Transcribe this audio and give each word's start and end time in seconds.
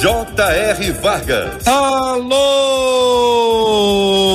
J.R. 0.00 0.92
Vargas. 0.92 1.66
Alô, 1.68 2.40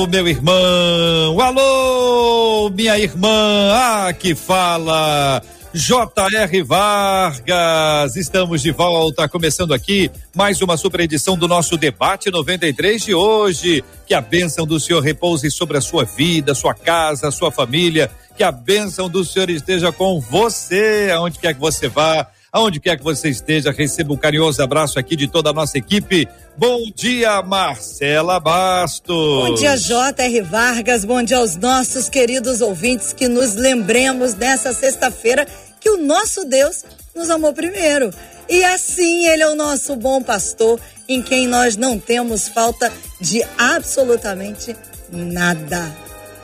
meu 0.06 0.28
irmão. 0.28 1.40
Alô, 1.40 2.70
minha 2.70 2.96
irmã. 2.96 3.72
Ah, 3.72 4.12
que 4.12 4.36
fala. 4.36 5.42
J.R. 5.74 6.62
Vargas, 6.62 8.14
estamos 8.14 8.62
de 8.62 8.70
volta, 8.70 9.28
começando 9.28 9.74
aqui 9.74 10.08
mais 10.32 10.62
uma 10.62 10.76
super 10.76 11.00
edição 11.00 11.36
do 11.36 11.48
nosso 11.48 11.76
debate 11.76 12.30
93 12.30 13.02
de 13.02 13.12
hoje. 13.12 13.82
Que 14.06 14.14
a 14.14 14.20
bênção 14.20 14.64
do 14.64 14.78
Senhor 14.78 15.02
repouse 15.02 15.50
sobre 15.50 15.78
a 15.78 15.80
sua 15.80 16.04
vida, 16.04 16.54
sua 16.54 16.74
casa, 16.74 17.32
sua 17.32 17.50
família. 17.50 18.08
Que 18.36 18.44
a 18.44 18.52
bênção 18.52 19.08
do 19.08 19.24
Senhor 19.24 19.50
esteja 19.50 19.90
com 19.90 20.20
você, 20.20 21.10
aonde 21.12 21.40
quer 21.40 21.54
que 21.54 21.60
você 21.60 21.88
vá 21.88 22.28
aonde 22.56 22.80
quer 22.80 22.96
que 22.96 23.04
você 23.04 23.28
esteja, 23.28 23.70
receba 23.70 24.14
um 24.14 24.16
carinhoso 24.16 24.62
abraço 24.62 24.98
aqui 24.98 25.14
de 25.14 25.28
toda 25.28 25.50
a 25.50 25.52
nossa 25.52 25.76
equipe. 25.76 26.26
Bom 26.56 26.90
dia, 26.94 27.42
Marcela 27.42 28.40
Bastos. 28.40 29.48
Bom 29.48 29.54
dia, 29.54 29.76
J.R. 29.76 30.40
Vargas. 30.40 31.04
Bom 31.04 31.22
dia 31.22 31.36
aos 31.36 31.54
nossos 31.54 32.08
queridos 32.08 32.62
ouvintes 32.62 33.12
que 33.12 33.28
nos 33.28 33.54
lembremos 33.54 34.34
nessa 34.34 34.72
sexta-feira 34.72 35.46
que 35.78 35.90
o 35.90 35.98
nosso 35.98 36.46
Deus 36.46 36.82
nos 37.14 37.28
amou 37.28 37.52
primeiro. 37.52 38.10
E 38.48 38.64
assim 38.64 39.26
ele 39.26 39.42
é 39.42 39.48
o 39.50 39.54
nosso 39.54 39.94
bom 39.94 40.22
pastor, 40.22 40.80
em 41.06 41.20
quem 41.20 41.46
nós 41.46 41.76
não 41.76 41.98
temos 41.98 42.48
falta 42.48 42.90
de 43.20 43.44
absolutamente 43.58 44.74
nada. 45.12 45.94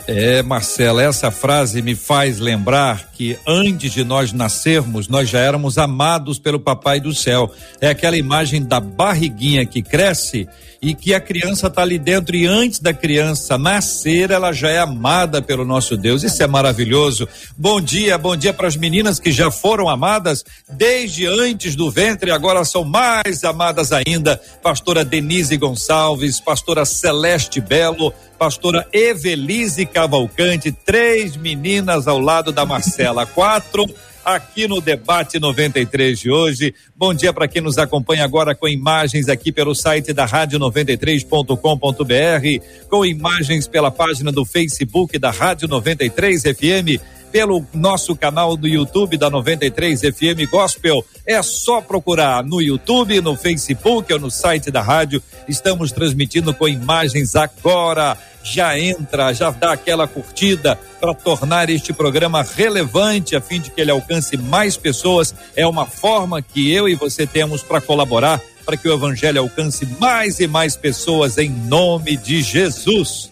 É, 0.07 0.43
Marcela, 0.43 1.03
essa 1.03 1.31
frase 1.31 1.81
me 1.81 1.95
faz 1.95 2.39
lembrar 2.39 3.11
que 3.13 3.39
antes 3.47 3.93
de 3.93 4.03
nós 4.03 4.33
nascermos, 4.33 5.09
nós 5.09 5.29
já 5.29 5.39
éramos 5.39 5.79
amados 5.79 6.39
pelo 6.39 6.59
Papai 6.59 7.01
do 7.01 7.15
Céu. 7.15 7.51
É 7.81 7.89
aquela 7.89 8.17
imagem 8.17 8.63
da 8.63 8.81
barriguinha 8.81 9.65
que 9.65 9.81
cresce 9.81 10.49
e 10.83 10.97
que 10.97 11.15
a 11.15 11.21
criança 11.21 11.69
está 11.69 11.83
ali 11.83 11.97
dentro 11.97 12.35
e 12.35 12.45
antes 12.45 12.81
da 12.81 12.93
criança 12.93 13.57
nascer, 13.57 14.33
ela 14.33 14.53
já 14.53 14.69
é 14.69 14.81
amada 14.81 15.41
pelo 15.41 15.65
nosso 15.65 15.97
Deus. 15.97 16.25
Isso 16.25 16.43
é 16.43 16.47
maravilhoso. 16.49 17.29
Bom 17.57 17.81
dia, 17.81 18.19
bom 18.19 18.35
dia 18.37 18.53
para 18.53 18.67
as 18.67 18.75
meninas 18.75 19.21
que 19.21 19.31
já 19.31 19.49
foram 19.49 19.89
amadas 19.89 20.45
desde 20.69 21.25
antes 21.25 21.77
do 21.77 21.89
ventre, 21.89 22.33
agora 22.33 22.65
são 22.65 22.83
mais 22.83 23.45
amadas 23.45 23.93
ainda. 23.93 24.41
Pastora 24.61 25.05
Denise 25.05 25.57
Gonçalves, 25.57 26.41
pastora 26.41 26.85
Celeste 26.85 27.61
Belo, 27.61 28.13
pastora 28.37 28.85
Evelise 28.93 29.87
Cavalcante, 29.87 30.73
três 30.73 31.37
meninas 31.37 32.09
ao 32.09 32.19
lado 32.19 32.51
da 32.51 32.67
Marcela, 32.67 33.25
quatro 33.25 33.87
aqui 34.25 34.69
no 34.69 34.81
debate 34.81 35.39
93 35.39 36.19
de 36.19 36.31
hoje. 36.31 36.75
Bom 36.97 37.13
dia 37.13 37.33
para 37.33 37.49
quem 37.49 37.63
nos 37.63 37.79
acompanha 37.79 38.25
agora 38.25 38.55
com 38.55 38.69
imagens 38.69 39.29
aqui 39.29 39.53
pelo 39.53 39.75
site 39.75 40.13
da 40.13 40.25
rádio 40.25 40.59
93.com.br, 40.59 42.87
com 42.89 43.05
imagens 43.05 43.67
pela 43.67 43.91
página 43.91 44.31
do 44.31 44.45
Facebook 44.45 45.19
da 45.19 45.31
Rádio 45.31 45.69
93 45.69 46.43
FM 46.43 47.12
pelo 47.33 47.65
nosso 47.73 48.15
canal 48.15 48.57
do 48.57 48.69
YouTube 48.69 49.17
da 49.17 49.31
93 49.31 50.01
FM 50.01 50.49
Gospel. 50.51 51.05
É 51.27 51.43
só 51.43 51.81
procurar 51.81 52.45
no 52.45 52.61
YouTube, 52.61 53.21
no 53.23 53.35
Facebook 53.35 54.13
ou 54.13 54.21
no 54.21 54.31
site 54.31 54.71
da 54.71 54.83
rádio. 54.83 55.23
Estamos 55.49 55.91
transmitindo 55.91 56.53
com 56.53 56.69
imagens 56.69 57.35
agora. 57.35 58.17
Já 58.45 58.79
entra, 58.79 59.33
já 59.33 59.51
dá 59.51 59.73
aquela 59.73 60.07
curtida 60.07 60.79
para 61.01 61.15
tornar 61.15 61.71
este 61.71 61.93
programa 61.93 62.43
relevante 62.43 63.35
a 63.35 63.41
fim 63.41 63.61
de 63.61 63.71
que 63.71 63.81
ele 63.81 63.91
alcance 63.91 64.37
mais 64.37 64.77
pessoas. 64.77 65.35
É 65.57 65.67
uma 65.67 65.87
forma 65.87 66.43
que 66.43 66.71
eu 66.71 66.89
e 66.89 66.95
você 66.95 67.27
temos 67.27 67.63
para 67.63 67.81
colaborar 67.81 68.41
para 68.65 68.77
que 68.77 68.89
o 68.89 68.95
evangelho 68.95 69.41
alcance 69.41 69.87
mais 69.99 70.39
e 70.39 70.47
mais 70.47 70.77
pessoas 70.77 71.39
em 71.39 71.51
nome 71.51 72.17
de 72.17 72.43
Jesus. 72.43 73.31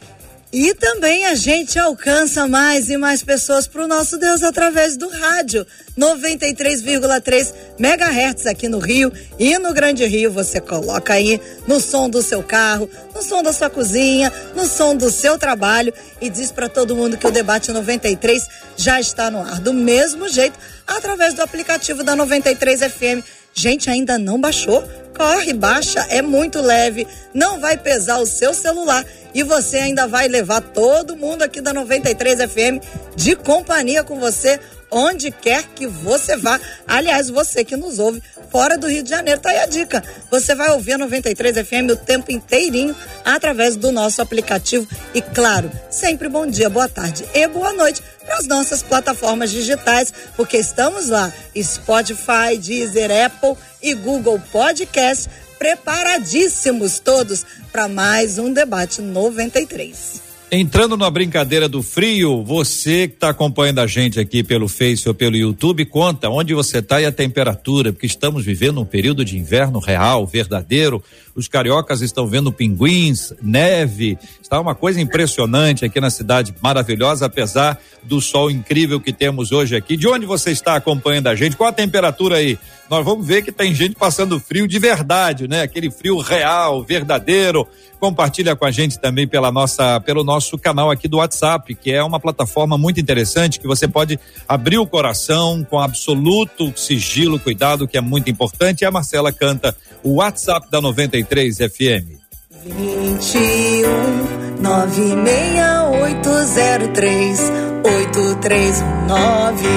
E 0.53 0.75
também 0.75 1.27
a 1.27 1.35
gente 1.37 1.79
alcança 1.79 2.49
mais 2.49 2.91
e 2.91 2.97
mais 2.97 3.23
pessoas 3.23 3.69
para 3.69 3.85
o 3.85 3.87
nosso 3.87 4.19
Deus 4.19 4.43
através 4.43 4.97
do 4.97 5.09
rádio 5.09 5.65
93,3 5.97 7.55
megahertz 7.79 8.47
aqui 8.47 8.69
no 8.69 8.81
Rio 8.81 9.13
e 9.39 9.57
no 9.59 9.73
Grande 9.73 10.05
Rio. 10.07 10.33
Você 10.33 10.61
coloca 10.61 11.13
aí 11.15 11.41
no 11.69 11.79
som 11.79 12.11
do 12.11 12.21
seu 12.21 12.43
carro, 12.43 12.91
no 13.15 13.23
som 13.23 13.45
da 13.45 13.53
sua 13.53 13.71
cozinha, 13.71 14.33
no 14.57 14.67
som 14.67 14.97
do 14.97 15.09
seu 15.09 15.39
trabalho 15.39 15.95
e 16.21 16.29
diz 16.29 16.51
para 16.51 16.69
todo 16.69 16.97
mundo 16.97 17.17
que 17.17 17.29
o 17.29 17.31
debate 17.31 17.71
93 17.71 18.49
já 18.77 19.01
está 19.01 19.31
no 19.31 19.39
ar 19.41 19.61
do 19.61 19.73
mesmo 19.73 20.29
jeito 20.29 20.59
através 20.85 21.33
do 21.33 21.43
aplicativo 21.43 22.03
da 22.03 22.17
93 22.17 22.81
FM. 22.81 23.40
Gente, 23.53 23.91
ainda 23.91 24.19
não 24.19 24.41
baixou? 24.41 24.83
Corre, 25.17 25.53
baixa, 25.53 26.01
é 26.09 26.23
muito 26.23 26.61
leve, 26.63 27.07
não 27.35 27.61
vai 27.61 27.77
pesar 27.77 28.19
o 28.19 28.27
seu 28.27 28.55
celular. 28.55 29.05
E 29.35 29.43
você 29.43 29.77
ainda 29.77 30.07
vai 30.07 30.29
levar 30.29 30.61
todo 30.61 31.17
mundo 31.17 31.43
aqui 31.43 31.61
da 31.61 31.73
93 31.73 32.51
FM 32.51 32.83
de 33.15 33.37
companhia 33.37 34.03
com 34.03 34.19
você 34.19 34.59
onde 34.91 35.31
quer 35.31 35.65
que 35.75 35.87
você 35.87 36.37
vá. 36.37 36.61
Aliás, 36.87 37.31
você 37.31 37.65
que 37.65 37.77
nos 37.77 37.99
ouve 37.99 38.23
fora 38.51 38.77
do 38.77 38.89
Rio 38.89 39.03
de 39.03 39.11
Janeiro, 39.11 39.41
tá 39.41 39.51
aí 39.51 39.59
a 39.59 39.67
dica. 39.67 40.03
Você 40.31 40.55
vai 40.55 40.71
ouvir 40.71 40.95
a 40.95 40.99
93 40.99 41.57
FM 41.67 41.91
o 41.93 41.97
tempo 41.97 42.33
inteirinho 42.33 42.95
através 43.25 43.77
do 43.77 43.93
nosso 43.93 44.21
aplicativo 44.21 44.87
e 45.15 45.23
claro, 45.23 45.71
sempre 45.91 46.29
bom 46.29 46.47
dia, 46.47 46.69
boa 46.69 46.89
tarde 46.89 47.25
e 47.35 47.47
boa 47.47 47.73
noite 47.73 48.03
para 48.25 48.39
as 48.39 48.47
nossas 48.47 48.83
plataformas 48.83 49.51
digitais, 49.51 50.13
porque 50.37 50.57
estamos 50.57 51.09
lá, 51.09 51.33
Spotify, 51.57 52.57
Deezer, 52.59 53.11
Apple 53.27 53.57
e 53.83 53.95
Google 53.95 54.41
Podcast 54.53 55.29
preparadíssimos 55.61 56.99
todos 56.99 57.45
para 57.71 57.87
mais 57.87 58.39
um 58.39 58.51
debate 58.51 59.03
93. 59.03 60.30
Entrando 60.53 60.97
na 60.97 61.09
brincadeira 61.09 61.69
do 61.69 61.81
frio, 61.81 62.43
você 62.43 63.07
que 63.07 63.15
está 63.15 63.29
acompanhando 63.29 63.79
a 63.79 63.87
gente 63.87 64.19
aqui 64.19 64.43
pelo 64.43 64.67
Face 64.67 65.09
ou 65.09 65.15
pelo 65.15 65.37
YouTube, 65.37 65.85
conta 65.85 66.29
onde 66.29 66.53
você 66.53 66.79
está 66.79 67.01
e 67.01 67.07
a 67.07 67.13
temperatura, 67.13 67.93
porque 67.93 68.07
estamos 68.07 68.45
vivendo 68.45 68.81
um 68.81 68.85
período 68.85 69.25
de 69.25 69.39
inverno 69.39 69.79
real, 69.79 70.27
verdadeiro. 70.27 71.01
Os 71.41 71.49
cariocas 71.49 72.03
estão 72.03 72.27
vendo 72.27 72.53
pinguins, 72.53 73.33
neve, 73.41 74.19
está 74.43 74.61
uma 74.61 74.75
coisa 74.75 75.01
impressionante 75.01 75.87
aqui 75.87 75.99
na 75.99 76.11
cidade, 76.11 76.55
maravilhosa, 76.61 77.25
apesar 77.25 77.81
do 78.03 78.21
sol 78.21 78.51
incrível 78.51 79.01
que 79.01 79.11
temos 79.11 79.51
hoje 79.51 79.75
aqui. 79.75 79.97
De 79.97 80.07
onde 80.07 80.27
você 80.27 80.51
está 80.51 80.77
acompanhando 80.77 81.29
a 81.29 81.35
gente? 81.35 81.57
Qual 81.57 81.71
a 81.71 81.73
temperatura 81.73 82.37
aí? 82.37 82.59
Nós 82.91 83.03
vamos 83.05 83.27
ver 83.27 83.41
que 83.43 83.51
tem 83.51 83.75
gente 83.75 83.95
passando 83.95 84.39
frio 84.39 84.69
de 84.69 84.79
verdade, 84.79 85.49
né? 85.49 85.63
Aquele 85.63 85.91
frio 85.91 86.19
real, 86.19 86.83
verdadeiro. 86.83 87.67
Compartilha 87.99 88.55
com 88.55 88.67
a 88.67 88.71
gente 88.71 88.99
também 88.99 89.27
pela 89.27 89.51
nossa, 89.51 89.99
pelo 90.01 90.23
nosso 90.23 90.59
canal 90.59 90.91
aqui 90.91 91.09
do 91.09 91.19
WhatsApp, 91.19 91.75
que 91.75 91.91
é 91.91 92.03
uma 92.03 92.21
plataforma 92.21 92.77
muito 92.77 93.01
interessante 93.01 93.61
que 93.61 93.67
você 93.67 93.89
pode 93.89 94.19
abrir 94.47 94.77
o 94.77 94.87
coração 94.87 95.65
com 95.65 95.79
absoluto 95.79 96.73
sigilo, 96.77 97.39
cuidado, 97.39 97.89
que 97.89 97.97
é 97.97 98.01
muito 98.01 98.31
importante. 98.31 98.83
E 98.83 98.85
a 98.85 98.91
Marcela 98.91 99.33
canta 99.33 99.75
o 100.03 100.15
WhatsApp 100.15 100.69
da 100.71 100.81
93 100.81 101.30
FM. 101.31 102.19
21 102.65 104.61
96803 104.61 107.41
8319 107.85 109.69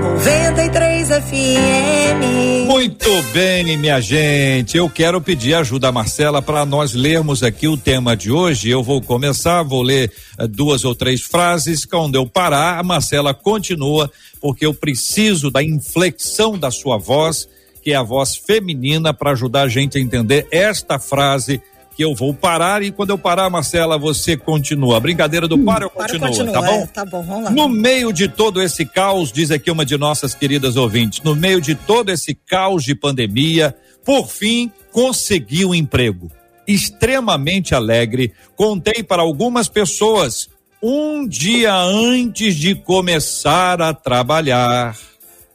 93 0.00 1.08
FM. 1.08 2.66
Muito 2.66 3.10
bem, 3.34 3.76
minha 3.76 4.00
gente. 4.00 4.78
Eu 4.78 4.88
quero 4.88 5.20
pedir 5.20 5.52
ajuda 5.54 5.88
a 5.88 5.92
Marcela 5.92 6.40
para 6.40 6.64
nós 6.64 6.94
lermos 6.94 7.42
aqui 7.42 7.68
o 7.68 7.76
tema 7.76 8.16
de 8.16 8.32
hoje. 8.32 8.70
Eu 8.70 8.82
vou 8.82 9.02
começar, 9.02 9.62
vou 9.62 9.82
ler 9.82 10.10
uh, 10.40 10.48
duas 10.48 10.86
ou 10.86 10.94
três 10.94 11.20
frases. 11.20 11.84
Quando 11.84 12.14
eu 12.14 12.26
parar, 12.26 12.78
a 12.78 12.82
Marcela 12.82 13.34
continua, 13.34 14.10
porque 14.40 14.64
eu 14.64 14.72
preciso 14.72 15.50
da 15.50 15.62
inflexão 15.62 16.58
da 16.58 16.70
sua 16.70 16.96
voz, 16.96 17.46
que 17.82 17.92
é 17.92 17.96
a 17.96 18.02
voz 18.02 18.36
feminina, 18.36 19.12
para 19.12 19.32
ajudar 19.32 19.62
a 19.62 19.68
gente 19.68 19.98
a 19.98 20.00
entender 20.00 20.46
esta 20.50 20.98
frase 20.98 21.60
que 21.94 22.02
eu 22.02 22.14
vou 22.14 22.32
parar 22.32 22.82
e 22.82 22.90
quando 22.90 23.10
eu 23.10 23.18
parar, 23.18 23.50
Marcela, 23.50 23.98
você 23.98 24.36
continua. 24.36 24.96
A 24.96 25.00
brincadeira 25.00 25.46
do 25.46 25.56
hum, 25.56 25.64
para 25.64 25.84
eu 25.84 25.90
continuo, 25.90 26.28
continua, 26.28 26.52
tá 26.52 26.62
bom? 26.62 26.82
É, 26.82 26.86
tá 26.86 27.04
bom, 27.04 27.22
vamos 27.22 27.44
lá. 27.44 27.50
No 27.50 27.68
meio 27.68 28.12
de 28.12 28.28
todo 28.28 28.62
esse 28.62 28.86
caos, 28.86 29.30
diz 29.30 29.50
aqui 29.50 29.70
uma 29.70 29.84
de 29.84 29.98
nossas 29.98 30.34
queridas 30.34 30.76
ouvintes, 30.76 31.22
no 31.22 31.34
meio 31.34 31.60
de 31.60 31.74
todo 31.74 32.10
esse 32.10 32.34
caos 32.34 32.82
de 32.84 32.94
pandemia, 32.94 33.74
por 34.04 34.26
fim, 34.26 34.70
consegui 34.90 35.64
um 35.64 35.74
emprego. 35.74 36.30
Extremamente 36.66 37.74
alegre, 37.74 38.32
contei 38.56 39.02
para 39.02 39.22
algumas 39.22 39.68
pessoas 39.68 40.48
um 40.82 41.26
dia 41.26 41.74
antes 41.74 42.56
de 42.56 42.74
começar 42.74 43.80
a 43.82 43.92
trabalhar. 43.92 44.96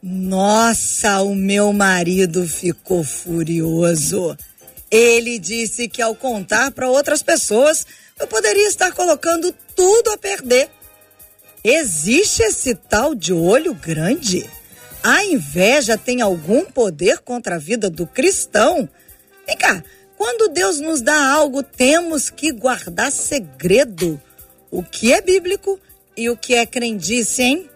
Nossa, 0.02 1.22
o 1.22 1.34
meu 1.34 1.74
marido 1.74 2.48
ficou 2.48 3.04
furioso. 3.04 4.38
Ele 4.90 5.40
disse 5.40 5.88
que 5.88 6.02
ao 6.02 6.16
contar 6.16 6.72
para 6.72 6.90
outras 6.90 7.22
pessoas, 7.22 7.86
eu 8.20 8.28
poderia 8.28 8.68
estar 8.68 8.92
colocando 8.94 9.54
tudo 9.76 10.12
a 10.12 10.18
perder. 10.18 10.70
Existe 11.64 12.44
esse 12.44 12.76
tal 12.76 13.14
de 13.14 13.34
olho 13.34 13.74
grande? 13.74 14.50
A 15.04 15.24
inveja 15.26 15.98
tem 15.98 16.22
algum 16.22 16.66
poder 16.66 17.20
contra 17.20 17.56
a 17.56 17.60
vida 17.60 17.90
do 17.90 18.06
cristão? 18.06 18.88
Vem 19.46 19.58
cá, 19.58 19.84
quando 20.18 20.52
Deus 20.52 20.80
nos 20.80 21.02
dá 21.02 21.32
algo, 21.32 21.64
temos 21.64 22.30
que 22.30 22.52
guardar 22.52 23.12
segredo. 23.12 24.22
O 24.72 24.84
que 24.84 25.14
é 25.14 25.22
bíblico 25.22 25.80
e 26.16 26.30
o 26.30 26.38
que 26.38 26.56
é 26.56 26.66
crendice, 26.66 27.44
hein? 27.44 27.70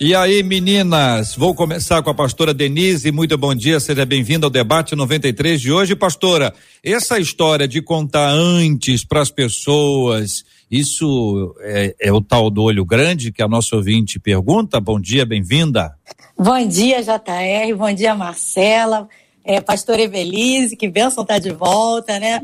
E 0.00 0.14
aí, 0.14 0.44
meninas, 0.44 1.34
vou 1.34 1.52
começar 1.52 2.00
com 2.04 2.10
a 2.10 2.14
pastora 2.14 2.54
Denise. 2.54 3.10
Muito 3.10 3.36
bom 3.36 3.52
dia, 3.52 3.80
seja 3.80 4.06
bem-vinda 4.06 4.46
ao 4.46 4.50
debate 4.50 4.94
93 4.94 5.60
de 5.60 5.72
hoje, 5.72 5.96
pastora. 5.96 6.54
Essa 6.84 7.18
história 7.18 7.66
de 7.66 7.82
contar 7.82 8.30
antes 8.30 9.04
para 9.04 9.20
as 9.20 9.28
pessoas, 9.28 10.44
isso 10.70 11.52
é, 11.62 11.96
é, 12.00 12.12
o 12.12 12.20
tal 12.20 12.48
do 12.48 12.62
olho 12.62 12.84
grande 12.84 13.32
que 13.32 13.42
a 13.42 13.48
nossa 13.48 13.74
ouvinte 13.74 14.20
pergunta? 14.20 14.78
Bom 14.78 15.00
dia, 15.00 15.26
bem-vinda. 15.26 15.92
Bom 16.38 16.64
dia, 16.64 17.02
JR, 17.02 17.76
bom 17.76 17.92
dia, 17.92 18.14
Marcela. 18.14 19.08
É, 19.44 19.60
pastora 19.60 20.02
Evelise, 20.02 20.76
que 20.76 20.86
estar 20.86 21.24
tá 21.24 21.38
de 21.40 21.50
volta, 21.50 22.20
né? 22.20 22.40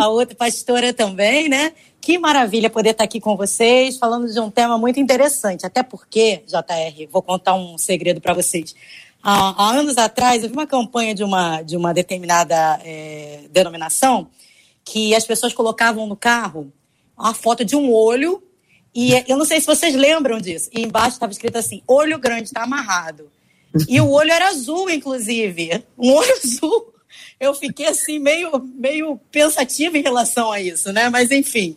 A 0.00 0.08
outra 0.08 0.34
pastora 0.34 0.92
também, 0.92 1.48
né? 1.48 1.72
Que 2.00 2.18
maravilha 2.18 2.70
poder 2.70 2.90
estar 2.90 3.04
aqui 3.04 3.20
com 3.20 3.36
vocês, 3.36 3.96
falando 3.98 4.32
de 4.32 4.40
um 4.40 4.50
tema 4.50 4.78
muito 4.78 5.00
interessante. 5.00 5.66
Até 5.66 5.82
porque, 5.82 6.42
JR, 6.46 7.08
vou 7.10 7.22
contar 7.22 7.54
um 7.54 7.76
segredo 7.76 8.20
para 8.20 8.34
vocês. 8.34 8.74
Há, 9.22 9.62
há, 9.62 9.70
anos 9.72 9.98
atrás, 9.98 10.42
eu 10.42 10.48
vi 10.48 10.54
uma 10.54 10.66
campanha 10.66 11.14
de 11.14 11.24
uma, 11.24 11.62
de 11.62 11.76
uma 11.76 11.92
determinada 11.92 12.80
é, 12.84 13.44
denominação 13.50 14.28
que 14.84 15.14
as 15.14 15.26
pessoas 15.26 15.52
colocavam 15.52 16.06
no 16.06 16.16
carro 16.16 16.72
a 17.16 17.34
foto 17.34 17.64
de 17.64 17.76
um 17.76 17.92
olho 17.92 18.42
e 18.94 19.12
eu 19.28 19.36
não 19.36 19.44
sei 19.44 19.60
se 19.60 19.66
vocês 19.66 19.94
lembram 19.94 20.40
disso. 20.40 20.70
E 20.72 20.82
embaixo 20.82 21.10
estava 21.10 21.32
escrito 21.32 21.56
assim: 21.56 21.82
olho 21.86 22.18
grande 22.18 22.44
está 22.44 22.62
amarrado. 22.62 23.30
E 23.88 24.00
o 24.00 24.10
olho 24.10 24.32
era 24.32 24.48
azul, 24.48 24.88
inclusive. 24.88 25.84
Um 25.96 26.14
olho 26.14 26.32
azul 26.42 26.94
eu 27.40 27.54
fiquei 27.54 27.86
assim 27.86 28.18
meio, 28.18 28.50
meio 28.74 29.20
pensativa 29.30 29.96
em 29.96 30.02
relação 30.02 30.50
a 30.50 30.60
isso, 30.60 30.92
né? 30.92 31.08
Mas 31.08 31.30
enfim, 31.30 31.76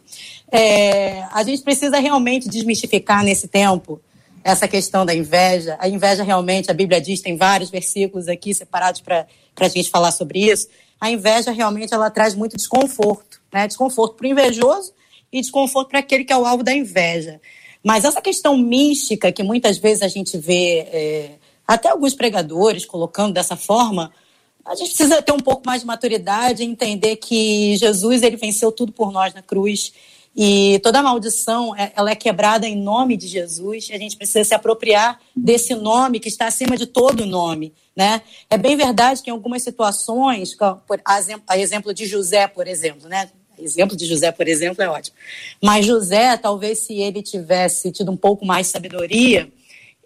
é, 0.51 1.23
a 1.31 1.43
gente 1.43 1.61
precisa 1.61 1.99
realmente 1.99 2.49
desmistificar 2.49 3.23
nesse 3.23 3.47
tempo 3.47 4.01
essa 4.43 4.67
questão 4.67 5.05
da 5.05 5.13
inveja. 5.13 5.77
A 5.79 5.87
inveja 5.87 6.23
realmente, 6.23 6.71
a 6.71 6.73
Bíblia 6.73 6.99
diz, 6.99 7.21
tem 7.21 7.37
vários 7.37 7.69
versículos 7.69 8.27
aqui 8.27 8.53
separados 8.53 9.01
para 9.01 9.27
a 9.59 9.67
gente 9.67 9.89
falar 9.89 10.11
sobre 10.11 10.49
isso. 10.49 10.67
A 10.99 11.11
inveja 11.11 11.51
realmente 11.51 11.93
ela 11.93 12.09
traz 12.09 12.33
muito 12.35 12.57
desconforto, 12.57 13.39
né? 13.53 13.67
Desconforto 13.67 14.15
para 14.15 14.25
o 14.25 14.29
invejoso 14.29 14.93
e 15.31 15.41
desconforto 15.41 15.89
para 15.89 15.99
aquele 15.99 16.23
que 16.23 16.33
é 16.33 16.37
o 16.37 16.45
alvo 16.45 16.63
da 16.63 16.73
inveja. 16.73 17.39
Mas 17.83 18.03
essa 18.03 18.21
questão 18.21 18.57
mística 18.57 19.31
que 19.31 19.43
muitas 19.43 19.77
vezes 19.77 20.03
a 20.03 20.07
gente 20.07 20.37
vê, 20.37 20.87
é, 20.91 21.31
até 21.67 21.89
alguns 21.89 22.13
pregadores 22.13 22.85
colocando 22.85 23.33
dessa 23.33 23.55
forma, 23.55 24.11
a 24.65 24.75
gente 24.75 24.89
precisa 24.89 25.21
ter 25.21 25.31
um 25.31 25.39
pouco 25.39 25.63
mais 25.65 25.81
de 25.81 25.87
maturidade 25.87 26.63
entender 26.63 27.15
que 27.15 27.75
Jesus 27.77 28.23
ele 28.23 28.37
venceu 28.37 28.71
tudo 28.71 28.91
por 28.91 29.11
nós 29.11 29.33
na 29.33 29.41
cruz 29.41 29.91
e 30.35 30.79
toda 30.81 31.03
maldição 31.03 31.75
é, 31.75 31.91
ela 31.95 32.11
é 32.11 32.15
quebrada 32.15 32.65
em 32.67 32.75
nome 32.75 33.17
de 33.17 33.27
Jesus. 33.27 33.89
A 33.91 33.97
gente 33.97 34.15
precisa 34.15 34.43
se 34.43 34.53
apropriar 34.53 35.19
desse 35.35 35.75
nome 35.75 36.19
que 36.19 36.29
está 36.29 36.47
acima 36.47 36.77
de 36.77 36.85
todo 36.85 37.25
nome, 37.25 37.73
né? 37.95 38.21
É 38.49 38.57
bem 38.57 38.77
verdade 38.77 39.21
que 39.21 39.29
em 39.29 39.33
algumas 39.33 39.61
situações, 39.61 40.55
a 41.45 41.57
exemplo 41.57 41.93
de 41.93 42.05
José, 42.05 42.47
por 42.47 42.67
exemplo, 42.67 43.09
né? 43.09 43.29
Exemplo 43.59 43.95
de 43.95 44.05
José, 44.05 44.31
por 44.31 44.47
exemplo, 44.47 44.81
é 44.81 44.89
ótimo. 44.89 45.15
Mas 45.61 45.85
José, 45.85 46.35
talvez 46.37 46.79
se 46.79 46.93
ele 46.93 47.21
tivesse 47.21 47.91
tido 47.91 48.11
um 48.11 48.17
pouco 48.17 48.45
mais 48.45 48.67
de 48.67 48.73
sabedoria, 48.73 49.51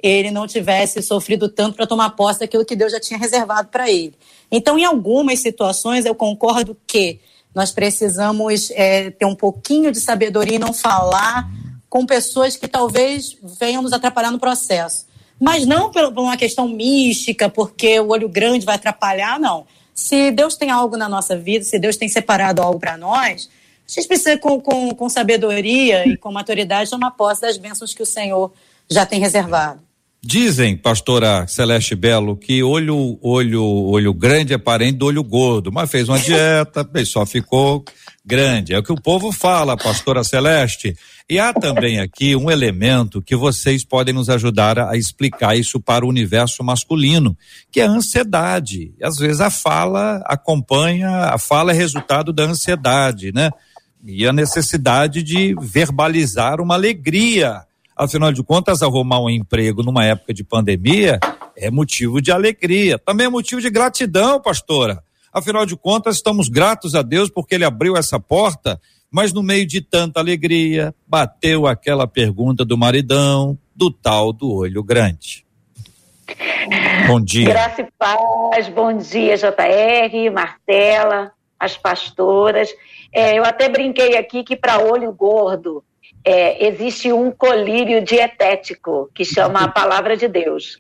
ele 0.02 0.32
não 0.32 0.46
tivesse 0.46 1.02
sofrido 1.02 1.50
tanto 1.50 1.76
para 1.76 1.88
tomar 1.88 2.12
posse 2.12 2.40
daquilo 2.42 2.66
que 2.66 2.76
Deus 2.76 2.92
já 2.92 3.00
tinha 3.00 3.20
reservado 3.20 3.70
para 3.70 3.90
ele. 3.90 4.14
Então, 4.52 4.78
em 4.78 4.86
algumas 4.86 5.40
situações, 5.40 6.06
eu 6.06 6.14
concordo 6.14 6.78
que 6.86 7.20
nós 7.54 7.72
precisamos 7.72 8.70
é, 8.72 9.10
ter 9.12 9.26
um 9.26 9.36
pouquinho 9.36 9.92
de 9.92 10.00
sabedoria 10.00 10.58
e 10.58 10.60
não 10.60 10.74
falar 10.74 11.50
com 11.90 12.06
pessoas 12.06 12.58
que 12.58 12.68
talvez 12.68 13.38
venham 13.60 13.82
nos 13.82 13.94
atrapalhar 13.94 14.30
no 14.30 14.40
processo. 14.40 15.06
Mas 15.40 15.66
não 15.66 15.92
por 15.92 16.04
uma 16.18 16.38
questão 16.38 16.68
mística, 16.68 17.50
porque 17.50 18.00
o 18.00 18.10
olho 18.10 18.28
grande 18.28 18.66
vai 18.66 18.76
atrapalhar, 18.76 19.40
não. 19.40 19.66
Se 19.94 20.32
Deus 20.32 20.58
tem 20.58 20.70
algo 20.70 20.98
na 20.98 21.08
nossa 21.08 21.38
vida, 21.38 21.64
se 21.64 21.80
Deus 21.80 21.96
tem 21.96 22.10
separado 22.10 22.62
algo 22.62 22.80
para 22.80 22.98
nós, 22.98 23.50
a 23.88 23.92
gente 23.92 24.08
precisa, 24.08 24.38
com, 24.38 24.60
com, 24.60 24.94
com 24.94 25.08
sabedoria 25.08 26.06
e 26.08 26.18
com 26.18 26.32
maturidade, 26.32 26.90
tomar 26.90 27.12
posse 27.12 27.42
das 27.42 27.58
bênçãos 27.58 27.94
que 27.94 28.04
o 28.04 28.06
Senhor 28.06 28.52
já 28.90 29.06
tem 29.06 29.20
reservado. 29.20 29.85
Dizem, 30.28 30.76
pastora 30.76 31.46
Celeste 31.46 31.94
Belo, 31.94 32.36
que 32.36 32.64
olho, 32.64 33.20
olho, 33.22 33.64
olho 33.64 34.12
grande 34.12 34.56
é 34.56 34.58
parente 34.58 34.98
do 34.98 35.06
olho 35.06 35.24
gordo, 35.24 35.72
mas 35.72 35.88
fez 35.88 36.10
uma 36.10 36.18
dieta, 36.18 36.84
só 37.06 37.28
ficou 37.28 37.86
grande. 38.26 38.74
É 38.74 38.80
o 38.80 38.82
que 38.82 38.92
o 38.92 39.00
povo 39.00 39.32
fala, 39.32 39.78
pastora 39.78 40.24
Celeste. 40.24 40.98
E 41.30 41.38
há 41.38 41.54
também 41.54 42.00
aqui 42.00 42.36
um 42.36 42.50
elemento 42.50 43.22
que 43.22 43.36
vocês 43.36 43.86
podem 43.86 44.16
nos 44.16 44.28
ajudar 44.28 44.80
a 44.80 44.98
explicar 44.98 45.56
isso 45.56 45.80
para 45.80 46.04
o 46.04 46.10
universo 46.10 46.64
masculino, 46.64 47.38
que 47.72 47.80
é 47.80 47.86
a 47.86 47.92
ansiedade. 47.92 48.96
Às 49.04 49.18
vezes 49.18 49.42
a 49.42 49.52
fala 49.52 50.24
acompanha, 50.26 51.08
a 51.26 51.38
fala 51.38 51.72
é 51.72 51.76
resultado 51.76 52.34
da 52.34 52.46
ansiedade, 52.46 53.32
né? 53.32 53.52
E 54.04 54.26
a 54.26 54.34
necessidade 54.34 55.22
de 55.22 55.56
verbalizar 55.62 56.60
uma 56.60 56.74
alegria 56.74 57.62
Afinal 57.96 58.34
de 58.34 58.44
contas, 58.44 58.82
arrumar 58.82 59.22
um 59.22 59.30
emprego 59.30 59.82
numa 59.82 60.04
época 60.04 60.34
de 60.34 60.44
pandemia 60.44 61.18
é 61.56 61.72
motivo 61.72 62.22
de 62.22 62.30
alegria. 62.30 63.00
Também 63.00 63.28
é 63.28 63.30
motivo 63.30 63.62
de 63.62 63.70
gratidão, 63.70 64.42
pastora. 64.42 65.02
Afinal 65.32 65.66
de 65.66 65.78
contas, 65.78 66.18
estamos 66.18 66.50
gratos 66.50 66.94
a 66.94 67.02
Deus 67.02 67.30
porque 67.30 67.56
Ele 67.56 67.64
abriu 67.64 67.96
essa 67.96 68.20
porta, 68.20 68.82
mas 69.10 69.32
no 69.32 69.42
meio 69.42 69.66
de 69.66 69.80
tanta 69.80 70.20
alegria, 70.20 70.94
bateu 71.08 71.66
aquela 71.66 72.06
pergunta 72.06 72.66
do 72.66 72.78
maridão, 72.78 73.58
do 73.74 73.90
tal 73.90 74.34
do 74.34 74.52
olho 74.52 74.84
grande. 74.84 75.46
Bom 77.08 77.22
dia. 77.22 77.46
Graça 77.46 77.82
e 77.82 77.88
paz, 77.98 78.68
bom 78.68 78.98
dia, 78.98 79.38
JR, 79.38 80.34
Martela, 80.34 81.32
as 81.58 81.78
pastoras. 81.78 82.70
É, 83.14 83.38
eu 83.38 83.46
até 83.46 83.70
brinquei 83.70 84.18
aqui 84.18 84.44
que 84.44 84.58
para 84.58 84.80
olho 84.80 85.14
gordo 85.14 85.82
é, 86.26 86.66
existe 86.66 87.14
um 87.14 87.30
colírio 87.30 88.04
dietético 88.04 89.12
que 89.14 89.24
chama 89.24 89.64
a 89.64 89.68
palavra 89.68 90.18
de 90.18 90.28
Deus. 90.28 90.80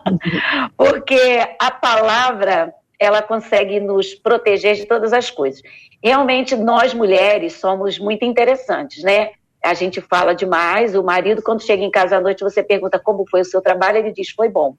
Porque 0.76 1.40
a 1.58 1.70
palavra, 1.70 2.74
ela 3.00 3.22
consegue 3.22 3.80
nos 3.80 4.14
proteger 4.14 4.76
de 4.76 4.84
todas 4.84 5.14
as 5.14 5.30
coisas. 5.30 5.62
Realmente, 6.02 6.54
nós 6.54 6.92
mulheres 6.92 7.54
somos 7.54 7.98
muito 7.98 8.26
interessantes, 8.26 9.02
né? 9.02 9.30
A 9.64 9.72
gente 9.72 10.02
fala 10.02 10.34
demais, 10.34 10.94
o 10.94 11.02
marido, 11.02 11.42
quando 11.42 11.62
chega 11.62 11.82
em 11.82 11.90
casa 11.90 12.18
à 12.18 12.20
noite, 12.20 12.44
você 12.44 12.62
pergunta 12.62 12.98
como 12.98 13.26
foi 13.30 13.40
o 13.40 13.44
seu 13.44 13.62
trabalho, 13.62 13.96
ele 13.96 14.12
diz, 14.12 14.28
foi 14.28 14.50
bom. 14.50 14.76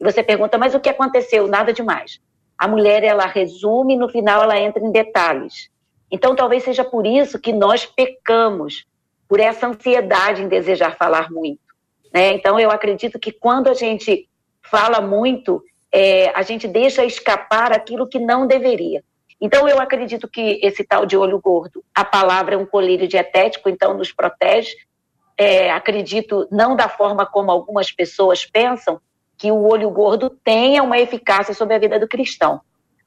E 0.00 0.04
você 0.04 0.22
pergunta, 0.22 0.56
mas 0.56 0.74
o 0.74 0.80
que 0.80 0.88
aconteceu? 0.88 1.46
Nada 1.46 1.74
demais. 1.74 2.18
A 2.56 2.66
mulher, 2.66 3.04
ela 3.04 3.26
resume, 3.26 3.98
no 3.98 4.08
final 4.08 4.42
ela 4.42 4.58
entra 4.58 4.82
em 4.82 4.90
detalhes. 4.90 5.68
Então, 6.10 6.34
talvez 6.34 6.62
seja 6.62 6.82
por 6.82 7.06
isso 7.06 7.38
que 7.38 7.52
nós 7.52 7.84
pecamos, 7.84 8.86
por 9.32 9.40
essa 9.40 9.66
ansiedade 9.66 10.42
em 10.42 10.46
desejar 10.46 10.94
falar 10.94 11.30
muito. 11.30 11.62
Né? 12.12 12.34
Então, 12.34 12.60
eu 12.60 12.70
acredito 12.70 13.18
que 13.18 13.32
quando 13.32 13.68
a 13.68 13.72
gente 13.72 14.28
fala 14.60 15.00
muito, 15.00 15.64
é, 15.90 16.28
a 16.34 16.42
gente 16.42 16.68
deixa 16.68 17.02
escapar 17.02 17.72
aquilo 17.72 18.06
que 18.06 18.18
não 18.18 18.46
deveria. 18.46 19.02
Então, 19.40 19.66
eu 19.66 19.80
acredito 19.80 20.28
que 20.28 20.60
esse 20.62 20.84
tal 20.84 21.06
de 21.06 21.16
olho 21.16 21.40
gordo, 21.40 21.82
a 21.94 22.04
palavra 22.04 22.56
é 22.56 22.58
um 22.58 22.66
colírio 22.66 23.08
dietético, 23.08 23.70
então 23.70 23.96
nos 23.96 24.12
protege. 24.12 24.76
É, 25.38 25.70
acredito, 25.70 26.46
não 26.52 26.76
da 26.76 26.90
forma 26.90 27.24
como 27.24 27.50
algumas 27.50 27.90
pessoas 27.90 28.44
pensam, 28.44 29.00
que 29.38 29.50
o 29.50 29.66
olho 29.66 29.88
gordo 29.88 30.28
tenha 30.28 30.82
uma 30.82 30.98
eficácia 30.98 31.54
sobre 31.54 31.74
a 31.74 31.78
vida 31.78 31.98
do 31.98 32.06
cristão. 32.06 32.60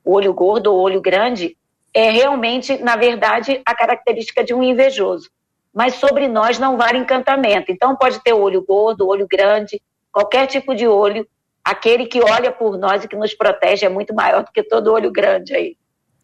O 0.04 0.16
olho 0.16 0.34
gordo 0.34 0.74
ou 0.74 0.82
olho 0.82 1.02
grande 1.02 1.56
é 1.94 2.10
realmente, 2.10 2.80
na 2.80 2.96
verdade, 2.96 3.62
a 3.64 3.76
característica 3.76 4.44
de 4.44 4.56
um 4.56 4.64
invejoso 4.64 5.30
mas 5.76 5.96
sobre 5.96 6.30
nós 6.30 6.58
não 6.58 6.78
vale 6.78 6.98
encantamento. 6.98 7.70
Então 7.70 7.98
pode 7.98 8.24
ter 8.24 8.32
olho 8.32 8.64
gordo, 8.66 9.06
olho 9.06 9.28
grande, 9.30 9.82
qualquer 10.10 10.48
tipo 10.48 10.74
de 10.74 10.88
olho. 10.88 11.28
Aquele 11.62 12.06
que 12.06 12.22
olha 12.22 12.52
por 12.52 12.78
nós 12.78 13.04
e 13.04 13.08
que 13.08 13.16
nos 13.16 13.34
protege 13.34 13.86
é 13.86 13.90
muito 13.90 14.14
maior 14.14 14.44
do 14.44 14.52
que 14.54 14.64
todo 14.64 14.94
olho 14.94 15.12
grande 15.12 15.54
aí. 15.54 15.76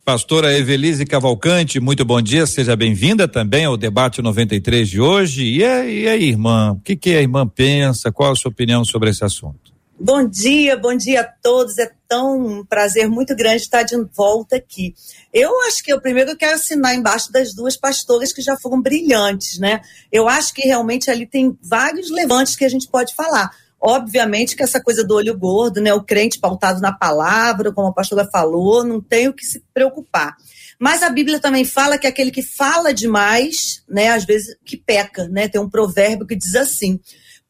Pastora 0.06 0.58
Evelise 0.58 1.06
Cavalcante, 1.06 1.80
muito 1.80 2.06
bom 2.06 2.22
dia, 2.22 2.48
seja 2.48 2.76
bem-vinda 2.76 3.28
também 3.28 3.66
ao 3.66 3.78
debate 3.78 4.22
93 4.22 4.90
de 4.90 5.02
hoje. 5.02 5.44
E 5.44 5.64
aí, 5.64 6.30
irmã, 6.30 6.72
o 6.72 6.80
que, 6.80 6.96
que 6.96 7.16
a 7.16 7.22
irmã 7.22 7.48
pensa? 7.48 8.12
Qual 8.12 8.32
a 8.32 8.36
sua 8.36 8.50
opinião 8.50 8.84
sobre 8.86 9.10
esse 9.10 9.24
assunto? 9.24 9.61
Bom 10.04 10.28
dia, 10.28 10.76
bom 10.76 10.98
dia 10.98 11.22
a 11.22 11.24
todos. 11.24 11.78
É 11.78 11.92
tão 12.08 12.36
um 12.36 12.66
prazer 12.66 13.08
muito 13.08 13.36
grande 13.36 13.62
estar 13.62 13.84
de 13.84 13.96
volta 14.16 14.56
aqui. 14.56 14.96
Eu 15.32 15.62
acho 15.68 15.84
que 15.84 15.94
eu 15.94 16.02
primeiro 16.02 16.36
quero 16.36 16.56
assinar 16.56 16.96
embaixo 16.96 17.32
das 17.32 17.54
duas 17.54 17.78
pastoras 17.78 18.34
que 18.34 18.42
já 18.42 18.58
foram 18.58 18.82
brilhantes, 18.82 19.60
né? 19.60 19.80
Eu 20.12 20.28
acho 20.28 20.56
que 20.56 20.64
realmente 20.64 21.12
ali 21.12 21.28
tem 21.28 21.56
vários 21.62 22.10
levantes 22.10 22.56
que 22.56 22.66
a 22.66 22.70
gente 22.70 22.88
pode 22.88 23.14
falar. 23.14 23.52
Obviamente 23.80 24.56
que 24.56 24.64
essa 24.64 24.82
coisa 24.82 25.04
do 25.04 25.14
olho 25.14 25.38
gordo, 25.38 25.80
né, 25.80 25.94
o 25.94 26.04
crente 26.04 26.40
pautado 26.40 26.82
na 26.82 26.92
palavra, 26.92 27.72
como 27.72 27.90
a 27.90 27.94
pastora 27.94 28.28
falou, 28.32 28.84
não 28.84 29.00
tem 29.00 29.28
o 29.28 29.34
que 29.34 29.46
se 29.46 29.64
preocupar. 29.72 30.36
Mas 30.80 31.04
a 31.04 31.12
Bíblia 31.12 31.40
também 31.40 31.64
fala 31.64 32.00
que 32.00 32.08
aquele 32.08 32.32
que 32.32 32.42
fala 32.42 32.92
demais, 32.92 33.84
né, 33.88 34.10
às 34.10 34.26
vezes 34.26 34.56
que 34.66 34.78
peca, 34.78 35.28
né? 35.28 35.48
Tem 35.48 35.62
um 35.62 35.70
provérbio 35.70 36.26
que 36.26 36.36
diz 36.36 36.56
assim: 36.56 37.00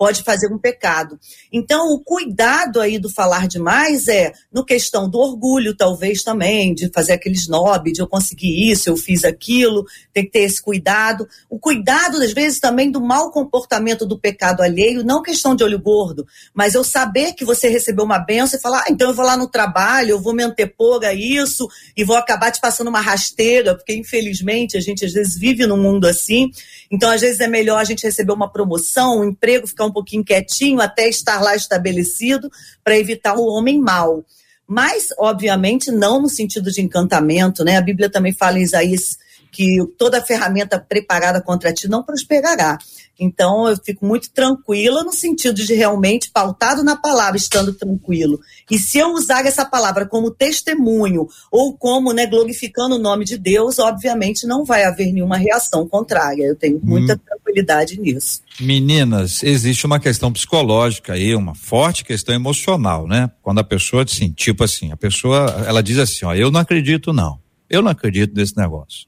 pode 0.02 0.24
fazer 0.24 0.52
um 0.52 0.58
pecado. 0.58 1.20
Então, 1.54 1.94
o 1.94 2.00
cuidado 2.04 2.82
aí 2.82 2.98
do 2.98 3.08
falar 3.08 3.48
demais 3.48 4.08
é 4.08 4.34
no 4.52 4.66
questão 4.66 5.08
do 5.08 5.20
orgulho, 5.20 5.76
talvez 5.76 6.24
também, 6.24 6.74
de 6.74 6.90
fazer 6.92 7.14
aquele 7.14 7.36
snob, 7.36 7.92
de 7.92 8.02
eu 8.02 8.08
conseguir 8.08 8.72
isso, 8.72 8.90
eu 8.90 8.98
fiz 8.98 9.24
aquilo, 9.24 9.86
tem 10.12 10.26
que 10.26 10.32
ter 10.32 10.40
esse 10.40 10.60
cuidado. 10.60 11.28
O 11.48 11.60
cuidado, 11.60 12.18
às 12.18 12.34
vezes, 12.34 12.60
também 12.60 12.90
do 12.90 13.00
mau 13.00 13.30
comportamento 13.30 14.04
do 14.04 14.18
pecado 14.18 14.64
alheio, 14.64 15.04
não 15.04 15.22
questão 15.22 15.56
de 15.56 15.64
olho 15.64 15.80
gordo, 15.80 16.26
mas 16.52 16.74
eu 16.74 16.84
saber 16.84 17.34
que 17.34 17.46
você 17.46 17.70
recebeu 17.70 18.04
uma 18.04 18.18
benção 18.18 18.58
e 18.58 18.62
falar, 18.62 18.80
ah, 18.80 18.90
então 18.90 19.08
eu 19.08 19.14
vou 19.14 19.24
lá 19.24 19.38
no 19.38 19.48
trabalho, 19.48 20.10
eu 20.10 20.20
vou 20.20 20.34
me 20.34 20.42
antepor 20.42 21.06
a 21.06 21.14
isso 21.14 21.68
e 21.96 22.04
vou 22.04 22.16
acabar 22.16 22.50
te 22.50 22.60
passando 22.60 22.88
uma 22.88 23.02
rasteira, 23.02 23.76
porque 23.76 23.94
infelizmente 23.94 24.76
a 24.76 24.82
gente 24.82 25.06
às 25.06 25.14
vezes 25.14 25.38
vive 25.38 25.68
num 25.68 25.78
mundo 25.78 26.08
assim. 26.08 26.50
Então, 26.90 27.10
às 27.10 27.22
vezes 27.22 27.40
é 27.40 27.48
melhor 27.48 27.80
a 27.80 27.84
gente 27.84 28.04
receber 28.04 28.34
uma 28.34 28.52
promoção, 28.52 29.20
um 29.20 29.24
emprego, 29.24 29.68
ficar 29.68 29.86
um 29.86 29.91
um 29.92 29.94
pouquinho 29.94 30.24
quietinho 30.24 30.82
até 30.82 31.08
estar 31.08 31.42
lá 31.42 31.56
estabelecido 31.56 32.50
para 32.84 32.98
evitar 32.98 33.36
o 33.36 33.46
homem 33.46 33.80
mau. 33.80 34.26
Mas, 34.66 35.10
obviamente, 35.20 35.92
não 35.92 36.22
no 36.22 36.30
sentido 36.30 36.72
de 36.72 36.82
encantamento, 36.82 37.64
né? 37.64 37.78
A 37.78 37.82
Bíblia 37.82 38.10
também 38.10 38.34
fala 38.34 38.58
em 38.58 38.64
Isaías 38.64 39.18
que 39.52 39.78
toda 39.98 40.24
ferramenta 40.24 40.80
preparada 40.80 41.42
contra 41.42 41.74
ti 41.74 41.90
não 41.90 42.02
prosperará. 42.02 42.78
Então, 43.22 43.70
eu 43.70 43.78
fico 43.78 44.04
muito 44.04 44.32
tranquila 44.32 45.04
no 45.04 45.14
sentido 45.14 45.64
de 45.64 45.76
realmente 45.76 46.32
pautado 46.32 46.84
na 46.84 46.96
palavra, 46.96 47.38
estando 47.38 47.72
tranquilo. 47.72 48.40
E 48.70 48.80
se 48.80 48.98
eu 48.98 49.14
usar 49.14 49.46
essa 49.46 49.64
palavra 49.64 50.08
como 50.08 50.32
testemunho 50.32 51.28
ou 51.52 51.78
como 51.78 52.14
né, 52.14 52.26
glorificando 52.26 52.96
o 52.96 53.00
nome 53.00 53.24
de 53.24 53.38
Deus, 53.38 53.78
obviamente 53.78 54.48
não 54.48 54.66
vai 54.66 54.86
haver 54.86 55.14
nenhuma 55.14 55.38
reação 55.38 55.88
contrária. 55.88 56.44
Eu 56.44 56.56
tenho 56.56 56.80
muita 56.82 57.14
hum. 57.14 57.20
tranquilidade 57.24 58.00
nisso. 58.00 58.42
Meninas, 58.60 59.44
existe 59.44 59.86
uma 59.86 60.00
questão 60.00 60.34
psicológica 60.34 61.14
aí, 61.14 61.36
uma 61.36 61.54
forte 61.54 62.04
questão 62.04 62.34
emocional, 62.34 63.08
né? 63.08 63.30
Quando 63.44 63.60
a 63.60 63.64
pessoa, 63.64 64.04
assim, 64.04 64.32
tipo 64.32 64.64
assim, 64.64 64.92
a 64.92 64.98
pessoa, 64.98 65.64
ela 65.68 65.84
diz 65.84 66.00
assim, 66.00 66.26
ó, 66.26 66.34
eu 66.34 66.50
não 66.50 66.60
acredito 66.60 67.14
não, 67.14 67.40
eu 67.70 67.84
não 67.84 67.92
acredito 67.92 68.34
nesse 68.36 68.58
negócio. 68.58 69.06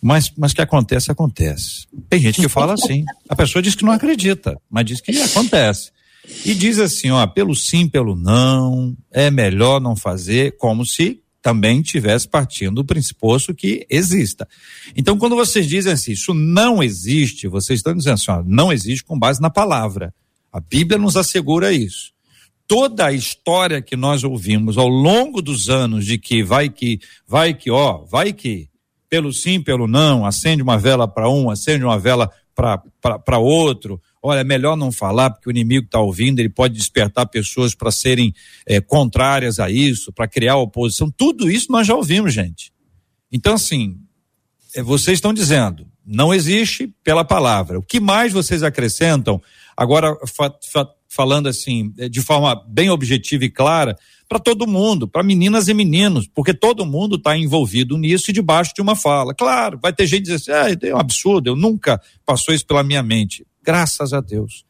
Mas, 0.00 0.32
mas 0.36 0.52
que 0.52 0.60
acontece, 0.60 1.10
acontece. 1.10 1.86
Tem 2.08 2.20
gente 2.20 2.40
que 2.40 2.48
fala 2.48 2.74
assim. 2.74 3.04
A 3.28 3.34
pessoa 3.34 3.62
diz 3.62 3.74
que 3.74 3.84
não 3.84 3.92
acredita, 3.92 4.60
mas 4.70 4.84
diz 4.84 5.00
que 5.00 5.10
acontece. 5.20 5.90
E 6.44 6.54
diz 6.54 6.78
assim, 6.78 7.10
ó, 7.10 7.26
pelo 7.26 7.54
sim, 7.54 7.88
pelo 7.88 8.16
não, 8.16 8.96
é 9.12 9.30
melhor 9.30 9.80
não 9.80 9.94
fazer, 9.94 10.56
como 10.58 10.84
se 10.84 11.20
também 11.46 11.80
tivesse 11.80 12.26
partindo 12.26 12.76
do 12.76 12.84
pressuposto 12.84 13.54
que 13.54 13.86
exista. 13.88 14.48
Então, 14.96 15.16
quando 15.16 15.36
vocês 15.36 15.68
dizem 15.68 15.92
assim, 15.92 16.10
isso 16.10 16.34
não 16.34 16.82
existe, 16.82 17.46
vocês 17.46 17.78
estão 17.78 17.94
dizendo 17.94 18.14
assim, 18.14 18.30
ó, 18.32 18.42
não 18.44 18.72
existe 18.72 19.04
com 19.04 19.16
base 19.16 19.40
na 19.40 19.48
palavra. 19.48 20.12
A 20.52 20.58
Bíblia 20.58 20.98
nos 20.98 21.16
assegura 21.16 21.72
isso. 21.72 22.10
Toda 22.66 23.06
a 23.06 23.12
história 23.12 23.80
que 23.80 23.94
nós 23.94 24.24
ouvimos 24.24 24.76
ao 24.76 24.88
longo 24.88 25.40
dos 25.40 25.70
anos 25.70 26.04
de 26.04 26.18
que 26.18 26.42
vai 26.42 26.68
que, 26.68 26.98
vai 27.28 27.54
que, 27.54 27.70
ó, 27.70 27.98
vai 27.98 28.32
que, 28.32 28.68
pelo 29.08 29.32
sim, 29.32 29.60
pelo 29.60 29.86
não, 29.86 30.24
acende 30.24 30.62
uma 30.62 30.78
vela 30.78 31.06
para 31.06 31.28
um, 31.28 31.50
acende 31.50 31.84
uma 31.84 31.98
vela 31.98 32.30
para 32.54 33.38
outro. 33.38 34.00
Olha, 34.22 34.40
é 34.40 34.44
melhor 34.44 34.76
não 34.76 34.90
falar, 34.90 35.30
porque 35.30 35.48
o 35.48 35.52
inimigo 35.52 35.86
está 35.86 36.00
ouvindo, 36.00 36.40
ele 36.40 36.48
pode 36.48 36.74
despertar 36.74 37.26
pessoas 37.26 37.74
para 37.74 37.90
serem 37.90 38.32
é, 38.66 38.80
contrárias 38.80 39.60
a 39.60 39.70
isso, 39.70 40.12
para 40.12 40.26
criar 40.26 40.56
oposição. 40.56 41.10
Tudo 41.10 41.50
isso 41.50 41.70
nós 41.70 41.86
já 41.86 41.94
ouvimos, 41.94 42.32
gente. 42.32 42.72
Então, 43.30 43.54
assim, 43.54 43.98
é, 44.74 44.82
vocês 44.82 45.18
estão 45.18 45.34
dizendo, 45.34 45.86
não 46.04 46.32
existe 46.32 46.92
pela 47.04 47.24
palavra. 47.24 47.78
O 47.78 47.82
que 47.82 48.00
mais 48.00 48.32
vocês 48.32 48.62
acrescentam? 48.62 49.40
Agora, 49.76 50.16
fa, 50.26 50.52
fa, 50.72 50.88
falando 51.08 51.48
assim, 51.48 51.92
é, 51.98 52.08
de 52.08 52.20
forma 52.20 52.64
bem 52.68 52.88
objetiva 52.88 53.44
e 53.44 53.50
clara, 53.50 53.96
para 54.28 54.38
todo 54.38 54.66
mundo, 54.66 55.06
para 55.06 55.22
meninas 55.22 55.68
e 55.68 55.74
meninos, 55.74 56.28
porque 56.34 56.52
todo 56.52 56.84
mundo 56.84 57.16
está 57.16 57.36
envolvido 57.36 57.96
nisso 57.96 58.30
e 58.30 58.34
debaixo 58.34 58.72
de 58.74 58.82
uma 58.82 58.96
fala. 58.96 59.34
Claro, 59.34 59.78
vai 59.80 59.92
ter 59.92 60.06
gente 60.06 60.24
que 60.24 60.32
diz 60.32 60.48
assim, 60.48 60.52
ah, 60.52 60.88
é 60.88 60.94
um 60.94 60.98
absurdo, 60.98 61.48
eu 61.48 61.56
nunca 61.56 62.00
passou 62.24 62.54
isso 62.54 62.66
pela 62.66 62.82
minha 62.82 63.02
mente. 63.02 63.46
Graças 63.62 64.12
a 64.12 64.20
Deus. 64.20 64.64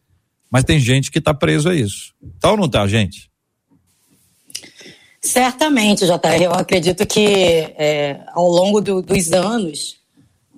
Mas 0.51 0.65
tem 0.65 0.79
gente 0.79 1.11
que 1.11 1.19
está 1.19 1.35
preso 1.35 1.69
a 1.69 1.75
isso. 1.75 2.15
Tá 2.41 2.51
ou 2.51 2.57
não 2.57 2.69
tá, 2.69 2.87
gente? 2.87 3.31
Certamente, 5.21 6.07
JR. 6.07 6.43
Eu 6.43 6.53
acredito 6.53 7.05
que 7.07 7.27
é, 7.77 8.21
ao 8.33 8.49
longo 8.49 8.81
do, 8.81 9.03
dos 9.03 9.33
anos, 9.33 9.97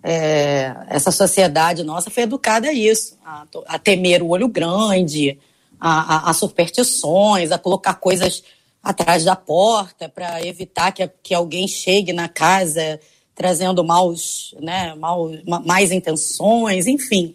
é, 0.03 0.75
essa 0.89 1.11
sociedade 1.11 1.83
nossa 1.83 2.11
foi 2.11 2.25
educada 2.25 2.69
a 2.69 2.73
isso, 2.73 3.17
a, 3.25 3.47
a 3.67 3.79
temer 3.79 4.23
o 4.23 4.29
olho 4.29 4.47
grande, 4.47 5.39
a, 5.81 6.29
a, 6.29 6.31
a 6.31 6.33
superstições, 6.33 7.51
a 7.51 7.59
colocar 7.59 7.95
coisas 7.95 8.43
atrás 8.83 9.25
da 9.25 9.37
porta 9.37 10.09
para 10.09 10.45
evitar 10.47 10.93
que, 10.93 11.09
que 11.23 11.35
alguém 11.35 11.67
chegue 11.67 12.13
na 12.13 12.29
casa 12.29 13.01
trazendo 13.35 13.85
maus, 13.85 14.53
né, 14.61 14.95
maus, 14.97 15.41
mais 15.65 15.93
intenções, 15.93 16.89
enfim. 16.89 17.33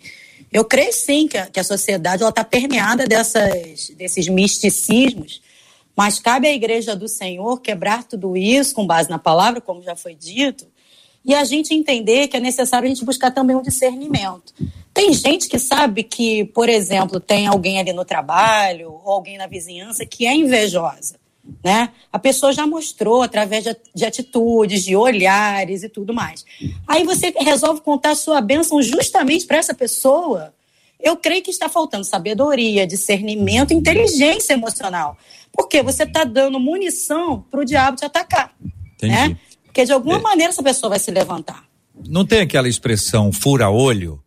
Eu 0.52 0.66
creio 0.66 0.92
sim 0.92 1.30
que 1.30 1.38
a, 1.38 1.48
que 1.48 1.60
a 1.60 1.64
sociedade 1.64 2.22
está 2.24 2.44
permeada 2.44 3.08
dessas, 3.08 3.90
desses 3.96 4.28
misticismos, 4.28 5.42
mas 5.96 6.20
cabe 6.20 6.48
à 6.48 6.54
Igreja 6.54 6.94
do 6.94 7.08
Senhor 7.08 7.62
quebrar 7.62 8.04
tudo 8.04 8.36
isso 8.36 8.76
com 8.76 8.86
base 8.86 9.10
na 9.10 9.18
palavra, 9.18 9.62
como 9.62 9.82
já 9.82 9.96
foi 9.96 10.14
dito, 10.14 10.68
e 11.24 11.34
a 11.34 11.46
gente 11.46 11.74
entender 11.74 12.28
que 12.28 12.36
é 12.36 12.40
necessário 12.42 12.86
a 12.86 12.90
gente 12.90 13.06
buscar 13.06 13.32
também 13.32 13.56
um 13.56 13.62
discernimento. 13.62 14.54
Tem 14.94 15.14
gente 15.14 15.48
que 15.48 15.58
sabe 15.58 16.04
que, 16.04 16.44
por 16.46 16.68
exemplo, 16.68 17.18
tem 17.20 17.48
alguém 17.48 17.80
ali 17.80 17.94
no 17.94 18.04
trabalho 18.04 18.92
ou 18.92 19.14
alguém 19.14 19.38
na 19.38 19.48
vizinhança 19.48 20.06
que 20.06 20.26
é 20.26 20.36
invejosa 20.36 21.23
né? 21.64 21.90
A 22.12 22.18
pessoa 22.18 22.54
já 22.54 22.66
mostrou 22.66 23.22
através 23.22 23.66
de 23.94 24.06
atitudes, 24.06 24.84
de 24.84 24.96
olhares 24.96 25.84
e 25.84 25.90
tudo 25.90 26.14
mais. 26.14 26.46
Aí 26.88 27.04
você 27.04 27.34
resolve 27.38 27.82
contar 27.82 28.12
a 28.12 28.16
sua 28.16 28.40
bênção 28.42 28.82
justamente 28.82 29.46
para 29.46 29.58
essa 29.58 29.74
pessoa. 29.74 30.54
Eu 31.00 31.18
creio 31.18 31.44
que 31.44 31.52
está 31.52 31.68
faltando 31.68 32.06
sabedoria, 32.06 32.88
discernimento, 32.88 33.74
inteligência 33.74 34.54
emocional. 34.54 35.18
Porque 35.52 35.84
você 35.84 36.04
está 36.04 36.24
dando 36.24 36.60
munição 36.60 37.46
para 37.52 37.60
o 37.60 37.66
diabo 37.66 37.98
te 37.98 38.06
atacar. 38.06 38.54
Entendi. 38.96 39.14
Né? 39.14 39.38
Porque 39.66 39.86
de 39.86 39.92
alguma 39.92 40.18
é. 40.18 40.22
maneira 40.22 40.52
essa 40.52 40.64
pessoa 40.64 40.92
vai 40.92 41.00
se 41.00 41.12
levantar. 41.12 41.66
Não 42.08 42.26
tem 42.26 42.42
aquela 42.42 42.70
expressão 42.70 43.32
fura-olho? 43.32 44.23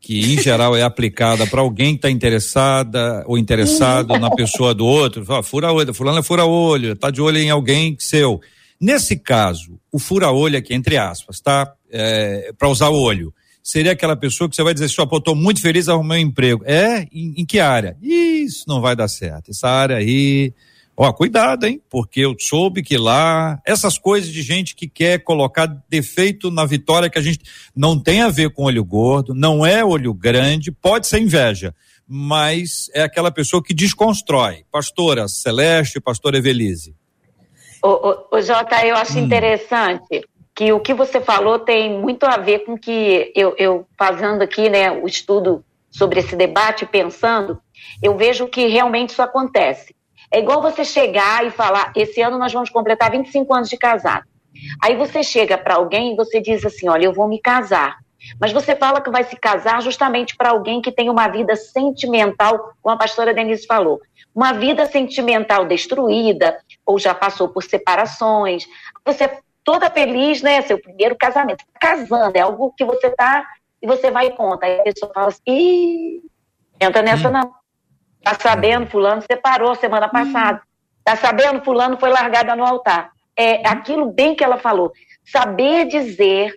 Que 0.00 0.32
em 0.32 0.40
geral 0.40 0.74
é 0.74 0.82
aplicada 0.82 1.46
para 1.46 1.60
alguém 1.60 1.90
que 1.90 1.98
está 1.98 2.10
interessada 2.10 3.22
ou 3.26 3.36
interessado 3.36 4.18
na 4.18 4.30
pessoa 4.30 4.74
do 4.74 4.86
outro, 4.86 5.24
fala, 5.24 5.42
fura 5.42 5.70
olho, 5.72 5.92
fulano 5.92 6.18
é 6.18 6.22
fura 6.22 6.44
olho, 6.46 6.92
está 6.92 7.10
de 7.10 7.20
olho 7.20 7.36
em 7.36 7.50
alguém 7.50 7.96
seu. 7.98 8.40
Nesse 8.80 9.16
caso, 9.16 9.78
o 9.92 9.98
fura 9.98 10.30
olho 10.30 10.56
aqui, 10.56 10.72
entre 10.72 10.96
aspas, 10.96 11.38
tá? 11.38 11.70
É, 11.90 12.50
para 12.58 12.68
usar 12.68 12.88
o 12.88 12.98
olho. 12.98 13.32
Seria 13.62 13.92
aquela 13.92 14.16
pessoa 14.16 14.48
que 14.48 14.56
você 14.56 14.62
vai 14.62 14.72
dizer 14.72 14.86
assim, 14.86 15.06
pô, 15.06 15.20
tô 15.20 15.34
muito 15.34 15.60
feliz 15.60 15.86
arrumei 15.86 16.24
um 16.24 16.28
emprego. 16.28 16.64
É? 16.64 17.02
Em, 17.12 17.34
em 17.36 17.44
que 17.44 17.60
área? 17.60 17.94
Isso 18.00 18.64
não 18.66 18.80
vai 18.80 18.96
dar 18.96 19.06
certo. 19.06 19.50
Essa 19.50 19.68
área 19.68 19.96
aí, 19.96 20.54
Ó, 21.02 21.10
cuidado, 21.14 21.64
hein? 21.64 21.80
Porque 21.88 22.20
eu 22.20 22.36
soube 22.38 22.82
que 22.82 22.98
lá, 22.98 23.58
essas 23.64 23.96
coisas 23.96 24.30
de 24.30 24.42
gente 24.42 24.74
que 24.74 24.86
quer 24.86 25.20
colocar 25.20 25.64
defeito 25.88 26.50
na 26.50 26.66
vitória 26.66 27.08
que 27.08 27.18
a 27.18 27.22
gente 27.22 27.40
não 27.74 27.98
tem 27.98 28.20
a 28.20 28.28
ver 28.28 28.50
com 28.50 28.64
olho 28.64 28.84
gordo, 28.84 29.32
não 29.34 29.64
é 29.64 29.82
olho 29.82 30.12
grande, 30.12 30.70
pode 30.70 31.06
ser 31.06 31.18
inveja, 31.18 31.74
mas 32.06 32.90
é 32.92 33.00
aquela 33.00 33.30
pessoa 33.30 33.62
que 33.64 33.72
desconstrói. 33.72 34.66
Pastora 34.70 35.26
Celeste, 35.26 35.98
pastora 36.00 36.36
Evelise. 36.36 36.94
O, 37.82 37.88
o, 37.88 38.36
o 38.36 38.42
Jota, 38.42 38.86
eu 38.86 38.94
acho 38.94 39.18
hum. 39.18 39.22
interessante 39.22 40.28
que 40.54 40.70
o 40.70 40.80
que 40.80 40.92
você 40.92 41.18
falou 41.18 41.58
tem 41.60 41.98
muito 41.98 42.26
a 42.26 42.36
ver 42.36 42.58
com 42.66 42.76
que 42.76 43.32
eu, 43.34 43.54
eu 43.56 43.86
fazendo 43.98 44.42
aqui, 44.42 44.68
né, 44.68 44.92
o 44.92 45.06
estudo 45.06 45.64
sobre 45.90 46.20
esse 46.20 46.36
debate, 46.36 46.84
pensando, 46.84 47.58
eu 48.02 48.18
vejo 48.18 48.46
que 48.48 48.66
realmente 48.66 49.12
isso 49.12 49.22
acontece. 49.22 49.98
É 50.32 50.38
igual 50.38 50.62
você 50.62 50.84
chegar 50.84 51.44
e 51.46 51.50
falar: 51.50 51.92
esse 51.96 52.20
ano 52.20 52.38
nós 52.38 52.52
vamos 52.52 52.70
completar 52.70 53.10
25 53.10 53.54
anos 53.54 53.68
de 53.68 53.76
casado. 53.76 54.24
Aí 54.82 54.96
você 54.96 55.22
chega 55.22 55.56
para 55.56 55.74
alguém 55.74 56.12
e 56.12 56.16
você 56.16 56.40
diz 56.40 56.64
assim: 56.64 56.88
olha, 56.88 57.04
eu 57.04 57.12
vou 57.12 57.28
me 57.28 57.40
casar. 57.40 57.98
Mas 58.38 58.52
você 58.52 58.76
fala 58.76 59.00
que 59.00 59.10
vai 59.10 59.24
se 59.24 59.34
casar 59.36 59.80
justamente 59.82 60.36
para 60.36 60.50
alguém 60.50 60.82
que 60.82 60.92
tem 60.92 61.08
uma 61.08 61.26
vida 61.28 61.56
sentimental, 61.56 62.74
como 62.82 62.94
a 62.94 62.98
pastora 62.98 63.32
Denise 63.32 63.66
falou. 63.66 63.98
Uma 64.34 64.52
vida 64.52 64.86
sentimental 64.86 65.64
destruída, 65.64 66.58
ou 66.84 66.98
já 66.98 67.14
passou 67.14 67.48
por 67.48 67.64
separações. 67.64 68.66
Você 69.04 69.24
é 69.24 69.38
toda 69.64 69.90
feliz, 69.90 70.42
né? 70.42 70.60
Seu 70.62 70.78
primeiro 70.78 71.16
casamento. 71.16 71.64
Tá 71.72 71.88
casando, 71.88 72.36
é 72.36 72.40
algo 72.40 72.72
que 72.76 72.84
você 72.84 73.10
tá 73.10 73.46
e 73.82 73.86
você 73.86 74.10
vai 74.10 74.26
e 74.26 74.32
conta. 74.32 74.66
Aí 74.66 74.80
a 74.80 74.84
pessoa 74.84 75.10
fala 75.12 75.28
assim: 75.28 75.40
Ih, 75.46 76.22
entra 76.78 77.02
nessa 77.02 77.28
hum. 77.28 77.32
não. 77.32 77.59
Tá 78.22 78.36
sabendo, 78.40 78.86
fulano 78.86 79.22
separou 79.22 79.74
semana 79.74 80.06
hum. 80.06 80.10
passada. 80.10 80.62
Tá 81.04 81.16
sabendo, 81.16 81.64
fulano 81.64 81.98
foi 81.98 82.10
largada 82.10 82.54
no 82.54 82.64
altar. 82.64 83.10
É 83.36 83.66
aquilo 83.66 84.06
bem 84.12 84.34
que 84.34 84.44
ela 84.44 84.58
falou. 84.58 84.92
Saber 85.24 85.86
dizer 85.86 86.54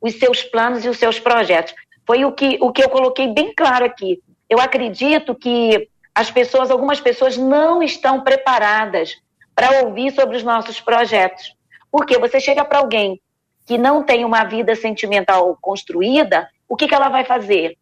os 0.00 0.14
seus 0.18 0.42
planos 0.42 0.84
e 0.84 0.88
os 0.88 0.98
seus 0.98 1.18
projetos. 1.18 1.74
Foi 2.06 2.24
o 2.24 2.32
que, 2.32 2.58
o 2.60 2.72
que 2.72 2.82
eu 2.82 2.88
coloquei 2.88 3.28
bem 3.28 3.52
claro 3.54 3.84
aqui. 3.84 4.20
Eu 4.48 4.60
acredito 4.60 5.34
que 5.34 5.88
as 6.14 6.30
pessoas, 6.30 6.70
algumas 6.70 7.00
pessoas 7.00 7.36
não 7.36 7.82
estão 7.82 8.22
preparadas 8.22 9.16
para 9.54 9.84
ouvir 9.84 10.12
sobre 10.12 10.36
os 10.36 10.42
nossos 10.42 10.80
projetos. 10.80 11.54
Porque 11.90 12.18
você 12.18 12.40
chega 12.40 12.64
para 12.64 12.78
alguém 12.78 13.20
que 13.66 13.76
não 13.76 14.02
tem 14.02 14.24
uma 14.24 14.44
vida 14.44 14.74
sentimental 14.74 15.56
construída, 15.60 16.48
o 16.68 16.76
que, 16.76 16.88
que 16.88 16.94
ela 16.94 17.08
vai 17.08 17.24
fazer? 17.24 17.76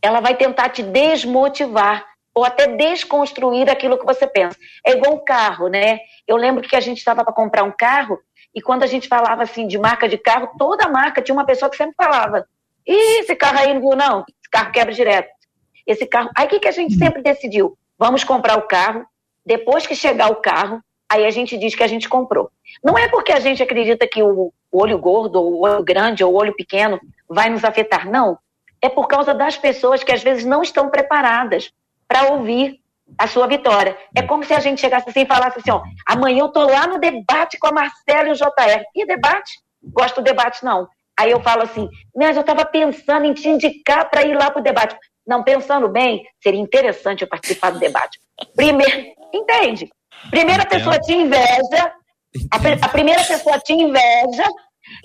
Ela 0.00 0.20
vai 0.20 0.34
tentar 0.34 0.70
te 0.70 0.82
desmotivar 0.82 2.06
ou 2.34 2.44
até 2.44 2.66
desconstruir 2.66 3.68
aquilo 3.68 3.98
que 3.98 4.06
você 4.06 4.26
pensa. 4.26 4.56
É 4.86 4.92
igual 4.92 5.14
o 5.14 5.24
carro, 5.24 5.68
né? 5.68 5.98
Eu 6.26 6.36
lembro 6.36 6.66
que 6.66 6.76
a 6.76 6.80
gente 6.80 6.98
estava 6.98 7.24
para 7.24 7.32
comprar 7.32 7.64
um 7.64 7.72
carro 7.72 8.18
e 8.54 8.60
quando 8.60 8.82
a 8.82 8.86
gente 8.86 9.08
falava 9.08 9.42
assim 9.42 9.66
de 9.66 9.78
marca 9.78 10.08
de 10.08 10.18
carro, 10.18 10.50
toda 10.58 10.88
marca 10.88 11.22
tinha 11.22 11.34
uma 11.34 11.46
pessoa 11.46 11.70
que 11.70 11.76
sempre 11.76 11.94
falava: 11.96 12.46
Ih, 12.86 13.20
esse 13.20 13.34
carro 13.34 13.58
aí 13.58 13.74
não 13.74 13.80
viu, 13.80 13.96
não, 13.96 14.20
esse 14.20 14.50
carro 14.50 14.72
quebra 14.72 14.92
direto. 14.92 15.28
Esse 15.86 16.06
carro. 16.06 16.30
Aí 16.36 16.46
o 16.46 16.48
que, 16.48 16.60
que 16.60 16.68
a 16.68 16.72
gente 16.72 16.94
sempre 16.96 17.22
decidiu? 17.22 17.76
Vamos 17.98 18.24
comprar 18.24 18.56
o 18.56 18.62
carro, 18.62 19.04
depois 19.44 19.86
que 19.86 19.94
chegar 19.94 20.30
o 20.30 20.36
carro, 20.36 20.80
aí 21.10 21.26
a 21.26 21.30
gente 21.30 21.56
diz 21.56 21.74
que 21.74 21.82
a 21.82 21.86
gente 21.86 22.08
comprou. 22.08 22.50
Não 22.82 22.96
é 22.96 23.08
porque 23.08 23.32
a 23.32 23.40
gente 23.40 23.62
acredita 23.62 24.06
que 24.06 24.22
o 24.22 24.52
olho 24.70 24.98
gordo, 24.98 25.36
ou 25.36 25.52
o 25.52 25.60
olho 25.62 25.82
grande, 25.82 26.22
ou 26.22 26.32
o 26.32 26.36
olho 26.36 26.54
pequeno 26.54 27.00
vai 27.28 27.50
nos 27.50 27.64
afetar, 27.64 28.08
não. 28.08 28.38
É 28.80 28.88
por 28.88 29.08
causa 29.08 29.34
das 29.34 29.56
pessoas 29.56 30.02
que 30.02 30.12
às 30.12 30.22
vezes 30.22 30.44
não 30.44 30.62
estão 30.62 30.88
preparadas 30.88 31.72
para 32.10 32.32
ouvir 32.32 32.80
a 33.16 33.28
sua 33.28 33.46
vitória. 33.46 33.96
É 34.16 34.22
como 34.22 34.42
se 34.42 34.52
a 34.52 34.58
gente 34.58 34.80
chegasse 34.80 35.08
assim 35.08 35.20
e 35.20 35.26
falasse 35.26 35.60
assim, 35.60 35.70
ó, 35.70 35.80
amanhã 36.04 36.40
eu 36.40 36.48
tô 36.48 36.66
lá 36.66 36.88
no 36.88 36.98
debate 36.98 37.56
com 37.56 37.68
a 37.68 37.72
Marcela 37.72 38.28
e 38.28 38.32
o 38.32 38.34
JR. 38.34 38.82
E 38.96 39.06
debate? 39.06 39.60
Gosto 39.80 40.16
do 40.16 40.24
debate, 40.24 40.64
não. 40.64 40.88
Aí 41.16 41.30
eu 41.30 41.40
falo 41.40 41.62
assim, 41.62 41.88
mas 42.14 42.36
eu 42.36 42.40
estava 42.40 42.64
pensando 42.64 43.26
em 43.26 43.32
te 43.32 43.48
indicar 43.48 44.10
para 44.10 44.24
ir 44.24 44.34
lá 44.34 44.50
para 44.50 44.60
o 44.60 44.64
debate. 44.64 44.96
Não, 45.24 45.44
pensando 45.44 45.88
bem, 45.88 46.26
seria 46.42 46.60
interessante 46.60 47.22
eu 47.22 47.28
participar 47.28 47.70
do 47.70 47.78
debate. 47.78 48.18
Primeiro, 48.56 49.12
entende? 49.32 49.88
Primeira 50.30 50.66
pessoa 50.66 50.98
te 50.98 51.12
inveja, 51.12 51.92
a, 52.50 52.86
a, 52.86 52.88
primeira 52.88 53.22
pessoa 53.22 53.58
te 53.60 53.72
inveja, 53.72 54.44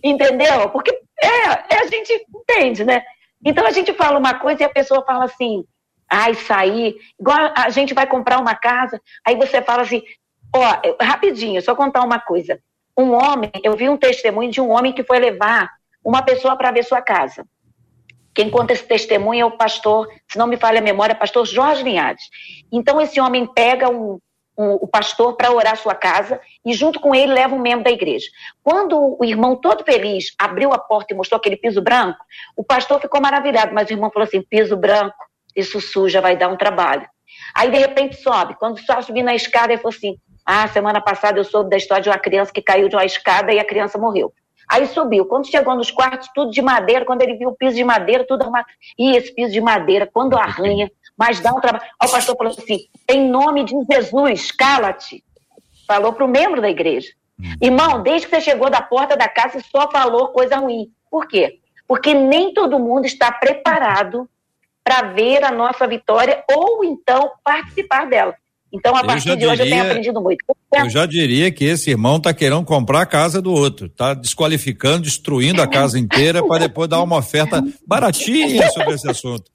entendeu? 0.03 0.69
Porque 0.69 0.91
é, 1.21 1.75
é, 1.75 1.81
a 1.81 1.87
gente 1.87 2.25
entende, 2.33 2.83
né? 2.83 3.03
Então 3.43 3.65
a 3.67 3.71
gente 3.71 3.93
fala 3.93 4.17
uma 4.17 4.39
coisa 4.39 4.63
e 4.63 4.65
a 4.65 4.69
pessoa 4.69 5.05
fala 5.05 5.25
assim, 5.25 5.63
ai, 6.09 6.33
sair. 6.33 6.95
Igual 7.19 7.53
a 7.55 7.69
gente 7.69 7.93
vai 7.93 8.07
comprar 8.07 8.39
uma 8.39 8.55
casa, 8.55 9.01
aí 9.25 9.35
você 9.35 9.61
fala 9.61 9.81
assim, 9.81 10.01
ó, 10.53 10.95
rapidinho, 11.01 11.61
só 11.61 11.75
contar 11.75 12.03
uma 12.03 12.19
coisa. 12.19 12.59
Um 12.97 13.11
homem, 13.13 13.51
eu 13.63 13.75
vi 13.75 13.89
um 13.89 13.97
testemunho 13.97 14.51
de 14.51 14.61
um 14.61 14.69
homem 14.69 14.93
que 14.93 15.03
foi 15.03 15.19
levar 15.19 15.69
uma 16.03 16.21
pessoa 16.21 16.55
para 16.55 16.71
ver 16.71 16.83
sua 16.83 17.01
casa. 17.01 17.45
Quem 18.33 18.49
conta 18.49 18.73
esse 18.73 18.83
testemunho 18.83 19.41
é 19.41 19.45
o 19.45 19.57
pastor, 19.57 20.07
se 20.27 20.37
não 20.37 20.45
me 20.45 20.57
falha 20.57 20.79
a 20.79 20.83
memória, 20.83 21.15
pastor 21.15 21.45
Jorge 21.45 21.83
Linhares. 21.83 22.23
Então 22.71 22.99
esse 22.99 23.19
homem 23.19 23.47
pega 23.47 23.89
um, 23.89 24.19
um, 24.57 24.73
o 24.73 24.87
pastor 24.87 25.35
para 25.35 25.51
orar 25.51 25.77
sua 25.77 25.95
casa 25.95 26.39
e 26.65 26.73
junto 26.73 26.99
com 26.99 27.15
ele 27.15 27.33
leva 27.33 27.55
um 27.55 27.59
membro 27.59 27.85
da 27.85 27.91
igreja. 27.91 28.27
Quando 28.61 29.17
o 29.19 29.23
irmão 29.23 29.55
todo 29.55 29.85
feliz 29.85 30.33
abriu 30.37 30.73
a 30.73 30.77
porta 30.77 31.13
e 31.13 31.17
mostrou 31.17 31.37
aquele 31.37 31.55
piso 31.55 31.81
branco, 31.81 32.19
o 32.57 32.63
pastor 32.63 32.99
ficou 32.99 33.21
maravilhado, 33.21 33.73
mas 33.73 33.89
o 33.89 33.93
irmão 33.93 34.11
falou 34.11 34.27
assim, 34.27 34.41
piso 34.41 34.75
branco, 34.75 35.15
isso 35.55 35.79
suja, 35.79 36.21
vai 36.21 36.35
dar 36.35 36.49
um 36.49 36.57
trabalho. 36.57 37.07
Aí, 37.53 37.69
de 37.69 37.77
repente, 37.77 38.21
sobe. 38.21 38.55
Quando 38.55 38.79
só 38.79 39.01
subir 39.01 39.23
na 39.23 39.35
escada, 39.35 39.73
ele 39.73 39.81
falou 39.81 39.95
assim: 39.95 40.17
Ah, 40.45 40.67
semana 40.67 41.01
passada 41.01 41.39
eu 41.39 41.43
soube 41.43 41.69
da 41.69 41.77
história 41.77 42.03
de 42.03 42.09
uma 42.09 42.17
criança 42.17 42.51
que 42.51 42.61
caiu 42.61 42.89
de 42.89 42.95
uma 42.95 43.05
escada 43.05 43.53
e 43.53 43.59
a 43.59 43.65
criança 43.65 43.97
morreu. 43.97 44.33
Aí 44.67 44.87
subiu. 44.87 45.25
Quando 45.25 45.47
chegou 45.47 45.75
nos 45.75 45.91
quartos, 45.91 46.29
tudo 46.33 46.51
de 46.51 46.61
madeira. 46.61 47.05
Quando 47.05 47.21
ele 47.21 47.35
viu 47.35 47.49
o 47.49 47.55
piso 47.55 47.75
de 47.75 47.83
madeira, 47.83 48.25
tudo 48.27 48.41
arrumado. 48.41 48.65
E 48.97 49.15
esse 49.15 49.33
piso 49.33 49.53
de 49.53 49.61
madeira, 49.61 50.09
quando 50.11 50.35
arranha, 50.35 50.91
mas 51.17 51.39
dá 51.39 51.53
um 51.53 51.61
trabalho. 51.61 51.85
Aí 51.99 52.09
o 52.09 52.11
pastor 52.11 52.35
falou 52.35 52.53
assim: 52.57 52.87
em 53.09 53.29
nome 53.29 53.63
de 53.63 53.75
Jesus, 53.91 54.51
cala-te. 54.51 55.23
Falou 55.87 56.13
para 56.13 56.25
o 56.25 56.27
membro 56.27 56.61
da 56.61 56.69
igreja. 56.69 57.09
Irmão, 57.61 58.01
desde 58.01 58.27
que 58.27 58.35
você 58.35 58.41
chegou 58.41 58.69
da 58.69 58.81
porta 58.81 59.15
da 59.15 59.27
casa, 59.27 59.59
só 59.71 59.89
falou 59.91 60.29
coisa 60.29 60.57
ruim. 60.57 60.89
Por 61.11 61.27
quê? 61.27 61.59
Porque 61.87 62.13
nem 62.13 62.53
todo 62.53 62.79
mundo 62.79 63.05
está 63.05 63.31
preparado 63.31 64.27
para 64.85 65.13
ver 65.13 65.43
a 65.43 65.51
nossa 65.51 65.87
vitória 65.87 66.43
ou 66.47 66.83
então 66.85 67.31
participar 67.43 68.07
dela. 68.07 68.35
Então, 68.71 68.95
a 68.95 68.99
eu 68.99 69.05
partir 69.05 69.29
de 69.29 69.35
diria, 69.35 69.51
hoje, 69.51 69.61
eu 69.63 69.69
tenho 69.69 69.83
aprendido 69.83 70.21
muito. 70.21 70.45
Eu 70.73 70.89
já 70.89 71.05
diria 71.05 71.51
que 71.51 71.63
esse 71.63 71.89
irmão 71.89 72.17
está 72.17 72.33
querendo 72.33 72.63
comprar 72.65 73.01
a 73.01 73.05
casa 73.05 73.41
do 73.41 73.51
outro, 73.51 73.87
está 73.87 74.13
desqualificando, 74.13 75.03
destruindo 75.03 75.61
a 75.61 75.67
casa 75.67 75.97
inteira 75.97 76.45
para 76.45 76.67
depois 76.67 76.89
dar 76.89 77.01
uma 77.01 77.17
oferta 77.17 77.63
baratinha 77.87 78.69
sobre 78.71 78.93
esse 78.93 79.09
assunto. 79.09 79.49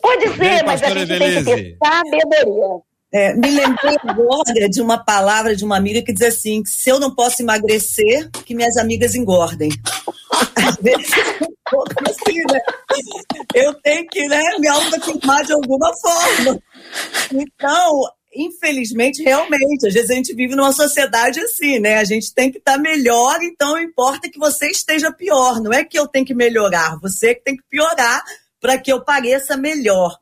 Pode 0.00 0.28
ser, 0.28 0.38
Bem, 0.38 0.62
mas 0.64 0.82
a 0.82 0.88
gente 0.90 1.12
Evelise. 1.12 1.44
tem 1.44 1.56
que 1.56 1.62
ter 1.62 1.78
sabedoria. 1.82 2.88
É, 3.10 3.34
me 3.34 3.50
lembrei 3.50 3.96
agora 4.06 4.68
de 4.68 4.82
uma 4.82 4.98
palavra 4.98 5.56
de 5.56 5.64
uma 5.64 5.76
amiga 5.76 6.02
que 6.02 6.12
diz 6.12 6.22
assim: 6.22 6.62
que 6.62 6.70
se 6.70 6.90
eu 6.90 7.00
não 7.00 7.14
posso 7.14 7.40
emagrecer, 7.42 8.30
que 8.44 8.54
minhas 8.54 8.76
amigas 8.76 9.14
engordem. 9.14 9.70
Às 10.56 10.76
vezes 10.76 11.10
assim, 12.06 12.38
né? 12.50 12.60
Eu 13.54 13.74
tenho 13.74 14.06
que 14.08 14.26
né, 14.26 14.42
me 14.58 14.68
autoafirmar 14.68 15.44
de 15.44 15.52
alguma 15.52 15.92
forma. 16.00 16.60
Então, 17.32 18.02
infelizmente, 18.34 19.22
realmente, 19.22 19.86
às 19.86 19.94
vezes 19.94 20.10
a 20.10 20.14
gente 20.14 20.34
vive 20.34 20.54
numa 20.54 20.72
sociedade 20.72 21.40
assim, 21.40 21.78
né? 21.78 21.98
A 21.98 22.04
gente 22.04 22.32
tem 22.32 22.50
que 22.50 22.58
estar 22.58 22.74
tá 22.74 22.78
melhor, 22.78 23.38
então 23.42 23.78
importa 23.78 24.30
que 24.30 24.38
você 24.38 24.68
esteja 24.68 25.12
pior. 25.12 25.60
Não 25.60 25.72
é 25.72 25.84
que 25.84 25.98
eu 25.98 26.06
tenho 26.06 26.24
que 26.24 26.34
melhorar, 26.34 26.98
você 27.00 27.34
que 27.34 27.42
tem 27.42 27.56
que 27.56 27.64
piorar 27.68 28.22
para 28.60 28.78
que 28.78 28.92
eu 28.92 29.04
pareça 29.04 29.56
melhor. 29.56 30.16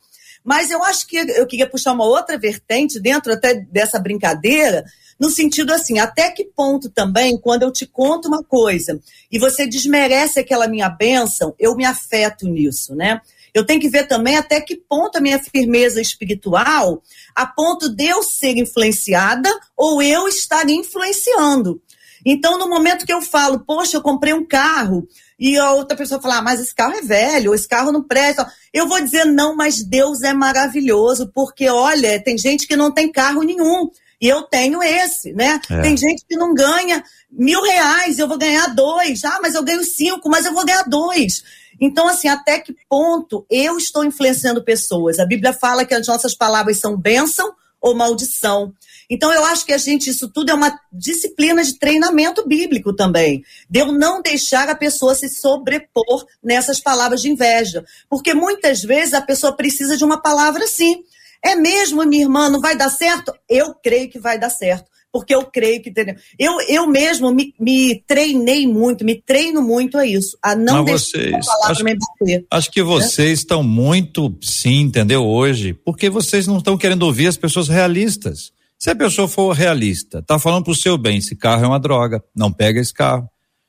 Mas 0.44 0.70
eu 0.70 0.82
acho 0.84 1.06
que 1.08 1.16
eu 1.16 1.46
queria 1.46 1.68
puxar 1.68 1.92
uma 1.92 2.04
outra 2.04 2.38
vertente 2.38 3.00
dentro 3.00 3.32
até 3.32 3.54
dessa 3.54 3.98
brincadeira, 3.98 4.84
no 5.18 5.30
sentido 5.30 5.72
assim, 5.72 5.98
até 5.98 6.30
que 6.30 6.44
ponto 6.44 6.90
também, 6.90 7.38
quando 7.38 7.62
eu 7.62 7.72
te 7.72 7.86
conto 7.86 8.28
uma 8.28 8.42
coisa 8.42 9.00
e 9.30 9.38
você 9.38 9.66
desmerece 9.66 10.40
aquela 10.40 10.68
minha 10.68 10.88
bênção, 10.88 11.54
eu 11.58 11.74
me 11.74 11.84
afeto 11.84 12.46
nisso, 12.46 12.94
né? 12.94 13.20
Eu 13.54 13.64
tenho 13.64 13.80
que 13.80 13.88
ver 13.88 14.06
também 14.06 14.36
até 14.36 14.60
que 14.60 14.76
ponto 14.76 15.16
a 15.16 15.20
minha 15.20 15.38
firmeza 15.38 16.00
espiritual, 16.00 17.02
a 17.34 17.46
ponto 17.46 17.88
de 17.88 18.04
eu 18.04 18.22
ser 18.22 18.58
influenciada 18.58 19.48
ou 19.74 20.02
eu 20.02 20.28
estar 20.28 20.68
influenciando. 20.68 21.80
Então, 22.24 22.58
no 22.58 22.68
momento 22.68 23.06
que 23.06 23.12
eu 23.12 23.22
falo, 23.22 23.60
poxa, 23.60 23.96
eu 23.96 24.02
comprei 24.02 24.34
um 24.34 24.44
carro, 24.44 25.08
e 25.38 25.56
a 25.58 25.72
outra 25.72 25.96
pessoa 25.96 26.20
falar, 26.20 26.38
ah, 26.38 26.42
mas 26.42 26.60
esse 26.60 26.74
carro 26.74 26.94
é 26.94 27.02
velho, 27.02 27.54
esse 27.54 27.68
carro 27.68 27.92
não 27.92 28.02
presta. 28.02 28.50
Eu 28.72 28.88
vou 28.88 29.00
dizer, 29.00 29.24
não, 29.24 29.54
mas 29.54 29.82
Deus 29.82 30.22
é 30.22 30.32
maravilhoso, 30.32 31.30
porque 31.32 31.68
olha, 31.68 32.22
tem 32.22 32.38
gente 32.38 32.66
que 32.66 32.76
não 32.76 32.90
tem 32.90 33.12
carro 33.12 33.42
nenhum. 33.42 33.90
E 34.20 34.28
eu 34.28 34.42
tenho 34.42 34.82
esse, 34.82 35.32
né? 35.32 35.60
É. 35.70 35.82
Tem 35.82 35.96
gente 35.96 36.24
que 36.26 36.36
não 36.36 36.54
ganha 36.54 37.02
mil 37.30 37.62
reais, 37.62 38.18
eu 38.18 38.26
vou 38.26 38.38
ganhar 38.38 38.68
dois. 38.68 39.24
Ah, 39.24 39.38
mas 39.42 39.54
eu 39.54 39.62
ganho 39.62 39.84
cinco, 39.84 40.28
mas 40.28 40.46
eu 40.46 40.54
vou 40.54 40.64
ganhar 40.64 40.84
dois. 40.84 41.42
Então, 41.80 42.08
assim, 42.08 42.28
até 42.28 42.58
que 42.58 42.74
ponto 42.88 43.44
eu 43.50 43.76
estou 43.76 44.04
influenciando 44.04 44.64
pessoas? 44.64 45.18
A 45.18 45.26
Bíblia 45.26 45.52
fala 45.52 45.84
que 45.84 45.94
as 45.94 46.06
nossas 46.06 46.34
palavras 46.34 46.78
são 46.78 46.96
bênção 46.96 47.52
ou 47.80 47.94
maldição. 47.94 48.72
Então, 49.08 49.32
eu 49.32 49.44
acho 49.44 49.64
que 49.64 49.72
a 49.72 49.78
gente, 49.78 50.10
isso 50.10 50.28
tudo 50.28 50.50
é 50.50 50.54
uma 50.54 50.80
disciplina 50.92 51.62
de 51.62 51.78
treinamento 51.78 52.46
bíblico 52.46 52.92
também. 52.92 53.44
De 53.70 53.80
eu 53.80 53.92
não 53.92 54.20
deixar 54.20 54.68
a 54.68 54.74
pessoa 54.74 55.14
se 55.14 55.28
sobrepor 55.28 56.26
nessas 56.42 56.80
palavras 56.80 57.20
de 57.20 57.30
inveja. 57.30 57.84
Porque 58.08 58.34
muitas 58.34 58.82
vezes 58.82 59.14
a 59.14 59.20
pessoa 59.20 59.54
precisa 59.54 59.96
de 59.96 60.04
uma 60.04 60.20
palavra 60.20 60.64
assim. 60.64 61.04
É 61.44 61.54
mesmo, 61.54 62.04
minha 62.04 62.24
irmã, 62.24 62.48
não 62.48 62.60
vai 62.60 62.76
dar 62.76 62.90
certo? 62.90 63.32
Eu 63.48 63.74
creio 63.74 64.08
que 64.10 64.18
vai 64.18 64.38
dar 64.38 64.50
certo. 64.50 64.90
Porque 65.16 65.34
eu 65.34 65.46
creio 65.46 65.82
que. 65.82 65.88
Entendeu? 65.88 66.14
Eu, 66.38 66.60
eu 66.68 66.86
mesmo 66.86 67.32
me, 67.32 67.54
me 67.58 68.02
treinei 68.06 68.66
muito, 68.66 69.04
me 69.04 69.14
treino 69.14 69.62
muito 69.62 69.96
a 69.96 70.04
isso. 70.04 70.36
A 70.42 70.54
não 70.54 70.84
Mas 70.84 70.84
deixar 70.84 71.18
vocês, 71.18 71.34
a 71.34 71.52
palavra 71.52 71.72
acho, 71.72 71.84
me 71.84 71.96
bater. 71.96 72.46
Acho 72.50 72.70
que 72.70 72.82
vocês 72.82 73.28
né? 73.28 73.32
estão 73.32 73.62
muito, 73.62 74.36
sim, 74.42 74.82
entendeu? 74.82 75.24
Hoje, 75.26 75.72
porque 75.72 76.10
vocês 76.10 76.46
não 76.46 76.58
estão 76.58 76.76
querendo 76.76 77.04
ouvir 77.04 77.28
as 77.28 77.36
pessoas 77.36 77.68
realistas 77.68 78.52
Se 78.78 78.90
a 78.90 78.94
pessoa 78.96 79.26
for 79.26 79.52
realista, 79.52 80.22
tá 80.22 80.38
falando 80.38 80.64
pro 80.64 80.74
seu 80.74 80.98
bem, 80.98 81.16
esse 81.16 81.34
carro 81.34 81.64
é 81.64 81.68
uma 81.68 81.80
droga, 81.80 82.22
não 82.34 82.52
pega 82.52 82.78
esse 82.78 82.92
carro. 82.92 83.26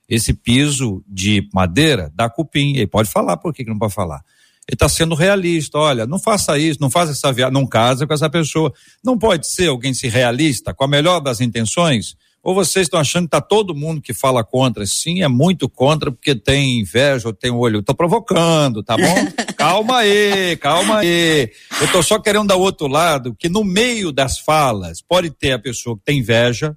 Esse 0.09 0.33
piso 0.33 1.03
de 1.07 1.47
madeira 1.53 2.11
dá 2.13 2.29
cupim. 2.29 2.75
Ele 2.75 2.87
pode 2.87 3.09
falar, 3.09 3.37
por 3.37 3.53
que, 3.53 3.63
que 3.63 3.69
não 3.69 3.79
pode 3.79 3.93
falar? 3.93 4.21
Ele 4.67 4.75
está 4.75 4.89
sendo 4.89 5.15
realista. 5.15 5.77
Olha, 5.77 6.05
não 6.05 6.19
faça 6.19 6.57
isso, 6.57 6.79
não 6.81 6.89
faça 6.89 7.13
essa 7.13 7.31
viagem, 7.31 7.53
não 7.53 7.65
casa 7.65 8.05
com 8.05 8.13
essa 8.13 8.29
pessoa. 8.29 8.73
Não 9.03 9.17
pode 9.17 9.47
ser 9.47 9.67
alguém 9.67 9.93
se 9.93 10.07
realista, 10.07 10.73
com 10.73 10.83
a 10.83 10.87
melhor 10.87 11.21
das 11.21 11.39
intenções, 11.39 12.15
ou 12.47 12.53
vocês 12.53 12.85
estão 12.85 12.99
achando 12.99 13.23
que 13.23 13.35
está 13.35 13.41
todo 13.41 13.75
mundo 13.75 14.01
que 14.01 14.13
fala 14.13 14.41
contra? 14.41 14.85
Sim, 14.85 15.21
é 15.21 15.27
muito 15.27 15.67
contra 15.67 16.09
porque 16.09 16.33
tem 16.33 16.79
inveja 16.79 17.27
ou 17.27 17.33
tem 17.33 17.51
olho. 17.51 17.79
Estou 17.79 17.93
provocando, 17.93 18.81
tá 18.81 18.95
bom? 18.95 19.03
calma 19.57 19.97
aí, 19.97 20.55
calma 20.55 20.99
aí. 20.99 21.51
Eu 21.79 21.85
estou 21.85 22.01
só 22.01 22.19
querendo 22.19 22.47
dar 22.47 22.55
outro 22.55 22.87
lado, 22.87 23.35
que 23.37 23.49
no 23.49 23.65
meio 23.65 24.13
das 24.13 24.39
falas 24.39 25.01
pode 25.01 25.29
ter 25.29 25.51
a 25.51 25.59
pessoa 25.59 25.97
que 25.97 26.03
tem 26.05 26.19
inveja, 26.19 26.73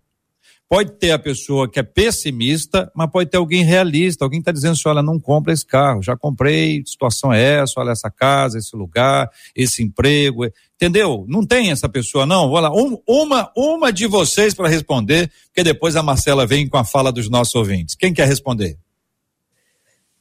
Pode 0.70 0.92
ter 0.92 1.10
a 1.10 1.18
pessoa 1.18 1.68
que 1.68 1.80
é 1.80 1.82
pessimista, 1.82 2.88
mas 2.94 3.10
pode 3.10 3.28
ter 3.28 3.38
alguém 3.38 3.64
realista, 3.64 4.24
alguém 4.24 4.38
está 4.38 4.52
dizendo 4.52 4.74
assim, 4.74 4.88
olha, 4.88 5.02
não 5.02 5.18
compra 5.18 5.52
esse 5.52 5.66
carro, 5.66 6.00
já 6.00 6.16
comprei, 6.16 6.80
situação 6.86 7.32
é 7.32 7.58
essa, 7.60 7.80
olha 7.80 7.90
essa 7.90 8.08
casa, 8.08 8.56
esse 8.56 8.76
lugar, 8.76 9.28
esse 9.52 9.82
emprego, 9.82 10.46
entendeu? 10.76 11.24
Não 11.26 11.44
tem 11.44 11.72
essa 11.72 11.88
pessoa 11.88 12.24
não, 12.24 12.48
vou 12.48 12.60
lá, 12.60 12.70
um, 12.70 13.02
uma, 13.04 13.50
uma 13.56 13.92
de 13.92 14.06
vocês 14.06 14.54
para 14.54 14.68
responder, 14.68 15.28
porque 15.46 15.64
depois 15.64 15.96
a 15.96 16.04
Marcela 16.04 16.46
vem 16.46 16.68
com 16.68 16.78
a 16.78 16.84
fala 16.84 17.10
dos 17.10 17.28
nossos 17.28 17.56
ouvintes. 17.56 17.96
Quem 17.96 18.14
quer 18.14 18.28
responder? 18.28 18.78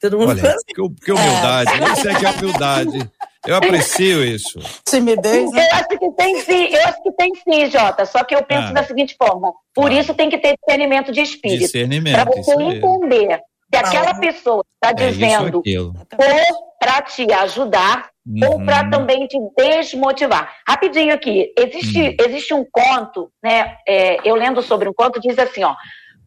Todo 0.02 0.18
mundo 0.18 0.30
Olha, 0.30 0.56
que, 0.66 0.74
que 0.74 1.12
humildade, 1.12 1.72
é. 1.74 1.94
isso 1.94 2.10
é 2.10 2.16
que 2.16 2.26
é 2.26 2.32
humildade. 2.32 3.12
Eu 3.48 3.56
aprecio 3.56 4.24
isso. 4.24 4.60
Timidez. 4.86 5.52
Né? 5.52 5.66
Eu 5.66 5.76
acho 5.76 5.88
que 5.88 6.12
tem 6.12 6.40
sim, 6.42 6.66
eu 6.66 6.84
acho 6.86 7.04
que 7.04 7.12
tem 7.14 7.32
sim, 7.36 7.72
Jota. 7.72 8.06
Só 8.06 8.24
que 8.24 8.36
eu 8.36 8.44
penso 8.44 8.70
ah. 8.70 8.74
da 8.74 8.84
seguinte 8.84 9.16
forma: 9.18 9.54
por 9.74 9.92
ah. 9.92 9.94
isso 9.94 10.14
tem 10.14 10.30
que 10.30 10.38
ter 10.38 10.56
discernimento 10.58 11.12
de 11.12 11.22
espírito. 11.22 11.60
Discernimento. 11.60 12.16
Para 12.16 12.26
você 12.26 12.54
entender 12.54 13.40
que 13.72 13.78
aquela 13.78 14.16
pessoa 14.16 14.66
está 14.76 14.90
é 14.90 15.10
dizendo 15.10 15.62
ou 15.66 16.70
para 16.80 17.02
te 17.02 17.32
ajudar 17.32 18.10
uhum. 18.26 18.52
ou 18.52 18.66
para 18.66 18.90
também 18.90 19.28
te 19.28 19.38
desmotivar. 19.58 20.56
Rapidinho 20.68 21.14
aqui, 21.14 21.54
existe, 21.58 22.00
uhum. 22.00 22.16
existe 22.26 22.54
um 22.54 22.66
conto, 22.72 23.32
né? 23.44 23.76
É, 23.88 24.18
eu 24.28 24.36
lendo 24.36 24.62
sobre 24.62 24.88
um 24.88 24.94
conto, 24.94 25.20
diz 25.20 25.38
assim, 25.38 25.64
ó. 25.64 25.76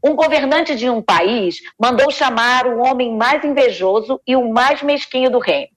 Um 0.05 0.17
governante 0.17 0.75
de 0.75 0.91
um 0.91 1.01
país 1.01 1.61
mandou 1.81 2.11
chamar 2.11 2.67
o 2.67 2.81
homem 2.81 3.17
mais 3.17 3.45
invejoso 3.45 4.21
e 4.27 4.35
o 4.35 4.53
mais 4.53 4.83
mesquinho 4.83 5.31
do 5.31 5.39
reino. 5.39 5.69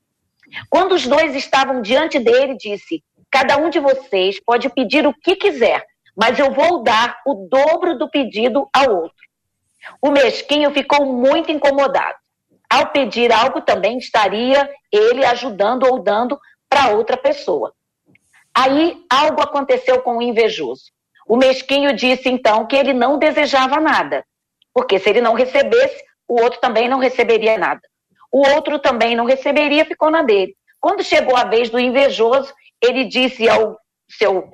Quando 0.70 0.94
os 0.94 1.06
dois 1.06 1.36
estavam 1.36 1.82
diante 1.82 2.20
dele, 2.20 2.56
disse: 2.56 3.04
Cada 3.32 3.58
um 3.58 3.70
de 3.70 3.80
vocês 3.80 4.40
pode 4.40 4.70
pedir 4.70 5.06
o 5.06 5.14
que 5.14 5.36
quiser, 5.36 5.86
mas 6.16 6.40
eu 6.40 6.52
vou 6.52 6.84
dar 6.84 7.20
o 7.26 7.48
dobro 7.50 7.98
do 7.98 8.10
pedido 8.10 8.68
ao 8.74 8.96
outro. 8.96 9.26
O 10.02 10.10
mesquinho 10.10 10.72
ficou 10.72 11.06
muito 11.06 11.52
incomodado. 11.52 12.16
Ao 12.70 12.88
pedir 12.88 13.32
algo, 13.32 13.62
também 13.62 13.98
estaria 13.98 14.70
ele 14.92 15.24
ajudando 15.26 15.84
ou 15.84 16.00
dando 16.00 16.40
para 16.70 16.90
outra 16.90 17.16
pessoa. 17.16 17.74
Aí 18.54 19.04
algo 19.10 19.42
aconteceu 19.42 20.02
com 20.02 20.18
o 20.18 20.22
invejoso. 20.22 20.86
O 21.28 21.38
mesquinho 21.38 21.94
disse 21.94 22.30
então 22.30 22.66
que 22.66 22.76
ele 22.76 22.94
não 22.94 23.18
desejava 23.18 23.80
nada, 23.80 24.26
porque 24.74 24.98
se 24.98 25.10
ele 25.10 25.22
não 25.22 25.34
recebesse, 25.34 26.04
o 26.28 26.42
outro 26.42 26.60
também 26.60 26.88
não 26.88 27.00
receberia 27.00 27.58
nada 27.58 27.82
o 28.36 28.46
outro 28.54 28.78
também 28.80 29.16
não 29.16 29.24
receberia, 29.24 29.86
ficou 29.86 30.12
na 30.12 30.22
dele. 30.22 30.58
Quando 30.78 31.02
chegou 31.02 31.38
a 31.38 31.46
vez 31.46 31.70
do 31.70 31.80
invejoso, 31.80 32.54
ele 32.82 33.06
disse 33.06 33.48
ao 33.48 33.80
seu 34.10 34.52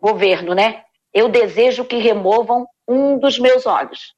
governo, 0.00 0.54
né? 0.54 0.84
Eu 1.12 1.28
desejo 1.28 1.84
que 1.84 1.96
removam 1.96 2.68
um 2.86 3.18
dos 3.18 3.36
meus 3.36 3.66
olhos. 3.66 4.14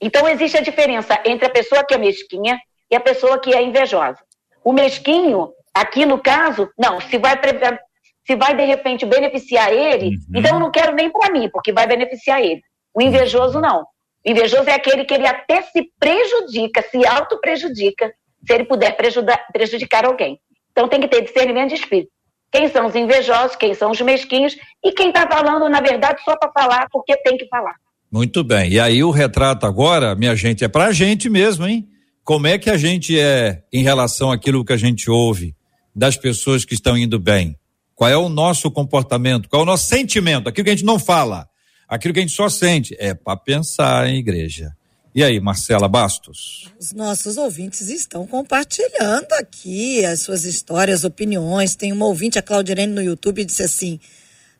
Então 0.00 0.28
existe 0.28 0.56
a 0.56 0.62
diferença 0.62 1.20
entre 1.24 1.46
a 1.46 1.50
pessoa 1.50 1.82
que 1.82 1.94
é 1.94 1.98
mesquinha 1.98 2.60
e 2.88 2.94
a 2.94 3.00
pessoa 3.00 3.40
que 3.40 3.52
é 3.52 3.60
invejosa. 3.60 4.20
O 4.62 4.72
mesquinho, 4.72 5.52
aqui 5.74 6.06
no 6.06 6.22
caso, 6.22 6.70
não, 6.78 7.00
se 7.00 7.18
vai 7.18 7.36
se 8.24 8.36
vai 8.36 8.54
de 8.54 8.64
repente 8.64 9.04
beneficiar 9.04 9.72
ele, 9.72 10.10
uhum. 10.10 10.36
então 10.36 10.54
eu 10.54 10.60
não 10.60 10.70
quero 10.70 10.94
nem 10.94 11.10
para 11.10 11.32
mim, 11.32 11.50
porque 11.50 11.72
vai 11.72 11.88
beneficiar 11.88 12.40
ele. 12.40 12.62
O 12.94 13.02
invejoso 13.02 13.60
não. 13.60 13.84
Invejoso 14.24 14.68
é 14.68 14.74
aquele 14.74 15.04
que 15.04 15.14
ele 15.14 15.26
até 15.26 15.62
se 15.62 15.90
prejudica, 15.98 16.82
se 16.90 17.06
auto-prejudica, 17.06 18.12
se 18.46 18.52
ele 18.52 18.64
puder 18.64 18.96
prejudicar 19.52 20.06
alguém. 20.06 20.38
Então 20.72 20.88
tem 20.88 21.00
que 21.00 21.08
ter 21.08 21.22
discernimento 21.22 21.68
de 21.70 21.74
espírito. 21.76 22.10
Quem 22.50 22.68
são 22.68 22.86
os 22.86 22.94
invejosos, 22.94 23.56
quem 23.56 23.74
são 23.74 23.90
os 23.90 24.00
mesquinhos 24.00 24.56
e 24.82 24.92
quem 24.92 25.08
está 25.08 25.28
falando, 25.28 25.68
na 25.68 25.80
verdade, 25.80 26.22
só 26.24 26.36
para 26.36 26.52
falar 26.52 26.86
porque 26.90 27.16
tem 27.18 27.36
que 27.36 27.46
falar. 27.48 27.74
Muito 28.10 28.44
bem. 28.44 28.70
E 28.70 28.80
aí 28.80 29.02
o 29.02 29.10
retrato 29.10 29.66
agora, 29.66 30.14
minha 30.14 30.36
gente, 30.36 30.64
é 30.64 30.68
para 30.68 30.86
a 30.86 30.92
gente 30.92 31.28
mesmo, 31.28 31.66
hein? 31.66 31.88
Como 32.22 32.46
é 32.46 32.56
que 32.56 32.70
a 32.70 32.76
gente 32.76 33.18
é 33.18 33.62
em 33.72 33.82
relação 33.82 34.30
àquilo 34.30 34.64
que 34.64 34.72
a 34.72 34.76
gente 34.76 35.10
ouve 35.10 35.54
das 35.94 36.16
pessoas 36.16 36.64
que 36.64 36.74
estão 36.74 36.96
indo 36.96 37.18
bem? 37.18 37.56
Qual 37.94 38.08
é 38.08 38.16
o 38.16 38.28
nosso 38.28 38.70
comportamento? 38.70 39.48
Qual 39.48 39.60
é 39.60 39.62
o 39.64 39.66
nosso 39.66 39.86
sentimento? 39.86 40.48
Aquilo 40.48 40.64
que 40.64 40.70
a 40.70 40.74
gente 40.74 40.86
não 40.86 40.98
fala 40.98 41.48
aquilo 41.88 42.14
que 42.14 42.20
a 42.20 42.22
gente 42.22 42.34
só 42.34 42.48
sente. 42.48 42.96
É 42.98 43.14
para 43.14 43.36
pensar 43.36 44.08
em 44.08 44.18
igreja. 44.18 44.74
E 45.14 45.22
aí, 45.22 45.38
Marcela 45.38 45.86
Bastos? 45.86 46.72
Os 46.76 46.92
nossos 46.92 47.36
ouvintes 47.36 47.88
estão 47.88 48.26
compartilhando 48.26 49.32
aqui 49.34 50.04
as 50.04 50.22
suas 50.22 50.44
histórias, 50.44 51.04
opiniões. 51.04 51.76
Tem 51.76 51.92
uma 51.92 52.06
ouvinte, 52.06 52.36
a 52.36 52.42
Claudirene, 52.42 52.92
no 52.92 53.00
YouTube, 53.00 53.44
disse 53.44 53.62
assim: 53.62 54.00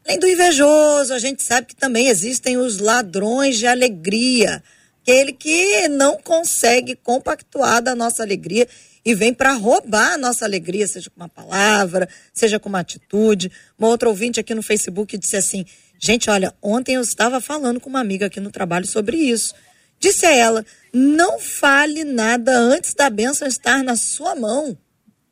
além 0.06 0.16
do 0.16 0.28
invejoso, 0.28 1.12
a 1.12 1.18
gente 1.18 1.42
sabe 1.42 1.66
que 1.66 1.74
também 1.74 2.06
existem 2.06 2.56
os 2.56 2.78
ladrões 2.78 3.58
de 3.58 3.66
alegria. 3.66 4.62
Aquele 5.02 5.32
que 5.32 5.88
não 5.88 6.18
consegue 6.18 6.94
compactuar 6.94 7.82
da 7.82 7.96
nossa 7.96 8.22
alegria 8.22 8.68
e 9.04 9.12
vem 9.12 9.34
para 9.34 9.52
roubar 9.52 10.12
a 10.12 10.18
nossa 10.18 10.44
alegria, 10.44 10.86
seja 10.86 11.10
com 11.10 11.20
uma 11.20 11.28
palavra, 11.28 12.08
seja 12.32 12.60
com 12.60 12.68
uma 12.68 12.78
atitude. 12.78 13.50
Uma 13.76 13.88
outra 13.88 14.08
ouvinte 14.08 14.38
aqui 14.38 14.54
no 14.54 14.62
Facebook 14.62 15.18
disse 15.18 15.36
assim: 15.36 15.66
Gente, 15.98 16.28
olha, 16.28 16.54
ontem 16.60 16.94
eu 16.96 17.02
estava 17.02 17.40
falando 17.40 17.80
com 17.80 17.88
uma 17.88 18.00
amiga 18.00 18.26
aqui 18.26 18.40
no 18.40 18.50
trabalho 18.50 18.86
sobre 18.86 19.16
isso. 19.16 19.54
Disse 19.98 20.26
a 20.26 20.34
ela: 20.34 20.66
não 20.92 21.40
fale 21.40 22.04
nada 22.04 22.56
antes 22.56 22.94
da 22.94 23.08
bênção 23.08 23.48
estar 23.48 23.82
na 23.82 23.96
sua 23.96 24.34
mão. 24.34 24.76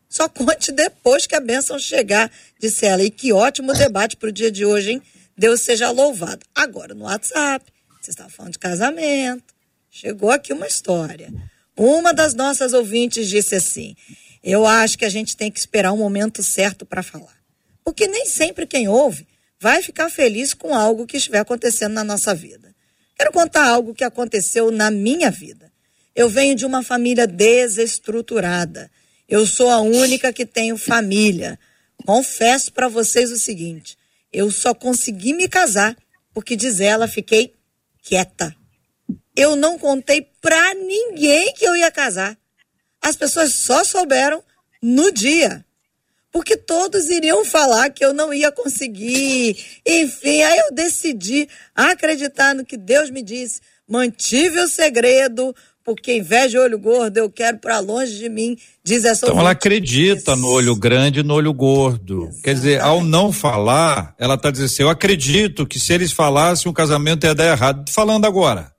Só 0.08 0.28
conte 0.28 0.72
depois 0.72 1.26
que 1.26 1.34
a 1.34 1.40
bênção 1.40 1.78
chegar, 1.78 2.30
disse 2.58 2.84
ela. 2.84 3.02
E 3.02 3.10
que 3.10 3.32
ótimo 3.32 3.72
debate 3.72 4.16
para 4.16 4.28
o 4.28 4.32
dia 4.32 4.50
de 4.50 4.64
hoje, 4.64 4.92
hein? 4.92 5.02
Deus 5.36 5.62
seja 5.62 5.90
louvado. 5.90 6.44
Agora, 6.54 6.94
no 6.94 7.04
WhatsApp, 7.04 7.64
você 8.00 8.10
estava 8.10 8.28
falando 8.28 8.52
de 8.52 8.58
casamento. 8.58 9.54
Chegou 9.90 10.30
aqui 10.30 10.52
uma 10.52 10.66
história. 10.66 11.32
Uma 11.76 12.12
das 12.12 12.34
nossas 12.34 12.72
ouvintes 12.72 13.28
disse 13.28 13.54
assim: 13.54 13.96
Eu 14.42 14.66
acho 14.66 14.98
que 14.98 15.04
a 15.04 15.10
gente 15.10 15.36
tem 15.36 15.50
que 15.50 15.58
esperar 15.58 15.92
o 15.92 15.96
momento 15.96 16.42
certo 16.42 16.84
para 16.84 17.02
falar. 17.02 17.36
Porque 17.84 18.06
nem 18.06 18.26
sempre 18.26 18.66
quem 18.66 18.88
ouve 18.88 19.26
vai 19.62 19.80
ficar 19.80 20.10
feliz 20.10 20.52
com 20.52 20.74
algo 20.74 21.06
que 21.06 21.16
estiver 21.16 21.38
acontecendo 21.38 21.92
na 21.92 22.02
nossa 22.02 22.34
vida. 22.34 22.74
Quero 23.16 23.30
contar 23.30 23.64
algo 23.64 23.94
que 23.94 24.02
aconteceu 24.02 24.72
na 24.72 24.90
minha 24.90 25.30
vida. 25.30 25.70
Eu 26.16 26.28
venho 26.28 26.56
de 26.56 26.66
uma 26.66 26.82
família 26.82 27.28
desestruturada. 27.28 28.90
Eu 29.28 29.46
sou 29.46 29.70
a 29.70 29.78
única 29.78 30.32
que 30.32 30.44
tenho 30.44 30.76
família. 30.76 31.56
Confesso 32.04 32.72
para 32.72 32.88
vocês 32.88 33.30
o 33.30 33.38
seguinte: 33.38 33.96
eu 34.32 34.50
só 34.50 34.74
consegui 34.74 35.32
me 35.32 35.46
casar 35.46 35.96
porque, 36.34 36.56
diz 36.56 36.80
ela, 36.80 37.06
fiquei 37.06 37.54
quieta. 38.02 38.52
Eu 39.36 39.54
não 39.54 39.78
contei 39.78 40.22
para 40.40 40.74
ninguém 40.74 41.54
que 41.54 41.64
eu 41.64 41.76
ia 41.76 41.92
casar. 41.92 42.36
As 43.00 43.14
pessoas 43.14 43.54
só 43.54 43.84
souberam 43.84 44.42
no 44.82 45.12
dia 45.12 45.64
porque 46.32 46.56
todos 46.56 47.10
iriam 47.10 47.44
falar 47.44 47.90
que 47.90 48.04
eu 48.04 48.14
não 48.14 48.32
ia 48.32 48.50
conseguir. 48.50 49.56
Enfim, 49.86 50.42
aí 50.42 50.58
eu 50.58 50.74
decidi 50.74 51.46
acreditar 51.74 52.54
no 52.54 52.64
que 52.64 52.76
Deus 52.76 53.10
me 53.10 53.22
disse, 53.22 53.60
mantive 53.86 54.58
o 54.60 54.68
segredo, 54.68 55.54
porque 55.84 56.16
inveja 56.16 56.60
olho 56.60 56.78
gordo 56.78 57.18
eu 57.18 57.28
quero 57.28 57.58
para 57.58 57.78
longe 57.80 58.16
de 58.16 58.28
mim, 58.28 58.56
diz 58.82 59.04
essa 59.04 59.26
Então 59.26 59.38
ela 59.38 59.50
acredita 59.50 60.34
no 60.34 60.48
olho 60.48 60.74
grande 60.74 61.20
e 61.20 61.22
no 61.22 61.34
olho 61.34 61.52
gordo. 61.52 62.22
Exatamente. 62.22 62.42
Quer 62.42 62.54
dizer, 62.54 62.80
ao 62.80 63.04
não 63.04 63.30
falar, 63.30 64.14
ela 64.18 64.34
está 64.34 64.50
dizendo 64.50 64.66
assim, 64.66 64.82
eu 64.82 64.88
acredito 64.88 65.66
que 65.66 65.78
se 65.78 65.92
eles 65.92 66.12
falassem 66.12 66.70
o 66.70 66.74
casamento 66.74 67.26
ia 67.26 67.34
dar 67.34 67.46
errado. 67.46 67.90
Falando 67.90 68.24
agora. 68.24 68.71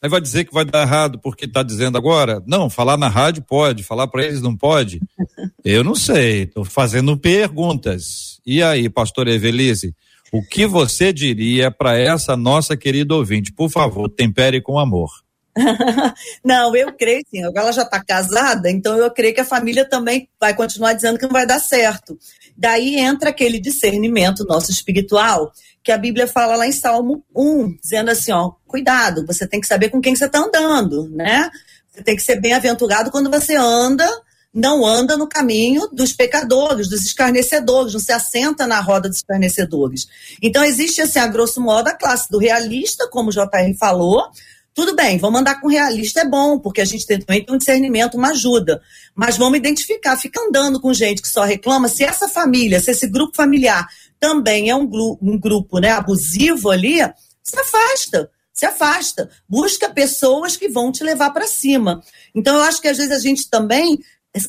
Aí 0.00 0.08
vai 0.08 0.20
dizer 0.20 0.44
que 0.44 0.54
vai 0.54 0.64
dar 0.64 0.82
errado 0.82 1.18
porque 1.18 1.44
está 1.44 1.62
dizendo 1.62 1.98
agora? 1.98 2.42
Não, 2.46 2.70
falar 2.70 2.96
na 2.96 3.08
rádio 3.08 3.42
pode, 3.42 3.82
falar 3.82 4.06
para 4.06 4.24
eles 4.24 4.40
não 4.40 4.56
pode. 4.56 5.00
Eu 5.64 5.82
não 5.82 5.94
sei, 5.94 6.44
estou 6.44 6.64
fazendo 6.64 7.16
perguntas. 7.16 8.40
E 8.46 8.62
aí, 8.62 8.88
pastor 8.88 9.26
Evelise, 9.26 9.94
o 10.32 10.42
que 10.42 10.66
você 10.66 11.12
diria 11.12 11.70
para 11.70 11.98
essa 11.98 12.36
nossa 12.36 12.76
querida 12.76 13.14
ouvinte? 13.14 13.52
Por 13.52 13.68
favor, 13.68 14.08
tempere 14.08 14.60
com 14.60 14.78
amor. 14.78 15.10
não, 16.44 16.74
eu 16.76 16.92
creio 16.92 17.22
sim. 17.28 17.42
Agora 17.42 17.64
ela 17.64 17.72
já 17.72 17.82
está 17.82 18.02
casada, 18.02 18.70
então 18.70 18.96
eu 18.96 19.10
creio 19.10 19.34
que 19.34 19.40
a 19.40 19.44
família 19.44 19.84
também 19.84 20.28
vai 20.40 20.54
continuar 20.54 20.92
dizendo 20.92 21.18
que 21.18 21.24
não 21.24 21.32
vai 21.32 21.46
dar 21.46 21.58
certo. 21.58 22.16
Daí 22.56 22.96
entra 22.96 23.30
aquele 23.30 23.58
discernimento 23.60 24.44
nosso 24.44 24.70
espiritual, 24.70 25.52
que 25.82 25.92
a 25.92 25.98
Bíblia 25.98 26.26
fala 26.26 26.56
lá 26.56 26.66
em 26.66 26.72
Salmo 26.72 27.24
1, 27.34 27.78
dizendo 27.82 28.10
assim, 28.10 28.32
ó, 28.32 28.52
cuidado, 28.66 29.24
você 29.26 29.46
tem 29.46 29.60
que 29.60 29.66
saber 29.66 29.88
com 29.88 30.00
quem 30.00 30.14
você 30.14 30.26
está 30.26 30.40
andando, 30.40 31.08
né? 31.10 31.50
Você 31.90 32.02
tem 32.02 32.16
que 32.16 32.22
ser 32.22 32.40
bem-aventurado 32.40 33.10
quando 33.10 33.30
você 33.30 33.54
anda 33.54 34.08
não 34.52 34.84
anda 34.84 35.16
no 35.16 35.28
caminho 35.28 35.88
dos 35.92 36.12
pecadores, 36.12 36.88
dos 36.88 37.04
escarnecedores, 37.04 37.92
não 37.92 38.00
se 38.00 38.12
assenta 38.12 38.66
na 38.66 38.80
roda 38.80 39.08
dos 39.08 39.18
escarnecedores. 39.18 40.06
Então, 40.42 40.64
existe, 40.64 41.00
assim, 41.00 41.18
a 41.18 41.26
grosso 41.26 41.60
modo, 41.60 41.88
a 41.88 41.94
classe 41.94 42.30
do 42.30 42.38
realista, 42.38 43.08
como 43.08 43.30
o 43.30 43.32
JR 43.32 43.76
falou. 43.78 44.28
Tudo 44.74 44.94
bem, 44.94 45.18
vamos 45.18 45.40
andar 45.40 45.60
com 45.60 45.68
realista, 45.68 46.20
é 46.20 46.24
bom, 46.24 46.58
porque 46.58 46.80
a 46.80 46.84
gente 46.84 47.04
tem, 47.06 47.18
também 47.18 47.44
um 47.48 47.58
discernimento, 47.58 48.16
uma 48.16 48.30
ajuda. 48.30 48.80
Mas 49.14 49.36
vamos 49.36 49.58
identificar, 49.58 50.16
fica 50.16 50.40
andando 50.40 50.80
com 50.80 50.94
gente 50.94 51.20
que 51.20 51.28
só 51.28 51.42
reclama, 51.42 51.88
se 51.88 52.04
essa 52.04 52.28
família, 52.28 52.80
se 52.80 52.90
esse 52.90 53.08
grupo 53.08 53.36
familiar 53.36 53.86
também 54.18 54.70
é 54.70 54.74
um, 54.76 54.88
um 55.20 55.38
grupo 55.38 55.78
né, 55.78 55.90
abusivo 55.90 56.70
ali, 56.70 56.98
se 57.42 57.58
afasta 57.58 58.30
se 58.58 58.66
afasta, 58.66 59.30
busca 59.48 59.88
pessoas 59.88 60.56
que 60.56 60.68
vão 60.68 60.90
te 60.90 61.04
levar 61.04 61.30
para 61.30 61.46
cima. 61.46 62.02
Então 62.34 62.56
eu 62.56 62.62
acho 62.62 62.82
que 62.82 62.88
às 62.88 62.96
vezes 62.96 63.12
a 63.12 63.20
gente 63.20 63.48
também 63.48 64.00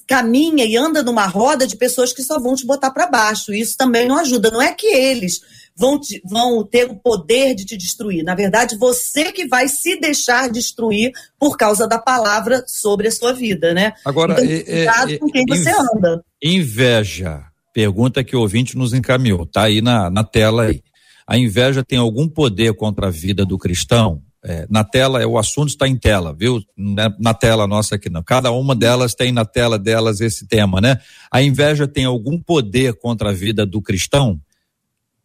caminha 0.07 0.65
e 0.65 0.75
anda 0.75 1.03
numa 1.03 1.27
roda 1.27 1.67
de 1.67 1.77
pessoas 1.77 2.11
que 2.11 2.23
só 2.23 2.39
vão 2.39 2.55
te 2.55 2.65
botar 2.65 2.89
para 2.89 3.05
baixo. 3.05 3.53
Isso 3.53 3.77
também 3.77 4.07
não 4.07 4.17
ajuda. 4.17 4.49
Não 4.49 4.61
é 4.61 4.73
que 4.73 4.87
eles 4.87 5.41
vão, 5.75 5.99
te, 5.99 6.21
vão 6.25 6.63
ter 6.63 6.85
o 6.85 6.95
poder 6.95 7.53
de 7.53 7.65
te 7.65 7.77
destruir. 7.77 8.23
Na 8.23 8.33
verdade, 8.33 8.77
você 8.77 9.31
que 9.31 9.47
vai 9.47 9.67
se 9.67 9.99
deixar 9.99 10.49
destruir 10.49 11.11
por 11.39 11.55
causa 11.55 11.87
da 11.87 11.99
palavra 11.99 12.63
sobre 12.67 13.07
a 13.07 13.11
sua 13.11 13.31
vida, 13.31 13.73
né? 13.73 13.93
Agora, 14.03 14.33
então, 14.43 14.73
é, 14.73 15.13
é, 15.13 15.17
com 15.17 15.27
quem 15.27 15.45
você 15.47 15.69
anda. 15.69 16.23
Inveja. 16.43 17.48
Pergunta 17.73 18.23
que 18.23 18.35
o 18.35 18.41
ouvinte 18.41 18.77
nos 18.77 18.93
encaminhou. 18.93 19.45
Tá 19.45 19.63
aí 19.63 19.81
na, 19.81 20.09
na 20.09 20.23
tela 20.23 20.63
aí. 20.63 20.81
A 21.27 21.37
inveja 21.37 21.83
tem 21.83 21.99
algum 21.99 22.27
poder 22.27 22.73
contra 22.73 23.07
a 23.07 23.11
vida 23.11 23.45
do 23.45 23.57
cristão? 23.57 24.21
É, 24.43 24.65
na 24.69 24.83
tela, 24.83 25.25
o 25.27 25.37
assunto 25.37 25.69
está 25.69 25.87
em 25.87 25.97
tela, 25.97 26.33
viu? 26.33 26.61
Na, 26.75 27.13
na, 27.19 27.33
tela 27.33 27.67
nossa 27.67 27.95
aqui 27.95 28.09
não. 28.09 28.23
Cada 28.23 28.51
uma 28.51 28.73
delas 28.73 29.13
tem 29.13 29.31
na 29.31 29.43
tela 29.43 29.77
delas 29.77 30.21
esse 30.21 30.47
tema, 30.47 30.79
né? 30.79 30.97
A 31.29 31.41
inveja 31.41 31.87
tem 31.87 32.05
algum 32.05 32.39
poder 32.39 32.93
contra 32.95 33.29
a 33.29 33.33
vida 33.33 33.65
do 33.65 33.81
cristão? 33.81 34.39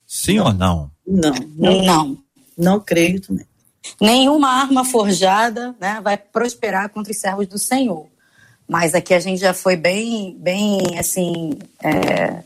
Sim 0.07 0.38
não. 0.38 0.46
ou 0.46 0.52
não? 0.52 0.90
Não, 1.07 1.35
não, 1.57 1.83
não. 1.85 2.18
Não 2.57 2.80
creio 2.80 3.20
também. 3.20 3.46
Nenhuma 4.00 4.48
arma 4.48 4.85
forjada 4.85 5.74
né, 5.80 6.00
vai 6.02 6.16
prosperar 6.16 6.88
contra 6.88 7.12
os 7.12 7.18
servos 7.18 7.46
do 7.46 7.59
Senhor. 7.59 8.09
Mas 8.68 8.94
aqui 8.94 9.12
a 9.12 9.20
gente 9.20 9.40
já 9.40 9.53
foi 9.53 9.77
bem, 9.77 10.37
bem 10.38 10.98
assim. 10.98 11.53
É, 11.83 12.42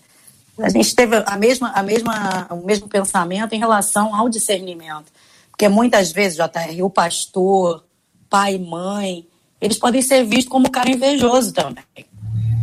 a 0.58 0.68
gente 0.68 0.94
teve 0.94 1.22
a 1.24 1.36
mesma, 1.36 1.70
a 1.70 1.82
mesma, 1.82 2.46
o 2.50 2.64
mesmo 2.66 2.88
pensamento 2.88 3.54
em 3.54 3.58
relação 3.58 4.14
ao 4.14 4.28
discernimento. 4.28 5.06
Porque 5.50 5.68
muitas 5.68 6.12
vezes, 6.12 6.36
JR, 6.36 6.82
o 6.82 6.90
pastor, 6.90 7.84
pai 8.28 8.56
e 8.56 8.58
mãe, 8.58 9.26
eles 9.60 9.78
podem 9.78 10.02
ser 10.02 10.24
vistos 10.24 10.48
como 10.48 10.70
cara 10.70 10.90
invejoso 10.90 11.52
também. 11.52 11.84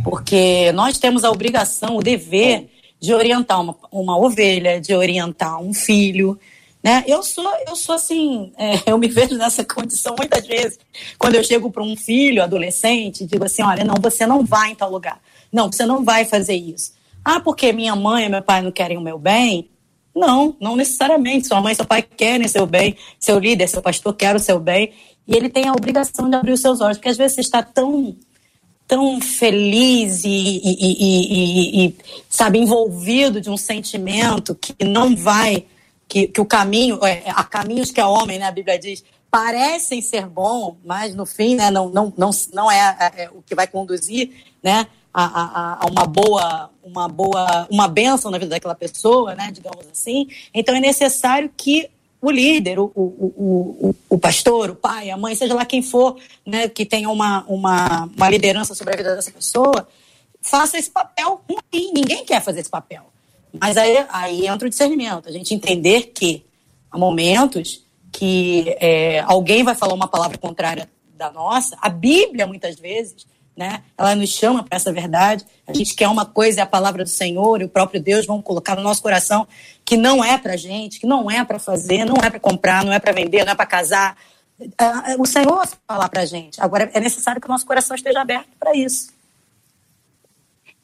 Porque 0.04 0.70
nós 0.72 0.98
temos 0.98 1.24
a 1.24 1.30
obrigação, 1.30 1.96
o 1.96 2.02
dever 2.02 2.70
de 3.00 3.12
orientar 3.12 3.60
uma, 3.60 3.76
uma 3.90 4.18
ovelha, 4.18 4.80
de 4.80 4.94
orientar 4.94 5.60
um 5.60 5.74
filho. 5.74 6.38
Né? 6.86 7.02
Eu 7.04 7.20
sou, 7.20 7.52
eu 7.66 7.74
sou 7.74 7.96
assim, 7.96 8.52
é, 8.56 8.80
eu 8.86 8.96
me 8.96 9.08
vejo 9.08 9.36
nessa 9.36 9.64
condição 9.64 10.14
muitas 10.16 10.46
vezes. 10.46 10.78
Quando 11.18 11.34
eu 11.34 11.42
chego 11.42 11.68
para 11.68 11.82
um 11.82 11.96
filho, 11.96 12.40
adolescente, 12.40 13.26
digo 13.26 13.44
assim: 13.44 13.64
olha, 13.64 13.84
não, 13.84 13.96
você 14.00 14.24
não 14.24 14.44
vai 14.44 14.70
em 14.70 14.74
tal 14.76 14.88
lugar. 14.88 15.20
Não, 15.52 15.66
você 15.66 15.84
não 15.84 16.04
vai 16.04 16.24
fazer 16.24 16.54
isso. 16.54 16.92
Ah, 17.24 17.40
porque 17.40 17.72
minha 17.72 17.96
mãe 17.96 18.26
e 18.26 18.28
meu 18.28 18.40
pai 18.40 18.62
não 18.62 18.70
querem 18.70 18.96
o 18.96 19.00
meu 19.00 19.18
bem? 19.18 19.68
Não, 20.14 20.56
não 20.60 20.76
necessariamente. 20.76 21.48
Sua 21.48 21.60
mãe 21.60 21.72
e 21.72 21.76
seu 21.76 21.84
pai 21.84 22.02
querem 22.02 22.46
seu 22.46 22.66
bem, 22.66 22.96
seu 23.18 23.40
líder, 23.40 23.66
seu 23.66 23.82
pastor 23.82 24.14
quer 24.14 24.36
o 24.36 24.38
seu 24.38 24.60
bem, 24.60 24.92
e 25.26 25.34
ele 25.34 25.48
tem 25.48 25.66
a 25.66 25.72
obrigação 25.72 26.30
de 26.30 26.36
abrir 26.36 26.52
os 26.52 26.60
seus 26.60 26.80
olhos, 26.80 26.98
porque 26.98 27.08
às 27.08 27.16
vezes 27.16 27.34
você 27.34 27.40
está 27.40 27.64
tão 27.64 28.14
tão 28.86 29.20
feliz 29.20 30.22
e, 30.22 30.28
e, 30.28 30.76
e, 31.00 31.86
e, 31.86 31.96
sabe 32.28 32.60
envolvido 32.60 33.40
de 33.40 33.50
um 33.50 33.56
sentimento 33.56 34.54
que 34.54 34.84
não 34.84 35.16
vai 35.16 35.66
que, 36.08 36.28
que 36.28 36.40
o 36.40 36.46
caminho 36.46 37.04
é, 37.04 37.24
há 37.26 37.44
caminhos 37.44 37.90
que 37.90 38.00
é 38.00 38.04
homem 38.04 38.38
né 38.38 38.46
a 38.46 38.50
Bíblia 38.50 38.78
diz 38.78 39.04
parecem 39.30 40.00
ser 40.00 40.26
bom 40.26 40.76
mas 40.84 41.14
no 41.14 41.26
fim 41.26 41.54
né 41.54 41.70
não 41.70 41.88
não 41.88 42.12
não, 42.16 42.30
não 42.52 42.70
é, 42.70 42.96
é, 43.00 43.24
é 43.24 43.30
o 43.30 43.42
que 43.42 43.54
vai 43.54 43.66
conduzir 43.66 44.30
né 44.62 44.86
a, 45.16 45.24
a, 45.24 45.84
a, 45.84 45.86
uma 45.86 46.06
boa 46.06 46.70
uma 46.84 47.08
boa 47.08 47.66
uma 47.70 47.88
benção 47.88 48.30
na 48.30 48.36
vida 48.36 48.50
daquela 48.50 48.74
pessoa, 48.74 49.34
né, 49.34 49.50
digamos 49.50 49.86
assim. 49.90 50.28
Então 50.52 50.74
é 50.74 50.80
necessário 50.80 51.50
que 51.56 51.88
o 52.20 52.30
líder, 52.30 52.78
o, 52.78 52.90
o, 52.94 53.34
o, 53.36 53.94
o, 54.10 54.18
pastor, 54.18 54.70
o 54.70 54.74
pai, 54.74 55.10
a 55.10 55.16
mãe, 55.16 55.34
seja 55.34 55.54
lá 55.54 55.64
quem 55.64 55.80
for, 55.80 56.16
né, 56.44 56.68
que 56.68 56.84
tenha 56.84 57.08
uma, 57.08 57.44
uma, 57.46 58.10
uma 58.14 58.28
liderança 58.28 58.74
sobre 58.74 58.94
a 58.94 58.96
vida 58.96 59.14
dessa 59.14 59.30
pessoa, 59.30 59.86
faça 60.40 60.78
esse 60.78 60.90
papel 60.90 61.40
ruim. 61.48 61.92
Ninguém 61.94 62.24
quer 62.24 62.42
fazer 62.42 62.60
esse 62.60 62.70
papel. 62.70 63.04
Mas 63.58 63.76
aí, 63.76 64.04
aí 64.10 64.46
entra 64.46 64.66
o 64.66 64.70
discernimento, 64.70 65.28
a 65.28 65.32
gente 65.32 65.54
entender 65.54 66.12
que 66.14 66.44
há 66.90 66.98
momentos 66.98 67.84
que 68.12 68.76
é, 68.80 69.20
alguém 69.20 69.62
vai 69.62 69.74
falar 69.74 69.94
uma 69.94 70.08
palavra 70.08 70.38
contrária 70.38 70.88
da 71.16 71.30
nossa, 71.30 71.76
a 71.80 71.88
Bíblia, 71.88 72.46
muitas 72.46 72.76
vezes, 72.76 73.26
né? 73.56 73.82
Ela 73.96 74.14
nos 74.14 74.28
chama 74.30 74.62
para 74.62 74.76
essa 74.76 74.92
verdade. 74.92 75.44
A 75.66 75.72
gente 75.72 75.94
quer 75.94 76.08
uma 76.08 76.26
coisa, 76.26 76.60
é 76.60 76.62
a 76.62 76.66
palavra 76.66 77.02
do 77.02 77.08
Senhor 77.08 77.60
e 77.60 77.64
o 77.64 77.68
próprio 77.68 78.00
Deus 78.00 78.26
vão 78.26 78.42
colocar 78.42 78.76
no 78.76 78.82
nosso 78.82 79.02
coração 79.02 79.48
que 79.84 79.96
não 79.96 80.22
é 80.22 80.36
para 80.36 80.56
gente, 80.56 81.00
que 81.00 81.06
não 81.06 81.30
é 81.30 81.42
para 81.44 81.58
fazer, 81.58 82.04
não 82.04 82.16
é 82.16 82.28
para 82.28 82.40
comprar, 82.40 82.84
não 82.84 82.92
é 82.92 82.98
para 82.98 83.12
vender, 83.12 83.44
não 83.44 83.52
é 83.52 83.54
para 83.54 83.66
casar. 83.66 84.16
O 85.18 85.24
Senhor 85.24 85.66
falar 85.86 86.08
para 86.08 86.22
a 86.22 86.26
gente. 86.26 86.60
Agora 86.60 86.90
é 86.92 87.00
necessário 87.00 87.40
que 87.40 87.46
o 87.46 87.50
nosso 87.50 87.66
coração 87.66 87.96
esteja 87.96 88.20
aberto 88.20 88.48
para 88.58 88.74
isso. 88.76 89.08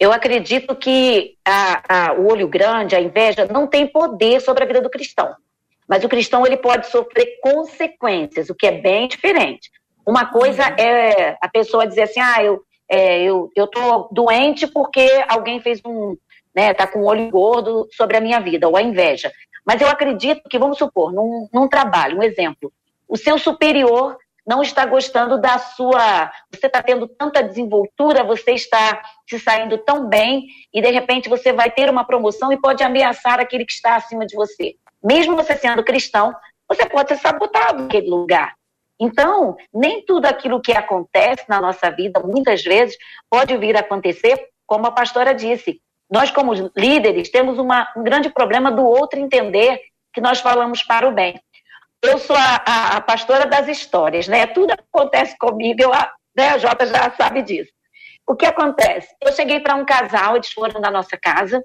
Eu 0.03 0.13
acredito 0.13 0.75
que 0.75 1.37
a, 1.45 2.09
a, 2.09 2.13
o 2.15 2.27
olho 2.29 2.49
grande, 2.49 2.97
a 2.97 3.01
inveja, 3.01 3.47
não 3.47 3.69
tem 3.69 3.87
poder 3.87 4.41
sobre 4.41 4.65
a 4.65 4.67
vida 4.67 4.81
do 4.81 4.91
cristão. 4.91 5.33
Mas 5.87 6.03
o 6.03 6.09
cristão 6.09 6.45
ele 6.45 6.57
pode 6.57 6.89
sofrer 6.89 7.39
consequências, 7.41 8.51
o 8.51 8.55
que 8.57 8.67
é 8.67 8.73
bem 8.73 9.07
diferente. 9.07 9.71
Uma 10.05 10.27
coisa 10.27 10.71
uhum. 10.71 10.75
é 10.77 11.39
a 11.41 11.49
pessoa 11.49 11.87
dizer 11.87 12.03
assim, 12.03 12.19
ah, 12.19 12.43
eu, 12.43 12.65
é, 12.89 13.23
eu, 13.23 13.49
eu 13.55 13.69
tô 13.69 14.09
doente 14.11 14.67
porque 14.67 15.09
alguém 15.29 15.61
fez 15.61 15.81
um, 15.87 16.17
né, 16.53 16.75
tá 16.75 16.85
com 16.85 17.03
o 17.03 17.07
olho 17.07 17.31
gordo 17.31 17.87
sobre 17.93 18.17
a 18.17 18.21
minha 18.21 18.41
vida, 18.41 18.69
ou 18.69 18.77
a 18.77 18.83
inveja. 18.83 19.31
Mas 19.65 19.81
eu 19.81 19.87
acredito 19.87 20.49
que, 20.51 20.59
vamos 20.59 20.79
supor, 20.79 21.13
num, 21.13 21.49
num 21.55 21.69
trabalho, 21.69 22.19
um 22.19 22.25
exemplo, 22.25 22.73
o 23.09 23.17
seu 23.17 23.39
superior 23.39 24.17
não 24.47 24.63
está 24.63 24.85
gostando 24.85 25.41
da 25.41 25.59
sua. 25.59 26.31
Você 26.53 26.67
está 26.67 26.83
tendo 26.83 27.07
tanta 27.07 27.43
desenvoltura, 27.43 28.25
você 28.25 28.53
está 28.53 29.03
se 29.29 29.39
saindo 29.39 29.79
tão 29.79 30.09
bem, 30.09 30.47
e 30.73 30.81
de 30.83 30.91
repente 30.91 31.29
você 31.29 31.53
vai 31.53 31.71
ter 31.71 31.89
uma 31.89 32.05
promoção 32.05 32.53
e 32.53 32.61
pode 32.61 32.83
ameaçar 32.83 33.41
aquele 33.41 33.65
que 33.65 33.73
está 33.73 33.97
acima 33.97 34.27
de 34.27 34.35
você. 34.35 34.75
Mesmo 35.03 35.37
você 35.37 35.57
sendo 35.57 35.85
cristão, 35.85 36.35
você 36.69 36.87
pode 36.87 37.09
ser 37.09 37.19
sabotado 37.19 37.83
naquele 37.83 38.09
lugar. 38.09 38.55
Então, 39.01 39.57
nem 39.75 40.05
tudo 40.05 40.27
aquilo 40.27 40.61
que 40.61 40.73
acontece 40.73 41.45
na 41.49 41.61
nossa 41.61 41.91
vida, 41.91 42.21
muitas 42.21 42.63
vezes, 42.63 42.97
pode 43.29 43.57
vir 43.57 43.77
a 43.77 43.81
acontecer, 43.81 44.49
como 44.67 44.87
a 44.87 44.93
pastora 44.93 45.35
disse. 45.35 45.81
Nós, 46.11 46.31
como 46.31 46.53
líderes, 46.77 47.31
temos 47.31 47.59
uma, 47.59 47.91
um 47.97 48.05
grande 48.05 48.31
problema 48.31 48.71
do 48.71 48.85
outro 48.85 49.19
entender 49.19 49.81
que 50.13 50.21
nós 50.21 50.41
falamos 50.41 50.83
para 50.83 51.09
o 51.09 51.13
bem. 51.13 51.41
Eu 52.03 52.19
sou 52.19 52.35
a, 52.35 52.63
a, 52.67 52.97
a 52.97 53.01
pastora 53.01 53.47
das 53.47 53.69
histórias, 53.69 54.27
né? 54.27 54.45
Tudo 54.47 54.73
acontece 54.73 55.39
comigo, 55.39 55.81
eu, 55.81 55.91
né? 56.37 56.49
a 56.49 56.59
Jota 56.59 56.85
já 56.85 57.11
sabe 57.13 57.43
disso. 57.43 57.71
O 58.27 58.35
que 58.35 58.45
acontece? 58.45 59.15
Eu 59.21 59.33
cheguei 59.33 59.61
para 59.61 59.77
um 59.77 59.85
casal, 59.85 60.35
eles 60.35 60.53
foram 60.53 60.81
na 60.81 60.91
nossa 60.91 61.17
casa. 61.17 61.63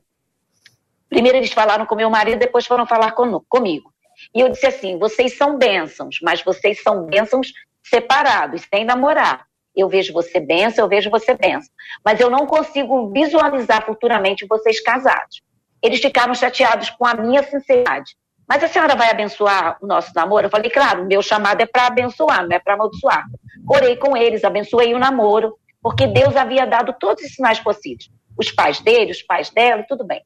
Primeiro 1.10 1.38
eles 1.40 1.52
falaram 1.52 1.86
com 1.86 1.96
meu 1.96 2.10
marido, 2.10 2.38
depois 2.38 2.68
foram 2.68 2.86
falar 2.86 3.14
com, 3.14 3.40
comigo. 3.50 3.92
E 4.34 4.42
eu 4.42 4.50
disse 4.50 4.68
assim: 4.68 5.00
vocês 5.00 5.36
são 5.36 5.58
bênçãos, 5.58 6.20
mas 6.22 6.44
vocês 6.44 6.84
são 6.84 7.06
bênçãos 7.06 7.52
separados, 7.84 8.62
sem 8.72 8.86
namorar. 8.86 9.48
Eu 9.76 9.90
vejo 9.90 10.14
você 10.14 10.40
bênção, 10.40 10.86
eu 10.86 10.90
vejo 10.90 11.10
você 11.10 11.36
bênção. 11.36 11.72
Mas 12.06 12.20
eu 12.20 12.30
não 12.30 12.46
consigo 12.46 13.10
visualizar 13.12 13.86
futuramente 13.86 14.46
vocês 14.48 14.82
casados. 14.82 15.42
Eles 15.82 16.00
ficaram 16.00 16.34
chateados 16.34 16.90
com 16.92 17.06
a 17.06 17.14
minha 17.14 17.44
sinceridade. 17.44 18.16
Mas 18.48 18.64
a 18.64 18.68
senhora 18.68 18.96
vai 18.96 19.10
abençoar 19.10 19.78
o 19.82 19.88
nosso 19.88 20.12
namoro? 20.16 20.46
Eu 20.46 20.52
falei, 20.52 20.72
claro, 20.72 21.06
meu 21.06 21.22
chamado 21.22 21.62
é 21.62 21.66
para 21.66 21.88
abençoar, 21.88 22.48
não 22.48 22.56
é 22.56 22.60
para 22.60 22.76
amaldiçoar. 22.76 23.26
Orei 23.70 23.98
com 23.98 24.16
eles, 24.16 24.44
abençoei 24.44 24.94
o 24.94 25.00
namoro, 25.00 25.58
porque 25.82 26.08
Deus 26.08 26.36
havia 26.36 26.66
dado 26.66 26.96
todos 27.00 27.24
os 27.24 27.34
sinais 27.34 27.60
possíveis. 27.60 28.10
Os 28.38 28.52
pais 28.52 28.80
dele, 28.80 29.12
os 29.12 29.22
pais 29.22 29.50
dela, 29.50 29.84
tudo 29.88 30.06
bem. 30.06 30.22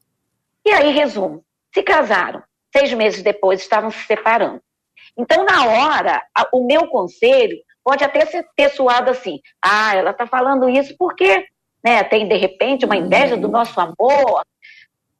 E 0.63 0.69
aí, 0.69 0.91
resumo: 0.91 1.43
se 1.73 1.81
casaram, 1.81 2.43
Seis 2.71 2.93
meses 2.93 3.21
depois 3.21 3.61
estavam 3.61 3.91
se 3.91 4.05
separando. 4.05 4.61
Então, 5.17 5.43
na 5.43 5.65
hora, 5.65 6.23
o 6.53 6.65
meu 6.65 6.87
conselho 6.87 7.57
pode 7.83 8.03
até 8.03 8.25
ser, 8.25 8.47
ter 8.55 8.69
suado 8.69 9.11
assim, 9.11 9.39
ah, 9.61 9.95
ela 9.95 10.11
está 10.11 10.25
falando 10.25 10.69
isso 10.69 10.95
porque 10.97 11.45
né, 11.83 12.03
tem 12.03 12.27
de 12.27 12.37
repente 12.37 12.85
uma 12.85 12.95
inveja 12.95 13.35
do 13.35 13.49
nosso 13.49 13.79
amor, 13.79 14.43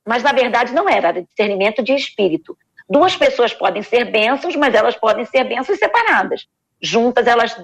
mas 0.07 0.23
na 0.23 0.31
verdade 0.31 0.73
não 0.73 0.87
era, 0.87 1.09
era 1.09 1.23
discernimento 1.23 1.83
de 1.83 1.93
espírito. 1.93 2.57
Duas 2.91 3.15
pessoas 3.15 3.53
podem 3.53 3.81
ser 3.81 4.11
bênçãos, 4.11 4.53
mas 4.57 4.75
elas 4.75 4.97
podem 4.97 5.23
ser 5.23 5.45
bênçãos 5.45 5.79
separadas. 5.79 6.45
Juntas 6.81 7.25
elas 7.25 7.55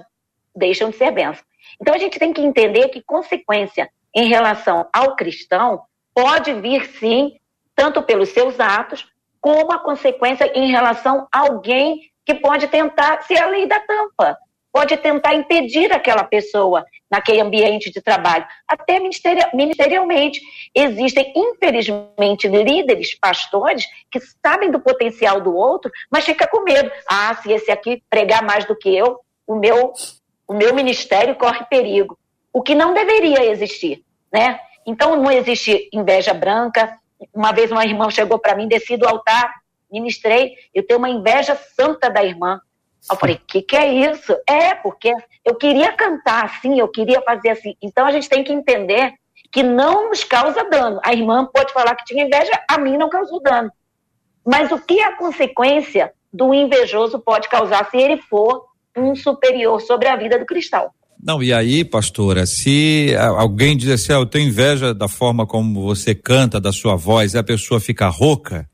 deixam 0.56 0.88
de 0.88 0.96
ser 0.96 1.10
bênçãos. 1.10 1.44
Então 1.78 1.94
a 1.94 1.98
gente 1.98 2.18
tem 2.18 2.32
que 2.32 2.40
entender 2.40 2.88
que 2.88 3.02
consequência 3.02 3.90
em 4.16 4.26
relação 4.26 4.88
ao 4.90 5.16
cristão 5.16 5.82
pode 6.14 6.54
vir 6.54 6.86
sim, 6.86 7.36
tanto 7.76 8.02
pelos 8.02 8.30
seus 8.30 8.58
atos, 8.58 9.06
como 9.38 9.70
a 9.70 9.78
consequência 9.78 10.50
em 10.58 10.70
relação 10.70 11.28
a 11.30 11.40
alguém 11.40 12.10
que 12.24 12.36
pode 12.36 12.66
tentar 12.68 13.20
ser 13.24 13.38
a 13.38 13.48
lei 13.48 13.66
da 13.66 13.80
tampa, 13.80 14.38
pode 14.72 14.96
tentar 14.98 15.34
impedir 15.34 15.92
aquela 15.92 16.24
pessoa 16.24 16.84
naquele 17.10 17.40
ambiente 17.40 17.90
de 17.90 18.00
trabalho, 18.00 18.46
até 18.66 19.00
ministerialmente. 19.52 20.40
Existem, 20.74 21.32
infelizmente, 21.34 22.46
líderes, 22.48 23.18
pastores, 23.18 23.86
que 24.10 24.20
sabem 24.44 24.70
do 24.70 24.80
potencial 24.80 25.40
do 25.40 25.54
outro, 25.54 25.90
mas 26.10 26.24
fica 26.24 26.46
com 26.46 26.62
medo. 26.62 26.90
Ah, 27.10 27.34
se 27.42 27.50
esse 27.50 27.70
aqui 27.70 28.02
pregar 28.10 28.42
mais 28.42 28.64
do 28.66 28.76
que 28.76 28.94
eu, 28.94 29.20
o 29.46 29.54
meu, 29.54 29.92
o 30.46 30.54
meu 30.54 30.74
ministério 30.74 31.34
corre 31.34 31.64
perigo. 31.64 32.18
O 32.52 32.62
que 32.62 32.74
não 32.74 32.92
deveria 32.92 33.50
existir, 33.50 34.04
né? 34.32 34.60
Então, 34.86 35.16
não 35.16 35.30
existe 35.30 35.88
inveja 35.92 36.32
branca. 36.32 36.98
Uma 37.34 37.52
vez 37.52 37.70
uma 37.70 37.84
irmã 37.84 38.10
chegou 38.10 38.38
para 38.38 38.54
mim, 38.54 38.68
desci 38.68 38.96
do 38.96 39.08
altar, 39.08 39.52
ministrei, 39.90 40.54
eu 40.74 40.86
tenho 40.86 40.98
uma 40.98 41.08
inveja 41.08 41.56
santa 41.56 42.08
da 42.10 42.22
irmã. 42.22 42.60
Eu 43.10 43.16
falei, 43.16 43.36
o 43.36 43.40
que, 43.46 43.62
que 43.62 43.76
é 43.76 44.10
isso? 44.10 44.36
É, 44.48 44.74
porque 44.74 45.12
eu 45.44 45.54
queria 45.54 45.92
cantar 45.92 46.44
assim, 46.44 46.78
eu 46.78 46.88
queria 46.88 47.22
fazer 47.22 47.50
assim. 47.50 47.74
Então 47.80 48.06
a 48.06 48.12
gente 48.12 48.28
tem 48.28 48.44
que 48.44 48.52
entender 48.52 49.14
que 49.50 49.62
não 49.62 50.10
nos 50.10 50.24
causa 50.24 50.68
dano. 50.68 51.00
A 51.02 51.12
irmã 51.12 51.46
pode 51.46 51.72
falar 51.72 51.94
que 51.94 52.04
tinha 52.04 52.24
inveja, 52.24 52.52
a 52.68 52.78
mim 52.78 52.96
não 52.98 53.08
causou 53.08 53.40
dano. 53.40 53.70
Mas 54.46 54.70
o 54.72 54.78
que 54.78 55.00
a 55.00 55.16
consequência 55.16 56.12
do 56.32 56.52
invejoso 56.52 57.18
pode 57.18 57.48
causar 57.48 57.88
se 57.90 57.96
ele 57.96 58.18
for 58.18 58.64
um 58.96 59.14
superior 59.14 59.80
sobre 59.80 60.08
a 60.08 60.16
vida 60.16 60.38
do 60.38 60.46
cristal? 60.46 60.92
Não, 61.20 61.42
e 61.42 61.52
aí, 61.52 61.84
pastora, 61.84 62.46
se 62.46 63.14
alguém 63.16 63.76
diz 63.76 63.90
assim, 63.90 64.12
ah, 64.12 64.16
eu 64.16 64.26
tenho 64.26 64.48
inveja 64.48 64.94
da 64.94 65.08
forma 65.08 65.46
como 65.46 65.82
você 65.82 66.14
canta, 66.14 66.60
da 66.60 66.72
sua 66.72 66.94
voz, 66.94 67.34
e 67.34 67.38
a 67.38 67.42
pessoa 67.42 67.80
fica 67.80 68.08
rouca, 68.08 68.68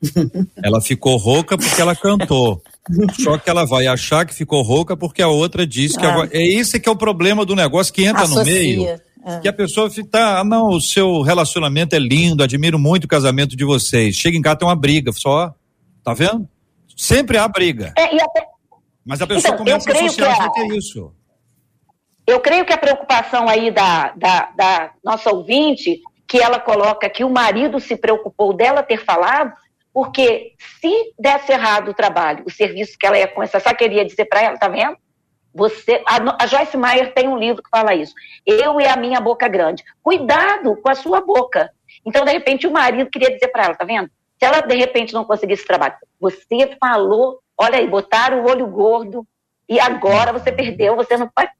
ela 0.64 0.80
ficou 0.80 1.16
rouca 1.18 1.58
porque 1.58 1.80
ela 1.80 1.94
cantou. 1.94 2.62
Só 3.22 3.38
que 3.38 3.48
ela 3.48 3.64
vai 3.64 3.86
achar 3.86 4.24
que 4.24 4.34
ficou 4.34 4.62
rouca 4.62 4.96
porque 4.96 5.22
a 5.22 5.28
outra 5.28 5.66
disse 5.66 5.98
que. 5.98 6.04
Ah. 6.04 6.28
É 6.30 6.42
esse 6.42 6.78
que 6.80 6.88
é 6.88 6.92
o 6.92 6.96
problema 6.96 7.44
do 7.44 7.54
negócio 7.54 7.92
que 7.92 8.04
entra 8.04 8.22
Associa. 8.22 8.44
no 8.44 8.50
meio. 8.50 9.00
É. 9.24 9.40
Que 9.40 9.48
a 9.48 9.52
pessoa 9.52 9.90
fica, 9.90 10.38
ah, 10.38 10.44
não, 10.44 10.68
o 10.68 10.80
seu 10.80 11.20
relacionamento 11.20 11.94
é 11.94 11.98
lindo, 11.98 12.42
admiro 12.42 12.78
muito 12.78 13.04
o 13.04 13.08
casamento 13.08 13.54
de 13.54 13.64
vocês. 13.64 14.16
Chega 14.16 14.36
em 14.36 14.42
casa 14.42 14.56
tem 14.56 14.68
uma 14.68 14.76
briga, 14.76 15.12
só. 15.12 15.54
Tá 16.02 16.14
vendo? 16.14 16.48
Sempre 16.96 17.36
há 17.36 17.46
briga. 17.46 17.92
É, 17.96 18.04
até... 18.04 18.46
Mas 19.04 19.20
a 19.20 19.26
pessoa 19.26 19.54
então, 19.54 19.58
começa 19.58 19.90
a 19.90 19.92
associar 19.92 20.36
que, 20.36 20.42
a... 20.42 20.50
que 20.50 20.60
é 20.60 20.76
isso. 20.76 21.12
Eu 22.26 22.40
creio 22.40 22.64
que 22.64 22.72
a 22.72 22.78
preocupação 22.78 23.48
aí 23.48 23.70
da, 23.70 24.12
da, 24.16 24.50
da 24.56 24.90
nossa 25.04 25.30
ouvinte, 25.30 26.00
que 26.28 26.38
ela 26.38 26.60
coloca 26.60 27.10
que 27.10 27.24
o 27.24 27.30
marido 27.30 27.80
se 27.80 27.96
preocupou 27.96 28.54
dela 28.54 28.82
ter 28.82 29.04
falado, 29.04 29.52
porque 29.92 30.52
se 30.80 31.12
desse 31.18 31.52
errado 31.52 31.90
o 31.90 31.94
trabalho, 31.94 32.44
o 32.46 32.50
serviço 32.50 32.96
que 32.98 33.06
ela 33.06 33.18
ia 33.18 33.28
começar, 33.28 33.60
só 33.60 33.74
queria 33.74 34.04
dizer 34.04 34.26
para 34.26 34.42
ela, 34.42 34.58
tá 34.58 34.68
vendo? 34.68 34.96
Você, 35.52 36.02
a, 36.06 36.44
a, 36.44 36.46
Joyce 36.46 36.76
Meyer 36.76 37.12
tem 37.12 37.26
um 37.26 37.36
livro 37.36 37.62
que 37.62 37.70
fala 37.70 37.94
isso. 37.94 38.14
Eu 38.46 38.80
e 38.80 38.86
a 38.86 38.96
minha 38.96 39.20
boca 39.20 39.48
grande. 39.48 39.82
Cuidado 40.00 40.76
com 40.76 40.88
a 40.88 40.94
sua 40.94 41.20
boca. 41.20 41.70
Então, 42.06 42.24
de 42.24 42.30
repente, 42.30 42.68
o 42.68 42.72
marido 42.72 43.10
queria 43.10 43.32
dizer 43.32 43.48
para 43.48 43.64
ela, 43.64 43.74
tá 43.74 43.84
vendo? 43.84 44.08
Se 44.38 44.46
ela, 44.46 44.60
de 44.60 44.76
repente, 44.76 45.12
não 45.12 45.24
conseguisse 45.24 45.66
trabalho, 45.66 45.94
você 46.20 46.76
falou, 46.78 47.40
olha 47.58 47.78
aí, 47.78 47.88
botaram 47.88 48.42
o 48.42 48.48
olho 48.48 48.66
gordo 48.68 49.26
e 49.68 49.78
agora 49.78 50.32
você 50.32 50.52
perdeu, 50.52 50.96
você 50.96 51.16
não 51.16 51.28
pode. 51.28 51.50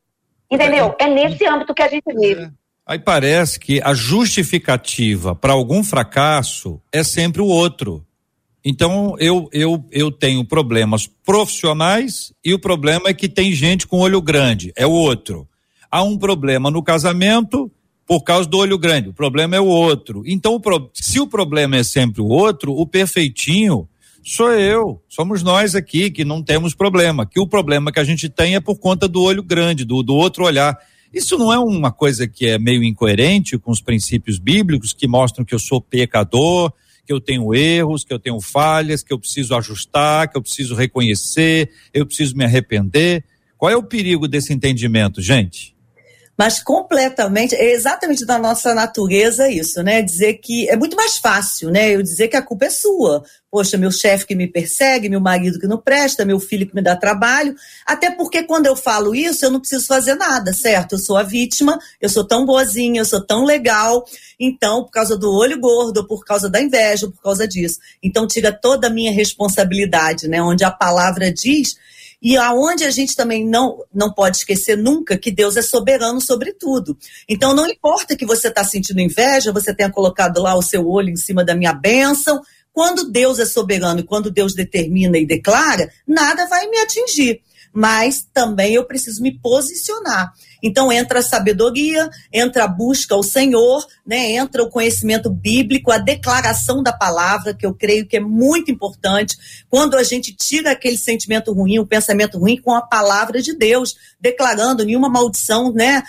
Entendeu? 0.50 0.94
É 0.98 1.06
nesse 1.06 1.46
âmbito 1.46 1.74
que 1.74 1.82
a 1.82 1.88
gente 1.88 2.12
vive. 2.14 2.44
É. 2.44 2.50
Aí 2.86 2.98
parece 2.98 3.60
que 3.60 3.80
a 3.82 3.94
justificativa 3.94 5.34
para 5.34 5.52
algum 5.52 5.84
fracasso 5.84 6.80
é 6.92 7.04
sempre 7.04 7.40
o 7.40 7.46
outro. 7.46 8.04
Então 8.64 9.16
eu, 9.18 9.48
eu, 9.52 9.84
eu 9.90 10.10
tenho 10.10 10.44
problemas 10.44 11.06
profissionais 11.06 12.32
e 12.44 12.52
o 12.52 12.58
problema 12.58 13.08
é 13.08 13.14
que 13.14 13.28
tem 13.28 13.52
gente 13.52 13.86
com 13.86 13.98
olho 13.98 14.20
grande, 14.20 14.72
é 14.76 14.86
o 14.86 14.92
outro. 14.92 15.48
Há 15.90 16.02
um 16.02 16.16
problema 16.16 16.70
no 16.70 16.82
casamento 16.82 17.70
por 18.06 18.22
causa 18.22 18.48
do 18.48 18.58
olho 18.58 18.76
grande, 18.76 19.08
o 19.08 19.12
problema 19.12 19.54
é 19.54 19.60
o 19.60 19.66
outro. 19.66 20.24
Então, 20.26 20.60
se 20.92 21.20
o 21.20 21.28
problema 21.28 21.76
é 21.76 21.84
sempre 21.84 22.20
o 22.20 22.26
outro, 22.26 22.72
o 22.72 22.84
perfeitinho 22.84 23.88
sou 24.22 24.52
eu, 24.52 25.00
somos 25.08 25.42
nós 25.42 25.74
aqui 25.74 26.10
que 26.10 26.24
não 26.24 26.42
temos 26.42 26.74
problema, 26.74 27.24
que 27.24 27.40
o 27.40 27.46
problema 27.46 27.90
que 27.92 28.00
a 28.00 28.04
gente 28.04 28.28
tem 28.28 28.54
é 28.54 28.60
por 28.60 28.78
conta 28.78 29.08
do 29.08 29.22
olho 29.22 29.42
grande, 29.42 29.84
do, 29.84 30.02
do 30.02 30.14
outro 30.14 30.44
olhar. 30.44 30.76
Isso 31.12 31.38
não 31.38 31.52
é 31.52 31.58
uma 31.58 31.90
coisa 31.90 32.28
que 32.28 32.46
é 32.46 32.58
meio 32.58 32.84
incoerente 32.84 33.58
com 33.58 33.70
os 33.70 33.80
princípios 33.80 34.38
bíblicos 34.38 34.92
que 34.92 35.08
mostram 35.08 35.44
que 35.44 35.54
eu 35.54 35.58
sou 35.58 35.80
pecador, 35.80 36.72
que 37.06 37.12
eu 37.12 37.20
tenho 37.20 37.54
erros, 37.54 38.04
que 38.04 38.12
eu 38.12 38.18
tenho 38.18 38.40
falhas, 38.40 39.02
que 39.02 39.12
eu 39.12 39.18
preciso 39.18 39.54
ajustar, 39.54 40.28
que 40.28 40.36
eu 40.36 40.42
preciso 40.42 40.74
reconhecer, 40.74 41.70
eu 41.92 42.06
preciso 42.06 42.36
me 42.36 42.44
arrepender. 42.44 43.24
Qual 43.56 43.70
é 43.70 43.76
o 43.76 43.82
perigo 43.82 44.26
desse 44.26 44.52
entendimento, 44.52 45.20
gente? 45.20 45.74
Mas 46.40 46.58
completamente, 46.58 47.54
é 47.54 47.70
exatamente 47.70 48.24
da 48.24 48.38
nossa 48.38 48.74
natureza 48.74 49.46
isso, 49.46 49.82
né? 49.82 50.00
Dizer 50.00 50.38
que 50.38 50.70
é 50.70 50.74
muito 50.74 50.96
mais 50.96 51.18
fácil, 51.18 51.68
né? 51.70 51.94
Eu 51.94 52.02
dizer 52.02 52.28
que 52.28 52.36
a 52.36 52.40
culpa 52.40 52.64
é 52.64 52.70
sua. 52.70 53.22
Poxa, 53.50 53.76
meu 53.76 53.92
chefe 53.92 54.24
que 54.24 54.34
me 54.34 54.46
persegue, 54.46 55.10
meu 55.10 55.20
marido 55.20 55.58
que 55.60 55.66
não 55.66 55.76
presta, 55.76 56.24
meu 56.24 56.40
filho 56.40 56.66
que 56.66 56.74
me 56.74 56.80
dá 56.80 56.96
trabalho. 56.96 57.54
Até 57.84 58.10
porque 58.10 58.42
quando 58.42 58.64
eu 58.64 58.74
falo 58.74 59.14
isso, 59.14 59.44
eu 59.44 59.50
não 59.50 59.60
preciso 59.60 59.86
fazer 59.86 60.14
nada, 60.14 60.54
certo? 60.54 60.94
Eu 60.94 60.98
sou 60.98 61.18
a 61.18 61.22
vítima, 61.22 61.78
eu 62.00 62.08
sou 62.08 62.26
tão 62.26 62.46
boazinha, 62.46 63.02
eu 63.02 63.04
sou 63.04 63.20
tão 63.20 63.44
legal. 63.44 64.02
Então, 64.38 64.84
por 64.84 64.92
causa 64.92 65.18
do 65.18 65.30
olho 65.30 65.60
gordo, 65.60 66.06
por 66.06 66.24
causa 66.24 66.48
da 66.48 66.58
inveja, 66.58 67.06
por 67.06 67.20
causa 67.20 67.46
disso. 67.46 67.78
Então, 68.02 68.26
tira 68.26 68.50
toda 68.50 68.86
a 68.86 68.90
minha 68.90 69.12
responsabilidade, 69.12 70.26
né? 70.26 70.42
Onde 70.42 70.64
a 70.64 70.70
palavra 70.70 71.30
diz 71.30 71.76
e 72.22 72.36
aonde 72.36 72.84
a 72.84 72.90
gente 72.90 73.16
também 73.16 73.46
não, 73.46 73.78
não 73.92 74.12
pode 74.12 74.38
esquecer 74.38 74.76
nunca 74.76 75.16
que 75.16 75.30
Deus 75.30 75.56
é 75.56 75.62
soberano 75.62 76.20
sobre 76.20 76.52
tudo. 76.52 76.96
Então 77.28 77.54
não 77.54 77.66
importa 77.66 78.16
que 78.16 78.26
você 78.26 78.48
está 78.48 78.62
sentindo 78.62 79.00
inveja, 79.00 79.52
você 79.52 79.74
tenha 79.74 79.90
colocado 79.90 80.42
lá 80.42 80.54
o 80.54 80.62
seu 80.62 80.86
olho 80.86 81.08
em 81.08 81.16
cima 81.16 81.44
da 81.44 81.54
minha 81.54 81.72
bênção. 81.72 82.40
Quando 82.72 83.10
Deus 83.10 83.38
é 83.38 83.46
soberano 83.46 84.00
e 84.00 84.04
quando 84.04 84.30
Deus 84.30 84.54
determina 84.54 85.18
e 85.18 85.26
declara, 85.26 85.90
nada 86.06 86.46
vai 86.46 86.68
me 86.68 86.78
atingir. 86.78 87.40
Mas 87.72 88.26
também 88.32 88.74
eu 88.74 88.84
preciso 88.84 89.22
me 89.22 89.38
posicionar. 89.38 90.32
Então 90.62 90.92
entra 90.92 91.20
a 91.20 91.22
sabedoria, 91.22 92.08
entra 92.32 92.64
a 92.64 92.68
busca 92.68 93.14
ao 93.14 93.22
Senhor, 93.22 93.86
né? 94.06 94.32
entra 94.32 94.62
o 94.62 94.70
conhecimento 94.70 95.30
bíblico, 95.30 95.90
a 95.90 95.98
declaração 95.98 96.82
da 96.82 96.92
palavra, 96.92 97.54
que 97.54 97.66
eu 97.66 97.74
creio 97.74 98.06
que 98.06 98.16
é 98.16 98.20
muito 98.20 98.70
importante. 98.70 99.36
Quando 99.68 99.96
a 99.96 100.02
gente 100.02 100.34
tira 100.34 100.72
aquele 100.72 100.98
sentimento 100.98 101.52
ruim, 101.52 101.78
o 101.78 101.86
pensamento 101.86 102.38
ruim, 102.38 102.56
com 102.56 102.74
a 102.74 102.82
palavra 102.82 103.40
de 103.40 103.54
Deus, 103.56 103.96
declarando 104.20 104.84
nenhuma 104.84 105.08
maldição, 105.08 105.72
né? 105.72 106.02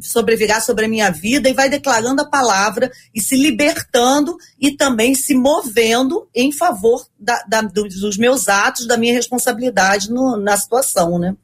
sobrevirar 0.00 0.64
sobre 0.64 0.86
a 0.86 0.88
minha 0.88 1.10
vida 1.10 1.50
e 1.50 1.52
vai 1.52 1.68
declarando 1.68 2.22
a 2.22 2.28
palavra 2.28 2.90
e 3.14 3.20
se 3.20 3.36
libertando 3.36 4.36
e 4.58 4.74
também 4.74 5.14
se 5.14 5.34
movendo 5.34 6.26
em 6.34 6.50
favor 6.50 7.06
da, 7.18 7.44
da, 7.46 7.60
dos 7.60 8.16
meus 8.16 8.48
atos, 8.48 8.86
da 8.86 8.96
minha 8.96 9.12
responsabilidade 9.12 10.10
no, 10.10 10.38
na 10.38 10.56
situação, 10.56 11.18
né? 11.18 11.36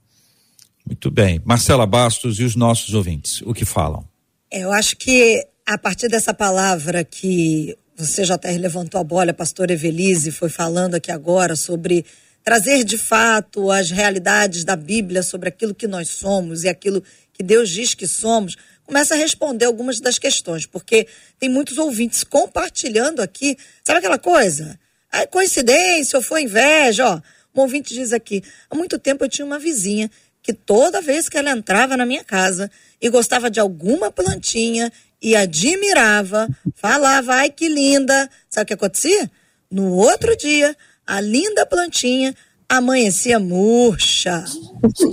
Muito 0.91 1.09
bem. 1.09 1.41
Marcela 1.45 1.87
Bastos 1.87 2.41
e 2.41 2.43
os 2.43 2.57
nossos 2.57 2.95
ouvintes, 2.95 3.43
o 3.43 3.55
que 3.55 3.65
falam? 3.65 4.05
É, 4.51 4.65
eu 4.65 4.73
acho 4.73 4.97
que 4.97 5.47
a 5.65 5.79
partir 5.79 6.09
dessa 6.09 6.35
palavra 6.35 7.05
que 7.05 7.79
você, 7.95 8.25
JR, 8.25 8.59
levantou 8.59 9.01
a 9.01 9.05
bola, 9.05 9.31
a 9.31 9.35
pastora 9.35 9.73
Evelise 9.73 10.33
foi 10.33 10.49
falando 10.49 10.97
aqui 10.97 11.13
agora 11.13 11.55
sobre 11.55 12.05
trazer 12.43 12.83
de 12.83 12.99
fato 12.99 13.71
as 13.71 13.93
realidades 13.93 14.65
da 14.65 14.75
Bíblia 14.75 15.23
sobre 15.23 15.49
aquilo 15.49 15.77
que 15.77 15.87
nós 15.87 16.09
somos 16.09 16.65
e 16.65 16.69
aquilo 16.69 17.05
que 17.33 17.45
Deus 17.45 17.71
diz 17.71 17.95
que 17.95 18.09
somos, 18.09 18.57
começa 18.85 19.15
a 19.15 19.17
responder 19.17 19.67
algumas 19.67 20.01
das 20.01 20.19
questões, 20.19 20.67
porque 20.67 21.07
tem 21.39 21.49
muitos 21.49 21.79
ouvintes 21.79 22.25
compartilhando 22.25 23.21
aqui, 23.21 23.57
sabe 23.85 24.01
aquela 24.01 24.19
coisa? 24.19 24.77
É 25.13 25.25
coincidência 25.25 26.17
ou 26.17 26.23
foi 26.23 26.43
inveja? 26.43 27.07
Ó, 27.07 27.21
um 27.55 27.61
ouvinte 27.61 27.95
diz 27.95 28.13
aqui: 28.13 28.43
há 28.69 28.75
muito 28.75 28.99
tempo 28.99 29.25
eu 29.25 29.29
tinha 29.29 29.47
uma 29.47 29.59
vizinha 29.59 30.11
que 30.43 30.53
toda 30.53 31.01
vez 31.01 31.29
que 31.29 31.37
ela 31.37 31.51
entrava 31.51 31.97
na 31.97 32.07
minha 32.07 32.25
casa 32.25 32.71
e 33.01 33.09
gostava 33.09 33.51
de 33.51 33.61
alguma 33.61 34.11
plantinha 34.11 34.93
e 35.21 35.37
admirava, 35.37 36.49
falava, 36.75 37.35
ai 37.35 37.51
que 37.51 37.69
linda. 37.69 38.29
Sabe 38.49 38.65
o 38.65 38.67
que 38.69 38.75
acontecia? 38.75 39.31
No 39.71 39.93
outro 39.93 40.37
dia, 40.37 40.77
a 41.07 41.21
linda 41.21 41.67
plantinha 41.67 42.35
amanhecia 42.69 43.39
murcha. 43.39 44.45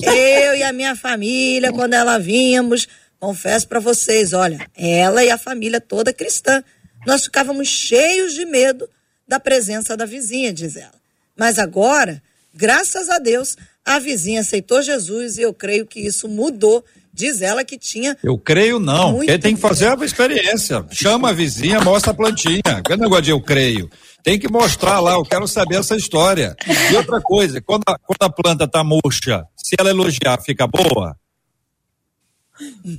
Eu 0.04 0.56
e 0.56 0.64
a 0.64 0.72
minha 0.72 0.96
família, 0.96 1.72
quando 1.74 1.94
ela 1.94 2.18
vínhamos, 2.18 2.88
confesso 3.20 3.68
para 3.68 3.80
vocês, 3.80 4.32
olha, 4.32 4.66
ela 4.76 5.24
e 5.24 5.30
a 5.30 5.38
família 5.38 5.82
toda 5.82 6.14
cristã, 6.14 6.64
nós 7.06 7.24
ficávamos 7.26 7.68
cheios 7.68 8.34
de 8.34 8.46
medo 8.46 8.90
da 9.28 9.40
presença 9.40 9.98
da 9.98 10.06
vizinha, 10.06 10.54
diz 10.54 10.76
ela. 10.76 10.94
Mas 11.36 11.60
agora, 11.60 12.22
graças 12.54 13.10
a 13.10 13.20
Deus, 13.20 13.58
a 13.88 14.00
vizinha 14.00 14.42
aceitou 14.42 14.82
Jesus 14.82 15.38
e 15.38 15.42
eu 15.44 15.54
creio 15.54 15.86
que 15.86 16.02
isso 16.02 16.28
mudou. 16.28 16.84
Diz 17.14 17.42
ela 17.42 17.64
que 17.64 17.80
tinha. 17.80 18.16
Eu 18.22 18.38
creio 18.38 18.80
não. 18.80 19.20
Quem 19.22 19.40
tem 19.40 19.56
que 19.56 19.62
fazer 19.62 19.88
a 19.88 20.06
experiência. 20.06 20.86
Chama 20.92 21.30
a 21.30 21.34
vizinha, 21.34 21.82
mostra 21.82 22.12
a 22.12 22.14
plantinha. 22.14 22.62
Que 22.86 22.96
negócio 22.96 23.24
de 23.24 23.32
eu 23.32 23.42
creio. 23.42 23.90
Tem 24.22 24.38
que 24.38 24.52
mostrar 24.52 25.00
lá, 25.00 25.14
eu 25.14 25.24
quero 25.24 25.48
saber 25.48 25.78
essa 25.78 25.96
história. 25.96 26.56
E 26.92 26.96
outra 26.96 27.20
coisa, 27.22 27.62
quando 27.62 27.84
a, 27.88 27.98
quando 27.98 28.22
a 28.22 28.30
planta 28.30 28.66
está 28.66 28.84
murcha, 28.84 29.46
se 29.56 29.76
ela 29.80 29.90
elogiar, 29.90 30.40
fica 30.46 30.68
boa? 30.68 31.16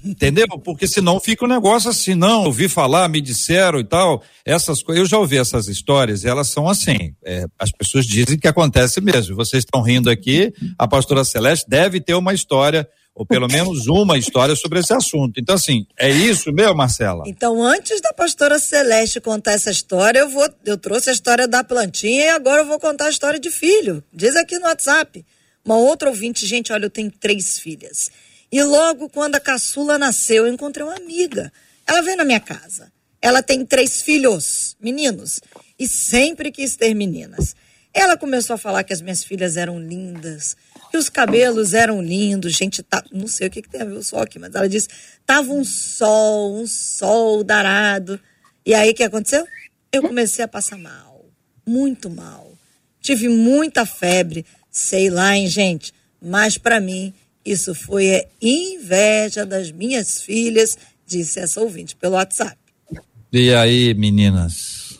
Entendeu? 0.04 0.46
Porque 0.64 0.86
senão 0.86 1.20
fica 1.20 1.44
um 1.44 1.48
negócio 1.48 1.90
assim, 1.90 2.14
não, 2.14 2.44
ouvi 2.44 2.68
falar, 2.68 3.09
me 3.09 3.20
disseram 3.20 3.80
e 3.80 3.84
tal. 3.84 4.22
Essas 4.44 4.82
coisas, 4.82 5.02
eu 5.02 5.09
já 5.09 5.18
ouvi 5.18 5.36
essas 5.36 5.68
histórias, 5.68 6.24
elas 6.24 6.48
são 6.48 6.68
assim. 6.68 7.14
É, 7.24 7.46
as 7.59 7.70
pessoas 7.70 8.06
dizem 8.06 8.38
que 8.38 8.48
acontece 8.48 9.00
mesmo. 9.00 9.36
Vocês 9.36 9.64
estão 9.64 9.82
rindo 9.82 10.11
aqui, 10.11 10.52
a 10.78 10.86
pastora 10.86 11.24
Celeste 11.24 11.68
deve 11.68 12.00
ter 12.00 12.14
uma 12.14 12.32
história 12.32 12.88
ou 13.18 13.26
pelo 13.26 13.48
menos 13.50 13.88
uma 13.88 14.16
história 14.16 14.54
sobre 14.54 14.78
esse 14.78 14.94
assunto. 14.94 15.40
Então, 15.40 15.56
assim, 15.56 15.86
é 15.98 16.09
isso 16.09 16.52
mesmo, 16.52 16.76
Marcela? 16.76 17.24
Então, 17.26 17.62
antes 17.62 18.00
da 18.00 18.12
pastora 18.12 18.59
Celeste 18.59 19.20
contar 19.20 19.52
essa 19.52 19.70
história, 19.70 20.20
eu 20.20 20.28
vou, 20.28 20.48
eu 20.64 20.78
trouxe 20.78 21.11
a 21.11 21.12
história 21.12 21.48
da 21.48 21.64
plantinha 21.64 22.26
e 22.26 22.28
agora 22.28 22.62
eu 22.62 22.66
vou 22.66 22.78
contar 22.78 23.06
a 23.06 23.11
história 23.11 23.40
de 23.40 23.50
filho. 23.50 24.02
Diz 24.12 24.36
aqui 24.36 24.59
no 24.59 24.66
WhatsApp. 24.66 25.24
Uma 25.64 25.76
outra 25.76 26.09
ouvinte, 26.09 26.46
gente, 26.46 26.72
olha, 26.72 26.86
eu 26.86 26.90
tenho 26.90 27.11
três 27.11 27.59
filhas. 27.59 28.11
E 28.51 28.62
logo 28.62 29.09
quando 29.09 29.34
a 29.34 29.40
caçula 29.40 29.99
nasceu, 29.99 30.46
eu 30.46 30.53
encontrei 30.53 30.84
uma 30.84 30.96
amiga. 30.96 31.53
Ela 31.86 32.03
veio 32.03 32.16
na 32.16 32.24
minha 32.24 32.40
casa. 32.40 32.90
Ela 33.20 33.42
tem 33.42 33.64
três 33.64 34.01
filhos, 34.01 34.76
meninos, 34.80 35.40
e 35.78 35.88
sempre 35.88 36.53
quis 36.53 36.76
ter 36.76 36.94
meninas. 36.94 37.55
Ela 37.92 38.16
começou 38.16 38.55
a 38.55 38.59
falar 38.59 38.84
que 38.84 38.92
as 38.92 39.01
minhas 39.01 39.24
filhas 39.24 39.57
eram 39.57 39.80
lindas, 39.80 40.57
que 40.90 40.96
os 40.96 41.09
cabelos 41.09 41.74
eram 41.74 42.01
lindos, 42.01 42.55
gente, 42.55 42.82
tá, 42.82 43.03
não 43.11 43.26
sei 43.26 43.49
o 43.49 43.51
que, 43.51 43.62
que 43.62 43.68
tem 43.68 43.80
a 43.80 43.84
ver 43.84 43.94
o 43.94 44.05
sol 44.05 44.20
aqui, 44.20 44.38
mas 44.38 44.55
ela 44.55 44.68
disse, 44.68 44.88
tava 45.26 45.53
um 45.53 45.64
sol, 45.64 46.57
um 46.61 46.66
sol 46.66 47.42
darado. 47.42 48.20
E 48.64 48.72
aí 48.72 48.90
o 48.90 48.94
que 48.94 49.03
aconteceu? 49.03 49.46
Eu 49.90 50.03
comecei 50.03 50.44
a 50.44 50.49
passar 50.49 50.78
mal, 50.78 51.26
muito 51.66 52.09
mal. 52.09 52.53
Tive 53.01 53.28
muita 53.28 53.84
febre, 53.84 54.44
sei 54.70 55.11
lá, 55.11 55.36
hein, 55.36 55.49
gente, 55.49 55.92
mas 56.20 56.57
para 56.57 56.80
mim 56.80 57.12
isso 57.51 57.74
foi 57.74 58.07
é, 58.07 58.28
inveja 58.40 59.46
das 59.46 59.70
minhas 59.70 60.20
filhas, 60.20 60.76
disse 61.07 61.40
essa 61.40 61.61
ouvinte 61.61 61.96
pelo 61.96 62.14
WhatsApp. 62.14 62.57
E 63.32 63.53
aí, 63.55 63.94
meninas? 63.94 64.99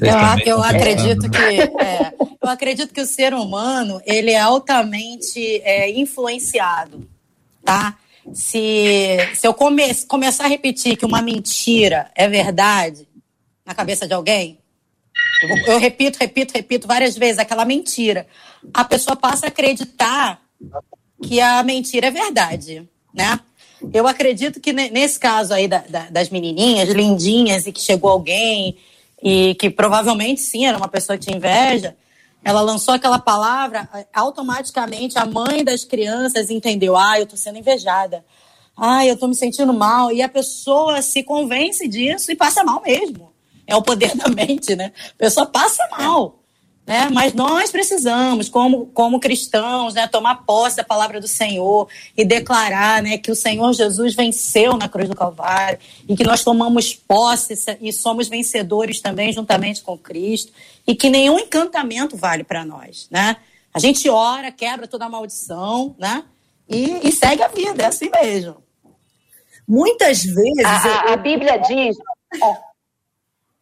Eu, 0.00 0.46
eu 0.46 0.62
acredito 0.62 1.28
que 1.30 1.38
é, 1.38 2.14
eu 2.18 2.48
acredito 2.48 2.94
que 2.94 3.00
o 3.00 3.06
ser 3.06 3.34
humano 3.34 4.00
ele 4.04 4.30
é 4.30 4.38
altamente 4.38 5.40
é, 5.62 5.90
influenciado, 5.90 7.08
tá? 7.64 7.98
Se, 8.32 9.18
se 9.34 9.46
eu 9.46 9.52
come, 9.52 9.82
começar 10.06 10.44
a 10.44 10.48
repetir 10.48 10.96
que 10.96 11.04
uma 11.04 11.20
mentira 11.20 12.10
é 12.14 12.28
verdade 12.28 13.06
na 13.66 13.74
cabeça 13.74 14.06
de 14.06 14.14
alguém, 14.14 14.58
eu, 15.66 15.78
repito, 15.78 16.18
repito, 16.18 16.52
repito 16.54 16.86
várias 16.86 17.16
vezes 17.16 17.38
aquela 17.38 17.64
mentira, 17.64 18.26
a 18.72 18.84
pessoa 18.84 19.16
passa 19.16 19.46
a 19.46 19.48
acreditar 19.48 20.40
que 21.22 21.40
a 21.40 21.62
mentira 21.62 22.08
é 22.08 22.10
verdade, 22.10 22.88
né? 23.12 23.40
Eu 23.92 24.06
acredito 24.06 24.60
que 24.60 24.72
nesse 24.72 25.18
caso 25.18 25.52
aí 25.52 25.68
da, 25.68 25.78
da, 25.88 26.08
das 26.08 26.30
menininhas 26.30 26.88
lindinhas 26.88 27.66
e 27.66 27.72
que 27.72 27.80
chegou 27.80 28.10
alguém 28.10 28.76
e 29.22 29.54
que 29.56 29.68
provavelmente 29.68 30.40
sim 30.40 30.66
era 30.66 30.76
uma 30.76 30.88
pessoa 30.88 31.18
que 31.18 31.24
tinha 31.24 31.36
inveja, 31.36 31.96
ela 32.42 32.60
lançou 32.60 32.94
aquela 32.94 33.18
palavra, 33.18 33.88
automaticamente 34.12 35.18
a 35.18 35.24
mãe 35.24 35.64
das 35.64 35.84
crianças 35.84 36.50
entendeu: 36.50 36.96
ah, 36.96 37.18
eu 37.18 37.26
tô 37.26 37.36
sendo 37.36 37.58
invejada, 37.58 38.24
ah, 38.76 39.04
eu 39.06 39.16
tô 39.16 39.26
me 39.26 39.34
sentindo 39.34 39.72
mal, 39.72 40.12
e 40.12 40.22
a 40.22 40.28
pessoa 40.28 41.00
se 41.00 41.22
convence 41.22 41.88
disso 41.88 42.30
e 42.30 42.36
passa 42.36 42.62
mal 42.62 42.82
mesmo. 42.82 43.33
É 43.66 43.74
o 43.76 43.82
poder 43.82 44.14
da 44.16 44.28
mente, 44.28 44.74
né? 44.74 44.92
A 45.10 45.18
pessoa 45.18 45.46
passa 45.46 45.86
mal. 45.96 46.40
Né? 46.86 47.08
Mas 47.10 47.32
nós 47.32 47.70
precisamos, 47.70 48.50
como, 48.50 48.86
como 48.86 49.18
cristãos, 49.18 49.94
né, 49.94 50.06
tomar 50.06 50.44
posse 50.44 50.76
da 50.76 50.84
palavra 50.84 51.18
do 51.18 51.26
Senhor 51.26 51.88
e 52.14 52.26
declarar 52.26 53.02
né, 53.02 53.16
que 53.16 53.30
o 53.30 53.34
Senhor 53.34 53.72
Jesus 53.72 54.14
venceu 54.14 54.76
na 54.76 54.86
cruz 54.86 55.08
do 55.08 55.16
Calvário 55.16 55.78
e 56.06 56.14
que 56.14 56.24
nós 56.24 56.44
tomamos 56.44 56.94
posse 56.94 57.54
e 57.80 57.90
somos 57.90 58.28
vencedores 58.28 59.00
também 59.00 59.32
juntamente 59.32 59.82
com 59.82 59.96
Cristo 59.96 60.52
e 60.86 60.94
que 60.94 61.08
nenhum 61.08 61.38
encantamento 61.38 62.18
vale 62.18 62.44
para 62.44 62.66
nós. 62.66 63.08
Né? 63.10 63.36
A 63.72 63.78
gente 63.78 64.06
ora, 64.10 64.52
quebra 64.52 64.86
toda 64.86 65.06
a 65.06 65.08
maldição 65.08 65.96
né? 65.98 66.22
e, 66.68 67.08
e 67.08 67.12
segue 67.12 67.42
a 67.42 67.48
vida, 67.48 67.82
é 67.82 67.86
assim 67.86 68.10
mesmo. 68.10 68.62
Muitas 69.66 70.22
vezes. 70.22 70.64
A, 70.66 70.76
a, 70.76 71.12
a 71.14 71.16
Bíblia 71.16 71.56
diz. 71.56 71.96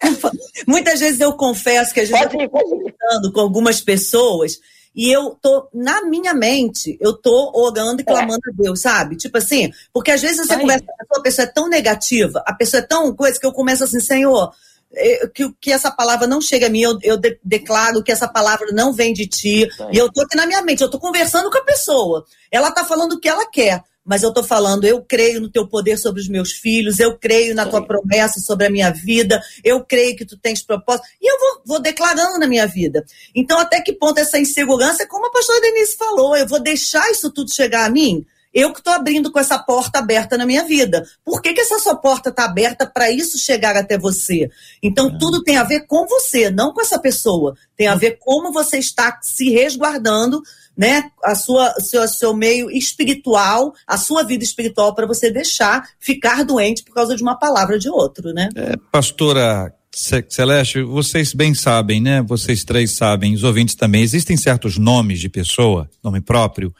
Muitas 0.66 1.00
vezes 1.00 1.20
eu 1.20 1.32
confesso 1.34 1.92
que 1.92 2.00
vezes 2.10 2.34
eu 2.34 2.40
estou 2.40 2.60
conversando 2.60 3.32
com 3.32 3.40
algumas 3.40 3.80
pessoas 3.80 4.58
e 4.94 5.10
eu 5.10 5.30
tô, 5.40 5.68
na 5.72 6.04
minha 6.04 6.34
mente, 6.34 6.98
eu 7.00 7.14
tô 7.14 7.50
orando 7.54 8.02
e 8.02 8.04
clamando 8.04 8.40
é. 8.46 8.50
a 8.50 8.62
Deus, 8.62 8.80
sabe? 8.80 9.16
Tipo 9.16 9.38
assim, 9.38 9.72
porque 9.92 10.10
às 10.10 10.20
vezes 10.20 10.46
você 10.46 10.52
Aí. 10.52 10.60
conversa 10.60 10.84
com 11.08 11.18
a 11.18 11.22
pessoa 11.22 11.46
é 11.46 11.50
tão 11.50 11.68
negativa, 11.68 12.42
a 12.46 12.54
pessoa 12.54 12.82
é 12.82 12.86
tão 12.86 13.14
coisa 13.14 13.40
que 13.40 13.46
eu 13.46 13.52
começo 13.52 13.84
assim, 13.84 14.00
Senhor, 14.00 14.52
eh, 14.94 15.26
que, 15.34 15.50
que 15.58 15.72
essa 15.72 15.90
palavra 15.90 16.26
não 16.26 16.42
chega 16.42 16.66
a 16.66 16.70
mim, 16.70 16.82
eu, 16.82 16.98
eu 17.02 17.16
de, 17.16 17.38
declaro 17.42 18.02
que 18.02 18.12
essa 18.12 18.28
palavra 18.28 18.66
não 18.72 18.92
vem 18.92 19.14
de 19.14 19.26
ti. 19.26 19.66
E 19.90 19.96
eu 19.96 20.12
tô 20.12 20.22
aqui 20.22 20.36
na 20.36 20.46
minha 20.46 20.60
mente, 20.60 20.82
eu 20.82 20.90
tô 20.90 20.98
conversando 20.98 21.50
com 21.50 21.58
a 21.58 21.64
pessoa. 21.64 22.26
Ela 22.50 22.70
tá 22.70 22.84
falando 22.84 23.12
o 23.12 23.20
que 23.20 23.28
ela 23.28 23.48
quer 23.50 23.82
mas 24.04 24.22
eu 24.22 24.30
estou 24.30 24.42
falando, 24.42 24.84
eu 24.84 25.02
creio 25.02 25.40
no 25.40 25.50
teu 25.50 25.66
poder 25.66 25.96
sobre 25.96 26.20
os 26.20 26.28
meus 26.28 26.52
filhos, 26.52 26.98
eu 26.98 27.16
creio 27.16 27.54
na 27.54 27.66
tua 27.66 27.86
promessa 27.86 28.40
sobre 28.40 28.66
a 28.66 28.70
minha 28.70 28.90
vida, 28.90 29.40
eu 29.62 29.84
creio 29.84 30.16
que 30.16 30.24
tu 30.24 30.36
tens 30.36 30.62
propósito, 30.62 31.06
e 31.20 31.32
eu 31.32 31.38
vou, 31.38 31.62
vou 31.66 31.80
declarando 31.80 32.38
na 32.38 32.46
minha 32.46 32.66
vida. 32.66 33.04
Então, 33.34 33.58
até 33.58 33.80
que 33.80 33.92
ponto 33.92 34.18
essa 34.18 34.38
insegurança, 34.38 35.06
como 35.06 35.26
a 35.26 35.30
pastora 35.30 35.60
Denise 35.60 35.96
falou, 35.96 36.36
eu 36.36 36.46
vou 36.46 36.60
deixar 36.60 37.08
isso 37.10 37.30
tudo 37.30 37.54
chegar 37.54 37.86
a 37.86 37.90
mim? 37.90 38.26
Eu 38.52 38.72
que 38.72 38.80
estou 38.80 38.92
abrindo 38.92 39.32
com 39.32 39.38
essa 39.38 39.58
porta 39.58 39.98
aberta 39.98 40.36
na 40.36 40.44
minha 40.44 40.64
vida. 40.64 41.06
Por 41.24 41.40
que, 41.40 41.54
que 41.54 41.60
essa 41.60 41.78
sua 41.78 41.96
porta 41.96 42.30
está 42.30 42.44
aberta 42.44 42.86
para 42.86 43.10
isso 43.10 43.38
chegar 43.38 43.76
até 43.76 43.96
você? 43.96 44.50
Então, 44.82 45.08
é. 45.08 45.18
tudo 45.18 45.42
tem 45.42 45.56
a 45.56 45.64
ver 45.64 45.86
com 45.86 46.06
você, 46.06 46.50
não 46.50 46.72
com 46.72 46.80
essa 46.80 46.98
pessoa. 46.98 47.54
Tem 47.76 47.86
a 47.86 47.94
ver 47.94 48.18
como 48.20 48.52
você 48.52 48.78
está 48.78 49.18
se 49.22 49.50
resguardando 49.50 50.42
né, 50.76 51.10
a 51.22 51.34
sua, 51.34 51.72
seu, 51.80 52.06
seu 52.08 52.34
meio 52.34 52.70
espiritual, 52.70 53.74
a 53.86 53.96
sua 53.96 54.22
vida 54.22 54.44
espiritual 54.44 54.94
para 54.94 55.06
você 55.06 55.30
deixar 55.30 55.88
ficar 56.00 56.44
doente 56.44 56.82
por 56.82 56.94
causa 56.94 57.14
de 57.14 57.22
uma 57.22 57.38
palavra 57.38 57.78
de 57.78 57.88
outro, 57.88 58.32
né? 58.32 58.48
É, 58.54 58.76
pastora 58.90 59.72
Celeste, 59.94 60.82
vocês 60.82 61.34
bem 61.34 61.54
sabem, 61.54 62.00
né? 62.00 62.22
Vocês 62.22 62.64
três 62.64 62.96
sabem, 62.96 63.34
os 63.34 63.44
ouvintes 63.44 63.74
também, 63.74 64.02
existem 64.02 64.36
certos 64.36 64.78
nomes 64.78 65.20
de 65.20 65.28
pessoa, 65.28 65.88
nome 66.02 66.20
próprio, 66.20 66.74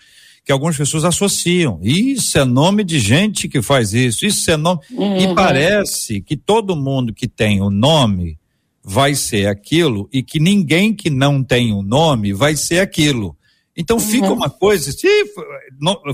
que 0.45 0.53
algumas 0.53 0.77
pessoas 0.77 1.05
associam. 1.05 1.79
Isso 1.83 2.39
é 2.39 2.45
nome 2.45 2.85
de 2.85 2.99
gente 2.99 3.49
que 3.49 3.63
faz 3.63 3.93
isso, 3.93 4.27
isso 4.27 4.51
é 4.51 4.57
nome. 4.57 4.81
Uhum. 4.91 5.17
E 5.19 5.35
parece 5.35 6.21
que 6.21 6.37
todo 6.37 6.77
mundo 6.77 7.15
que 7.15 7.29
tem 7.29 7.61
o 7.61 7.71
nome 7.71 8.39
vai 8.83 9.15
ser 9.15 9.47
aquilo 9.47 10.09
e 10.13 10.23
que 10.23 10.41
ninguém 10.41 10.93
que 10.93 11.09
não 11.09 11.43
tem 11.43 11.73
o 11.73 11.83
nome 11.83 12.33
vai 12.33 12.57
ser 12.57 12.81
aquilo. 12.81 13.37
Então 13.77 13.97
uhum. 13.97 14.03
fica 14.03 14.33
uma 14.33 14.51
coisa, 14.51 14.91
se 14.91 15.09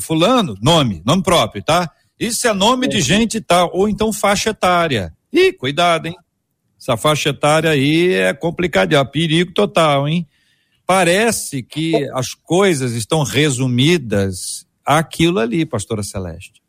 fulano, 0.00 0.54
nome, 0.60 1.02
nome 1.04 1.22
próprio, 1.22 1.62
tá? 1.62 1.90
Isso 2.20 2.46
é 2.46 2.52
nome 2.52 2.86
é. 2.86 2.90
de 2.90 3.00
gente 3.00 3.40
tal, 3.40 3.70
ou 3.72 3.88
então 3.88 4.12
faixa 4.12 4.50
etária. 4.50 5.12
Ih, 5.32 5.52
cuidado, 5.52 6.06
hein? 6.06 6.16
Essa 6.80 6.96
faixa 6.96 7.30
etária 7.30 7.70
aí 7.70 8.12
é 8.12 8.32
complicada, 8.34 8.96
é 8.96 9.04
perigo 9.04 9.52
total, 9.52 10.06
hein? 10.06 10.26
Parece 10.88 11.62
que 11.62 12.08
as 12.14 12.32
coisas 12.32 12.92
estão 12.92 13.22
resumidas 13.22 14.66
àquilo 14.82 15.38
ali, 15.38 15.66
pastora 15.66 16.02
Celeste. 16.02 16.62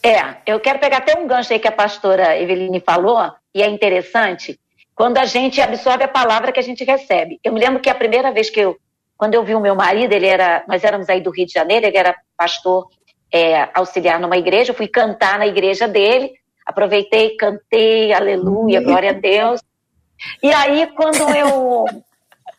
É, 0.00 0.36
eu 0.46 0.60
quero 0.60 0.78
pegar 0.78 0.98
até 0.98 1.18
um 1.18 1.26
gancho 1.26 1.52
aí 1.52 1.58
que 1.58 1.66
a 1.66 1.72
pastora 1.72 2.40
Eveline 2.40 2.78
falou, 2.78 3.32
e 3.52 3.62
é 3.62 3.68
interessante, 3.68 4.60
quando 4.94 5.18
a 5.18 5.24
gente 5.24 5.60
absorve 5.60 6.04
a 6.04 6.08
palavra 6.08 6.52
que 6.52 6.60
a 6.60 6.62
gente 6.62 6.84
recebe. 6.84 7.40
Eu 7.42 7.52
me 7.52 7.58
lembro 7.58 7.80
que 7.80 7.90
a 7.90 7.94
primeira 7.96 8.30
vez 8.30 8.48
que 8.48 8.60
eu 8.60 8.78
quando 9.16 9.34
eu 9.34 9.44
vi 9.44 9.54
o 9.54 9.60
meu 9.60 9.74
marido, 9.74 10.12
ele 10.12 10.26
era, 10.26 10.64
nós 10.68 10.82
éramos 10.82 11.08
aí 11.08 11.20
do 11.20 11.30
Rio 11.30 11.46
de 11.46 11.52
Janeiro, 11.52 11.86
ele 11.86 11.96
era 11.96 12.14
pastor 12.36 12.88
é, 13.32 13.68
auxiliar 13.74 14.20
numa 14.20 14.36
igreja, 14.36 14.70
eu 14.70 14.76
fui 14.76 14.88
cantar 14.88 15.38
na 15.38 15.46
igreja 15.46 15.88
dele, 15.88 16.32
aproveitei, 16.66 17.36
cantei, 17.36 18.12
aleluia, 18.12 18.80
glória 18.82 19.10
a 19.10 19.14
Deus. 19.14 19.60
E 20.42 20.52
aí, 20.52 20.86
quando 20.94 21.22
eu. 21.34 21.84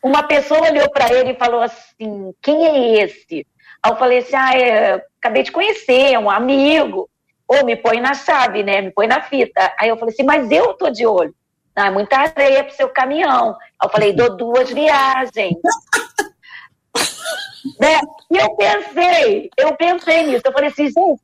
Uma 0.06 0.22
pessoa 0.22 0.70
olhou 0.70 0.88
para 0.88 1.12
ele 1.12 1.32
e 1.32 1.36
falou 1.36 1.60
assim: 1.60 2.32
quem 2.40 2.64
é 2.64 3.02
esse? 3.02 3.44
Aí 3.82 3.90
eu 3.90 3.96
falei 3.96 4.18
assim: 4.18 4.36
ah, 4.36 4.56
é, 4.56 5.04
acabei 5.20 5.42
de 5.42 5.50
conhecer, 5.50 6.12
é 6.12 6.18
um 6.18 6.30
amigo. 6.30 7.10
Ou 7.48 7.64
me 7.64 7.74
põe 7.74 8.00
na 8.00 8.14
chave, 8.14 8.62
né? 8.62 8.82
Me 8.82 8.92
põe 8.92 9.08
na 9.08 9.20
fita. 9.20 9.74
Aí 9.76 9.88
eu 9.88 9.96
falei 9.96 10.14
assim: 10.14 10.22
mas 10.22 10.48
eu 10.52 10.74
tô 10.74 10.90
de 10.90 11.04
olho. 11.04 11.34
Não, 11.76 11.86
é 11.86 11.90
muita 11.90 12.18
areia 12.18 12.62
pro 12.62 12.76
seu 12.76 12.88
caminhão. 12.88 13.56
Aí 13.80 13.88
eu 13.88 13.90
falei: 13.90 14.12
dou 14.12 14.36
duas 14.36 14.70
viagens. 14.70 15.56
né? 17.80 17.98
E 18.30 18.36
eu 18.36 18.54
pensei, 18.54 19.50
eu 19.58 19.74
pensei 19.74 20.22
nisso. 20.28 20.42
Eu 20.44 20.52
falei 20.52 20.68
assim: 20.68 20.84
gente, 20.84 21.20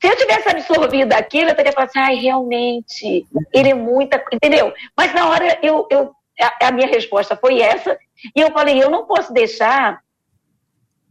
se 0.00 0.08
eu 0.08 0.16
tivesse 0.16 0.48
absorvido 0.48 1.12
aquilo, 1.12 1.50
eu 1.50 1.54
teria 1.54 1.72
falado 1.72 1.90
assim, 1.90 1.98
ai, 1.98 2.14
realmente, 2.14 3.26
ele 3.52 3.72
é 3.72 3.74
muita. 3.74 4.24
Entendeu? 4.32 4.72
Mas 4.96 5.12
na 5.12 5.28
hora 5.28 5.58
eu, 5.62 5.86
eu 5.90 6.12
a, 6.40 6.68
a 6.68 6.72
minha 6.72 6.88
resposta 6.88 7.36
foi 7.36 7.60
essa, 7.60 7.98
e 8.34 8.40
eu 8.40 8.52
falei, 8.52 8.82
eu 8.82 8.90
não 8.90 9.06
posso 9.06 9.32
deixar 9.32 10.00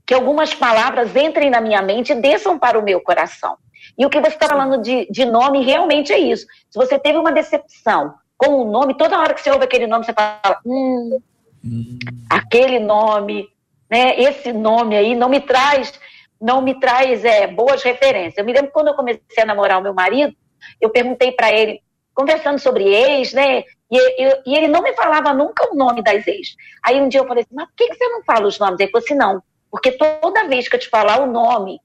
que 0.05 0.13
algumas 0.13 0.53
palavras 0.53 1.15
entrem 1.15 1.49
na 1.49 1.61
minha 1.61 1.81
mente 1.81 2.11
e 2.11 2.15
desçam 2.15 2.59
para 2.59 2.77
o 2.77 2.83
meu 2.83 3.01
coração. 3.01 3.57
E 3.97 4.05
o 4.05 4.09
que 4.09 4.19
você 4.19 4.33
está 4.33 4.47
falando 4.47 4.81
de, 4.81 5.07
de 5.09 5.25
nome 5.25 5.63
realmente 5.63 6.11
é 6.11 6.19
isso. 6.19 6.45
Se 6.69 6.77
você 6.77 6.99
teve 6.99 7.17
uma 7.17 7.31
decepção 7.31 8.13
com 8.37 8.61
o 8.61 8.71
nome, 8.71 8.97
toda 8.97 9.19
hora 9.19 9.33
que 9.33 9.41
você 9.41 9.51
ouve 9.51 9.65
aquele 9.65 9.87
nome, 9.87 10.05
você 10.05 10.13
fala, 10.13 10.59
hum, 10.65 11.19
hum. 11.63 11.99
aquele 12.29 12.79
nome, 12.79 13.47
né? 13.89 14.19
Esse 14.19 14.51
nome 14.51 14.95
aí 14.95 15.15
não 15.15 15.29
me 15.29 15.39
traz 15.39 15.93
não 16.41 16.59
me 16.59 16.79
traz 16.79 17.23
é, 17.23 17.45
boas 17.45 17.83
referências. 17.83 18.37
Eu 18.37 18.43
me 18.43 18.51
lembro 18.51 18.71
quando 18.71 18.87
eu 18.87 18.95
comecei 18.95 19.43
a 19.43 19.45
namorar 19.45 19.79
o 19.79 19.83
meu 19.83 19.93
marido, 19.93 20.35
eu 20.81 20.89
perguntei 20.89 21.31
para 21.31 21.51
ele, 21.51 21.79
conversando 22.15 22.57
sobre 22.57 22.83
ex, 22.83 23.31
né? 23.31 23.63
E, 23.91 23.97
e, 23.97 24.41
e, 24.45 24.55
ele 24.55 24.67
não 24.67 24.81
me 24.81 24.93
falava 24.93 25.33
nunca 25.33 25.69
o 25.69 25.75
nome 25.75 26.01
das 26.01 26.25
ex. 26.25 26.55
Aí 26.81 27.01
um 27.01 27.09
dia 27.09 27.19
eu 27.19 27.27
falei 27.27 27.43
assim, 27.43 27.53
mas 27.53 27.67
por 27.67 27.75
que, 27.75 27.89
que 27.89 27.95
você 27.95 28.07
não 28.07 28.23
fala 28.23 28.47
os 28.47 28.57
nomes? 28.57 28.79
Ele 28.79 28.89
falou 28.89 29.03
assim, 29.03 29.15
não, 29.15 29.43
porque 29.69 29.91
toda 29.91 30.47
vez 30.47 30.67
que 30.67 30.75
eu 30.75 30.79
te 30.79 30.89
falar 30.89 31.21
o 31.21 31.25
nome, 31.25 31.79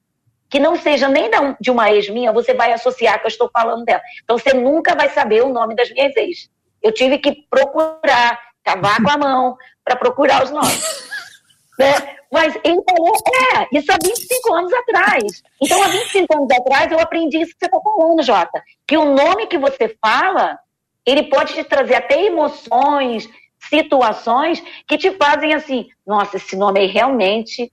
que 0.49 0.61
não 0.61 0.77
seja 0.77 1.09
nem 1.09 1.29
de 1.61 1.71
uma 1.71 1.91
ex 1.91 2.09
minha, 2.09 2.33
você 2.33 2.55
vai 2.55 2.73
associar 2.73 3.19
que 3.19 3.27
eu 3.27 3.31
estou 3.31 3.51
falando 3.53 3.85
dela. 3.85 4.01
Então 4.23 4.39
você 4.39 4.53
nunca 4.53 4.95
vai 4.95 5.09
saber 5.09 5.43
o 5.43 5.53
nome 5.53 5.75
das 5.75 5.91
minhas 5.91 6.15
ex. 6.17 6.49
Eu 6.81 6.93
tive 6.93 7.19
que 7.19 7.45
procurar, 7.51 8.41
cavar 8.63 9.03
com 9.03 9.11
a 9.11 9.19
mão, 9.19 9.57
para 9.85 9.97
procurar 9.97 10.45
os 10.45 10.51
nomes. 10.51 11.09
né? 11.79 12.17
Mas 12.33 12.55
ele 12.65 12.83
falou, 12.89 13.15
é, 13.55 13.79
isso 13.79 13.91
há 13.91 13.99
25 14.03 14.55
anos 14.55 14.73
atrás. 14.73 15.43
Então, 15.63 15.83
há 15.83 15.89
25 15.89 16.37
anos 16.37 16.51
atrás, 16.51 16.91
eu 16.91 16.99
aprendi 16.99 17.41
isso 17.41 17.53
que 17.53 17.59
você 17.61 17.67
está 17.67 17.81
falando, 17.81 18.23
Jota. 18.23 18.63
Que 18.87 18.97
o 18.97 19.15
nome 19.15 19.47
que 19.47 19.59
você 19.59 19.97
fala, 20.05 20.59
ele 21.07 21.23
pode 21.23 21.55
te 21.55 21.63
trazer 21.63 21.95
até 21.95 22.25
emoções, 22.25 23.29
situações 23.61 24.63
que 24.89 24.99
te 24.99 25.13
fazem 25.13 25.55
assim, 25.55 25.89
nossa, 26.05 26.37
esse 26.37 26.57
nome 26.57 26.81
aí 26.81 26.87
realmente 26.87 27.73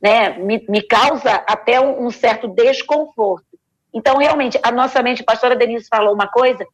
né, 0.00 0.30
me, 0.38 0.64
me 0.68 0.82
causa 0.82 1.30
até 1.46 1.78
um, 1.78 2.06
um 2.06 2.10
certo 2.10 2.48
desconforto. 2.48 3.46
Então, 3.92 4.16
realmente, 4.16 4.58
a 4.62 4.72
nossa 4.72 5.02
mente, 5.02 5.22
a 5.22 5.24
pastora 5.24 5.54
Denise 5.54 5.86
falou 5.88 6.14
uma 6.14 6.26
coisa, 6.26 6.66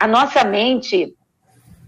a 0.00 0.06
nossa 0.06 0.42
mente, 0.44 1.14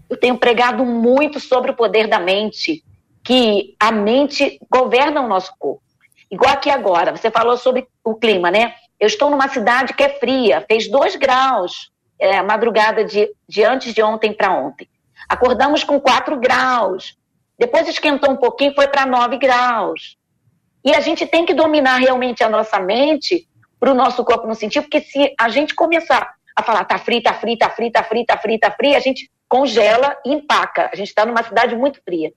eu 0.09 0.17
tenho 0.17 0.37
pregado 0.37 0.85
muito 0.85 1.39
sobre 1.39 1.71
o 1.71 1.75
poder 1.75 2.07
da 2.07 2.19
mente, 2.19 2.83
que 3.23 3.75
a 3.79 3.91
mente 3.91 4.59
governa 4.69 5.21
o 5.21 5.27
nosso 5.27 5.53
corpo. 5.57 5.81
Igual 6.29 6.53
aqui 6.53 6.69
agora, 6.69 7.15
você 7.15 7.31
falou 7.31 7.57
sobre 7.57 7.87
o 8.03 8.15
clima, 8.15 8.51
né? 8.51 8.75
Eu 8.99 9.07
estou 9.07 9.29
numa 9.29 9.47
cidade 9.47 9.93
que 9.93 10.03
é 10.03 10.19
fria, 10.19 10.63
fez 10.67 10.87
dois 10.87 11.15
graus 11.15 11.91
é, 12.19 12.41
madrugada 12.41 13.03
de, 13.03 13.29
de 13.47 13.63
antes 13.63 13.93
de 13.93 14.01
ontem 14.01 14.33
para 14.33 14.51
ontem. 14.51 14.87
Acordamos 15.27 15.83
com 15.83 15.99
quatro 15.99 16.39
graus. 16.39 17.17
Depois 17.57 17.87
esquentou 17.87 18.31
um 18.31 18.37
pouquinho, 18.37 18.75
foi 18.75 18.87
para 18.87 19.05
nove 19.05 19.37
graus. 19.37 20.17
E 20.83 20.93
a 20.93 20.99
gente 20.99 21.25
tem 21.25 21.45
que 21.45 21.53
dominar 21.53 21.97
realmente 21.97 22.43
a 22.43 22.49
nossa 22.49 22.79
mente 22.79 23.47
para 23.79 23.91
o 23.91 23.95
nosso 23.95 24.23
corpo 24.23 24.47
no 24.47 24.55
sentido, 24.55 24.83
porque 24.83 25.01
se 25.01 25.33
a 25.39 25.49
gente 25.49 25.73
começar 25.73 26.35
a 26.55 26.63
falar 26.63 26.85
tá 26.85 26.97
frio, 26.97 27.21
tá 27.21 27.33
frio, 27.33 27.57
tá 27.57 27.69
frio, 27.69 27.91
tá 27.91 28.03
frio, 28.03 28.25
tá 28.25 28.37
frio, 28.37 28.59
tá 28.59 28.71
frio, 28.71 28.95
a 28.95 28.99
gente 28.99 29.29
congela 29.47 30.15
e 30.25 30.33
empaca. 30.33 30.89
A 30.91 30.95
gente 30.95 31.07
está 31.07 31.25
numa 31.25 31.43
cidade 31.43 31.75
muito 31.75 32.01
fria. 32.03 32.31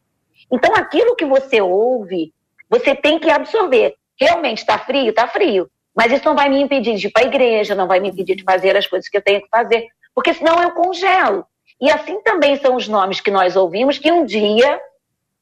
Então, 0.51 0.75
aquilo 0.75 1.15
que 1.15 1.25
você 1.25 1.61
ouve, 1.61 2.33
você 2.69 2.95
tem 2.95 3.19
que 3.19 3.31
absorver. 3.31 3.95
Realmente 4.19 4.59
está 4.59 4.79
frio? 4.79 5.11
Está 5.11 5.29
frio. 5.29 5.71
Mas 5.99 6.13
isso 6.13 6.25
não 6.25 6.37
vai 6.37 6.49
me 6.49 6.63
impedir 6.63 6.95
de 6.95 7.09
ir 7.09 7.11
para 7.11 7.25
a 7.25 7.27
igreja, 7.27 7.75
não 7.75 7.89
vai 7.89 7.99
me 7.99 8.09
impedir 8.11 8.37
de 8.37 8.45
fazer 8.45 8.77
as 8.77 8.87
coisas 8.87 9.09
que 9.09 9.17
eu 9.17 9.23
tenho 9.23 9.43
que 9.43 9.49
fazer, 9.49 9.89
porque 10.15 10.33
senão 10.33 10.63
eu 10.63 10.71
congelo. 10.71 11.45
E 11.81 11.91
assim 11.91 12.23
também 12.23 12.55
são 12.57 12.77
os 12.77 12.87
nomes 12.87 13.21
que 13.21 13.33
nós 13.33 13.57
ouvimos 13.57 13.99
que 13.99 14.13
um 14.13 14.25
dia 14.25 14.79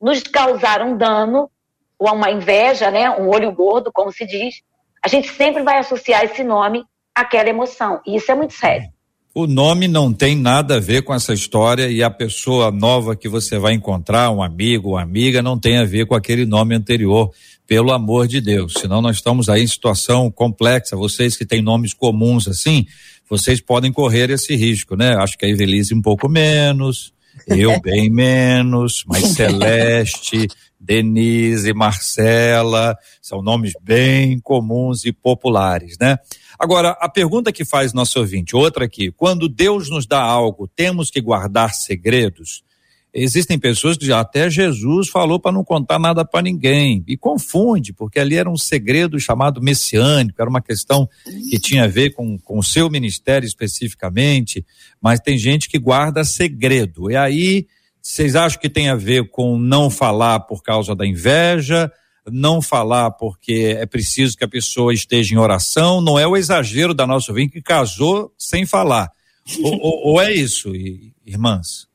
nos 0.01 0.23
causaram 0.23 0.97
dano, 0.97 1.51
ou 1.99 2.11
uma 2.15 2.31
inveja, 2.31 2.91
né, 2.91 3.11
um 3.11 3.29
olho 3.29 3.53
gordo, 3.53 3.91
como 3.93 4.11
se 4.11 4.27
diz. 4.27 4.63
A 5.05 5.09
gente 5.09 5.29
sempre 5.29 5.63
vai 5.63 5.77
associar 5.77 6.25
esse 6.25 6.43
nome 6.43 6.85
àquela 7.15 7.51
emoção. 7.51 8.01
E 8.07 8.17
isso 8.17 8.33
é 8.33 8.35
muito 8.35 8.55
sério. 8.55 8.89
O 9.35 9.47
nome 9.47 9.87
não 9.87 10.15
tem 10.15 10.35
nada 10.35 10.77
a 10.77 10.81
ver 10.81 11.03
com 11.03 11.13
essa 11.13 11.35
história 11.35 11.91
e 11.91 12.03
a 12.03 12.09
pessoa 12.09 12.71
nova 12.71 13.15
que 13.15 13.29
você 13.29 13.59
vai 13.59 13.75
encontrar, 13.75 14.31
um 14.31 14.43
amigo, 14.43 14.93
uma 14.93 15.03
amiga, 15.03 15.43
não 15.43 15.59
tem 15.59 15.77
a 15.77 15.85
ver 15.85 16.07
com 16.07 16.15
aquele 16.15 16.47
nome 16.47 16.75
anterior, 16.75 17.31
pelo 17.67 17.93
amor 17.93 18.29
de 18.29 18.41
Deus. 18.41 18.75
Senão 18.79 19.03
nós 19.03 19.17
estamos 19.17 19.49
aí 19.49 19.63
em 19.63 19.67
situação 19.67 20.31
complexa. 20.31 20.97
Vocês 20.97 21.37
que 21.37 21.45
têm 21.45 21.61
nomes 21.61 21.93
comuns 21.93 22.47
assim, 22.47 22.87
vocês 23.29 23.61
podem 23.61 23.93
correr 23.93 24.31
esse 24.31 24.55
risco, 24.55 24.97
né? 24.97 25.17
Acho 25.17 25.37
que 25.37 25.45
a 25.45 25.49
Evelise 25.49 25.95
um 25.95 26.01
pouco 26.01 26.29
menos, 26.29 27.13
eu 27.47 27.79
bem 27.83 28.09
menos, 28.09 29.05
mas 29.07 29.25
Celeste, 29.31 30.47
Denise, 30.79 31.73
Marcela, 31.73 32.97
são 33.21 33.43
nomes 33.43 33.73
bem 33.83 34.39
comuns 34.39 35.05
e 35.05 35.13
populares, 35.13 35.97
né? 36.01 36.19
Agora, 36.59 36.97
a 37.01 37.09
pergunta 37.09 37.53
que 37.53 37.65
faz 37.65 37.93
nosso 37.93 38.19
ouvinte, 38.19 38.57
outra 38.57 38.87
aqui, 38.87 39.11
quando 39.11 39.49
Deus 39.49 39.91
nos 39.91 40.07
dá 40.07 40.21
algo, 40.21 40.67
temos 40.69 41.11
que 41.11 41.21
guardar 41.21 41.75
segredos? 41.75 42.65
Existem 43.19 43.59
pessoas 43.59 43.97
que 43.97 44.13
até 44.13 44.51
Jesus 44.51 45.09
falou 45.09 45.41
para 45.41 45.51
não 45.51 45.65
contar 45.65 45.99
nada 45.99 46.23
para 46.23 46.43
ninguém 46.43 47.03
e 47.09 47.17
confunde, 47.17 47.95
porque 47.95 48.21
ali 48.21 48.37
era 48.37 48.51
um 48.51 48.59
segredo 48.59 49.19
chamado 49.19 49.63
messiânico, 49.63 50.39
era 50.39 50.51
uma 50.51 50.61
questão 50.61 51.09
que 51.49 51.59
tinha 51.59 51.85
a 51.85 51.89
ver 51.89 52.11
com, 52.11 52.39
o 52.47 52.63
seu 52.63 52.91
ministério 52.91 53.47
especificamente, 53.47 54.67
mas 55.01 55.19
tem 55.19 55.39
gente 55.39 55.67
que 55.67 55.79
guarda 55.79 56.25
segredo. 56.25 57.11
E 57.11 57.17
aí, 57.17 57.67
vocês 58.03 58.37
acham 58.37 58.61
que 58.61 58.69
tem 58.69 58.91
a 58.91 58.95
ver 58.95 59.31
com 59.31 59.59
não 59.59 59.89
falar 59.89 60.41
por 60.41 60.63
causa 60.63 60.95
da 60.95 61.07
inveja? 61.07 61.91
não 62.29 62.61
falar 62.61 63.13
porque 63.13 63.77
é 63.79 63.87
preciso 63.87 64.37
que 64.37 64.43
a 64.43 64.49
pessoa 64.49 64.93
esteja 64.93 65.33
em 65.33 65.39
oração, 65.39 66.01
não 66.01 66.19
é 66.19 66.27
o 66.27 66.37
exagero 66.37 66.93
da 66.93 67.07
nossa 67.07 67.31
ouvinte 67.31 67.53
que 67.53 67.63
casou 67.63 68.35
sem 68.37 68.67
falar. 68.67 69.13
ou, 69.63 69.79
ou, 69.81 70.07
ou, 70.09 70.21
é 70.21 70.35
isso, 70.35 70.73
irmãs? 71.25 71.87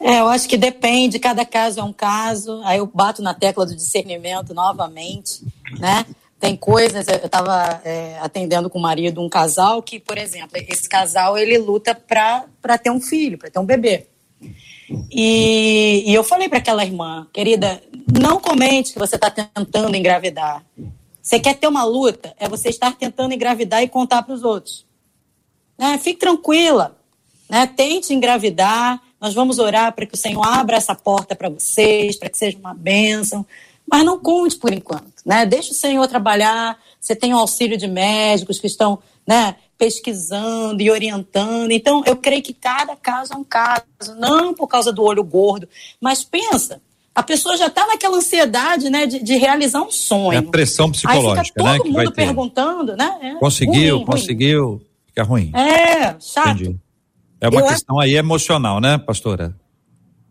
É, 0.00 0.20
eu 0.20 0.28
acho 0.28 0.48
que 0.48 0.56
depende, 0.56 1.18
cada 1.18 1.44
caso 1.44 1.78
é 1.78 1.84
um 1.84 1.92
caso. 1.92 2.60
Aí 2.64 2.78
eu 2.78 2.86
bato 2.86 3.20
na 3.20 3.34
tecla 3.34 3.66
do 3.66 3.76
discernimento 3.76 4.54
novamente, 4.54 5.42
né? 5.78 6.06
Tem 6.40 6.56
coisas, 6.56 7.06
eu 7.06 7.26
estava 7.26 7.82
é, 7.84 8.18
atendendo 8.18 8.70
com 8.70 8.78
o 8.78 8.82
marido 8.82 9.20
um 9.20 9.28
casal 9.28 9.82
que, 9.82 10.00
por 10.00 10.16
exemplo, 10.16 10.56
esse 10.56 10.88
casal 10.88 11.36
ele 11.36 11.58
luta 11.58 11.94
para 11.94 12.78
ter 12.82 12.90
um 12.90 12.98
filho, 12.98 13.36
para 13.36 13.50
ter 13.50 13.58
um 13.58 13.66
bebê. 13.66 14.06
E, 15.10 16.02
e 16.06 16.14
eu 16.14 16.24
falei 16.24 16.48
para 16.48 16.58
aquela 16.58 16.82
irmã, 16.82 17.26
querida, 17.30 17.82
não 18.18 18.40
comente 18.40 18.94
que 18.94 18.98
você 18.98 19.16
está 19.16 19.30
tentando 19.30 19.94
engravidar. 19.94 20.64
Você 21.22 21.38
quer 21.38 21.54
ter 21.54 21.66
uma 21.66 21.84
luta? 21.84 22.34
É 22.38 22.48
você 22.48 22.70
estar 22.70 22.96
tentando 22.96 23.34
engravidar 23.34 23.82
e 23.82 23.88
contar 23.88 24.22
para 24.22 24.34
os 24.34 24.42
outros. 24.42 24.86
Né? 25.78 25.98
Fique 25.98 26.18
tranquila. 26.18 26.96
Né? 27.48 27.66
Tente 27.66 28.14
engravidar. 28.14 29.00
Nós 29.20 29.34
vamos 29.34 29.58
orar 29.58 29.92
para 29.92 30.06
que 30.06 30.14
o 30.14 30.18
Senhor 30.18 30.42
abra 30.42 30.76
essa 30.76 30.94
porta 30.94 31.36
para 31.36 31.48
vocês, 31.48 32.16
para 32.16 32.30
que 32.30 32.38
seja 32.38 32.58
uma 32.58 32.74
bênção. 32.74 33.44
Mas 33.90 34.04
não 34.04 34.18
conte 34.18 34.56
por 34.56 34.72
enquanto. 34.72 35.22
Né? 35.26 35.44
Deixe 35.44 35.72
o 35.72 35.74
Senhor 35.74 36.06
trabalhar. 36.08 36.78
Você 37.00 37.14
tem 37.14 37.34
o 37.34 37.38
auxílio 37.38 37.76
de 37.76 37.86
médicos 37.86 38.58
que 38.58 38.66
estão 38.66 39.00
né, 39.26 39.56
pesquisando 39.76 40.82
e 40.82 40.90
orientando. 40.90 41.70
Então, 41.70 42.02
eu 42.06 42.16
creio 42.16 42.42
que 42.42 42.54
cada 42.54 42.96
caso 42.96 43.32
é 43.32 43.36
um 43.36 43.44
caso, 43.44 43.84
não 44.18 44.54
por 44.54 44.66
causa 44.68 44.92
do 44.92 45.02
olho 45.02 45.24
gordo, 45.24 45.68
mas 46.00 46.22
pensa, 46.22 46.80
a 47.14 47.22
pessoa 47.22 47.56
já 47.56 47.66
está 47.66 47.86
naquela 47.86 48.16
ansiedade, 48.16 48.90
né, 48.90 49.06
de, 49.06 49.22
de, 49.22 49.36
realizar 49.36 49.82
um 49.82 49.90
sonho. 49.90 50.32
É 50.32 50.38
a 50.38 50.42
pressão 50.42 50.90
psicológica, 50.90 51.40
Aí 51.40 51.46
fica 51.46 51.62
todo 51.62 51.92
né, 51.92 51.98
mundo 51.98 52.12
perguntando, 52.12 52.96
né? 52.96 53.18
É 53.22 53.34
conseguiu, 53.36 53.96
ruim, 53.96 54.06
conseguiu, 54.06 54.66
ruim. 54.68 54.80
fica 55.06 55.22
ruim. 55.22 55.52
É, 55.54 56.16
chato. 56.20 56.48
Entendi. 56.50 56.76
É 57.40 57.48
uma 57.48 57.60
eu 57.60 57.66
questão 57.66 57.98
acho... 57.98 58.08
aí 58.08 58.16
emocional, 58.16 58.80
né, 58.80 58.98
pastora? 58.98 59.54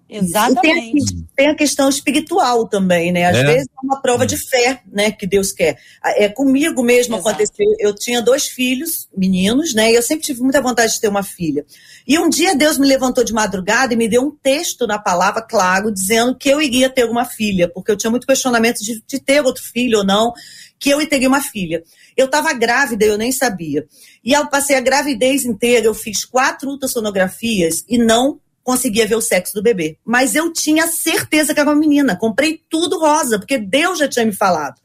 Exatamente. 0.10 1.05
Tem 1.05 1.22
a, 1.22 1.36
tem 1.36 1.47
a, 1.49 1.55
questão 1.55 1.88
espiritual 1.88 2.68
também, 2.68 3.12
né? 3.12 3.26
Às 3.26 3.38
é. 3.38 3.43
vezes 3.43 3.68
é 3.68 3.86
uma 3.86 4.01
prova 4.01 4.26
de 4.26 4.38
fé, 4.38 4.82
né? 4.91 5.12
Que 5.12 5.28
Deus 5.28 5.51
quer. 5.51 5.78
É 6.03 6.28
comigo 6.28 6.82
mesmo 6.82 7.14
Exato. 7.16 7.30
aconteceu. 7.30 7.68
Eu 7.80 7.93
tinha 7.93 8.20
dois 8.20 8.47
filhos, 8.47 9.07
meninos, 9.16 9.76
né? 9.76 9.91
E 9.91 9.95
eu 9.95 10.01
sempre 10.01 10.26
tive 10.26 10.41
muita 10.41 10.62
vontade 10.62 10.93
de 10.93 10.99
ter 10.99 11.10
uma 11.10 11.22
filha. 11.22 11.64
E 12.07 12.18
um 12.18 12.28
dia 12.28 12.55
Deus 12.55 12.80
me 12.80 12.88
levantou 12.88 13.24
de 13.24 13.34
madrugada 13.34 13.93
e 13.93 13.97
me 13.97 14.10
deu 14.10 14.24
um 14.24 14.32
texto 14.32 14.88
na 14.88 14.97
palavra, 14.97 15.43
claro, 15.43 15.91
dizendo 15.91 16.36
que 16.36 16.49
eu 16.49 16.60
iria 16.60 16.89
ter 16.89 17.05
uma 17.05 17.24
filha, 17.24 17.70
porque 17.70 17.91
eu 17.91 17.97
tinha 17.97 18.10
muito 18.10 18.26
questionamento 18.26 18.80
de, 18.80 19.03
de 19.05 19.20
ter 19.20 19.45
outro 19.45 19.62
filho 19.62 19.99
ou 19.99 20.03
não, 20.03 20.34
que 20.80 20.89
eu 20.89 21.01
ia 21.01 21.07
ter 21.07 21.27
uma 21.27 21.41
filha. 21.41 21.84
Eu 22.15 22.25
estava 22.25 22.53
grávida, 22.53 23.05
eu 23.05 23.17
nem 23.17 23.32
sabia. 23.32 23.86
E 24.23 24.34
eu 24.34 24.47
passei 24.47 24.75
a 24.75 24.82
gravidez 24.82 25.43
inteira, 25.43 25.88
eu 25.88 25.93
fiz 25.93 26.23
quatro 26.23 26.69
ultrassonografias 26.69 27.84
e 27.88 27.97
não 27.97 28.39
conseguia 28.63 29.07
ver 29.07 29.15
o 29.15 29.21
sexo 29.21 29.53
do 29.53 29.63
bebê. 29.63 29.97
Mas 30.05 30.36
eu 30.36 30.53
tinha 30.53 30.88
certeza 30.88 31.53
que 31.53 31.59
era 31.59 31.69
uma 31.69 31.75
menina. 31.75 32.15
Comprei 32.15 32.61
tudo 32.69 32.99
rosa, 32.99 33.39
porque 33.39 33.57
Deus 33.57 33.99
já 33.99 34.07
tinha 34.07 34.25
me 34.25 34.34
falado. 34.34 34.80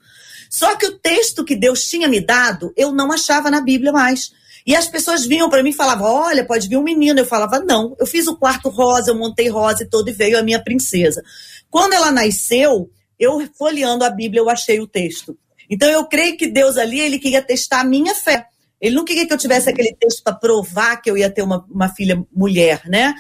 Só 0.51 0.77
que 0.77 0.87
o 0.87 0.99
texto 0.99 1.45
que 1.45 1.57
Deus 1.57 1.85
tinha 1.85 2.09
me 2.09 2.21
dado, 2.21 2.73
eu 2.77 2.93
não 2.93 3.13
achava 3.13 3.51
na 3.51 3.61
Bíblia 3.61 3.93
mais. 3.93 4.33
E 4.67 4.75
as 4.75 4.89
pessoas 4.89 5.27
vinham 5.27 5.51
para 5.51 5.63
mim 5.63 5.71
e 5.71 5.75
falavam: 5.75 6.07
Olha, 6.07 6.45
pode 6.45 6.69
vir 6.69 6.77
um 6.77 6.83
menino. 6.83 7.21
Eu 7.21 7.27
falava: 7.27 7.61
Não, 7.61 7.95
eu 7.99 8.07
fiz 8.07 8.27
o 8.27 8.37
quarto 8.37 8.69
rosa, 8.69 9.11
eu 9.11 9.19
montei 9.19 9.49
rosa 9.49 9.83
e 9.83 9.87
todo, 9.87 10.09
e 10.09 10.13
veio 10.13 10.39
a 10.39 10.43
minha 10.43 10.63
princesa. 10.63 11.23
Quando 11.71 11.93
ela 11.93 12.11
nasceu, 12.11 12.91
eu 13.19 13.47
folheando 13.59 14.05
a 14.05 14.11
Bíblia, 14.11 14.41
eu 14.41 14.49
achei 14.49 14.81
o 14.81 14.87
texto. 14.87 15.37
Então 15.71 15.89
eu 15.89 16.05
creio 16.07 16.37
que 16.37 16.47
Deus 16.47 16.77
ali, 16.77 17.01
ele 17.01 17.19
queria 17.19 17.43
testar 17.43 17.81
a 17.81 17.85
minha 17.85 18.15
fé. 18.15 18.47
Ele 18.81 18.95
não 18.95 19.05
queria 19.05 19.27
que 19.27 19.33
eu 19.33 19.39
tivesse 19.39 19.71
aquele 19.71 19.95
texto 19.95 20.23
para 20.23 20.35
provar 20.35 20.97
que 20.97 21.11
eu 21.11 21.17
ia 21.17 21.31
ter 21.31 21.43
uma, 21.43 21.65
uma 21.71 21.89
filha 21.89 22.23
mulher, 22.33 22.83
né? 22.87 23.15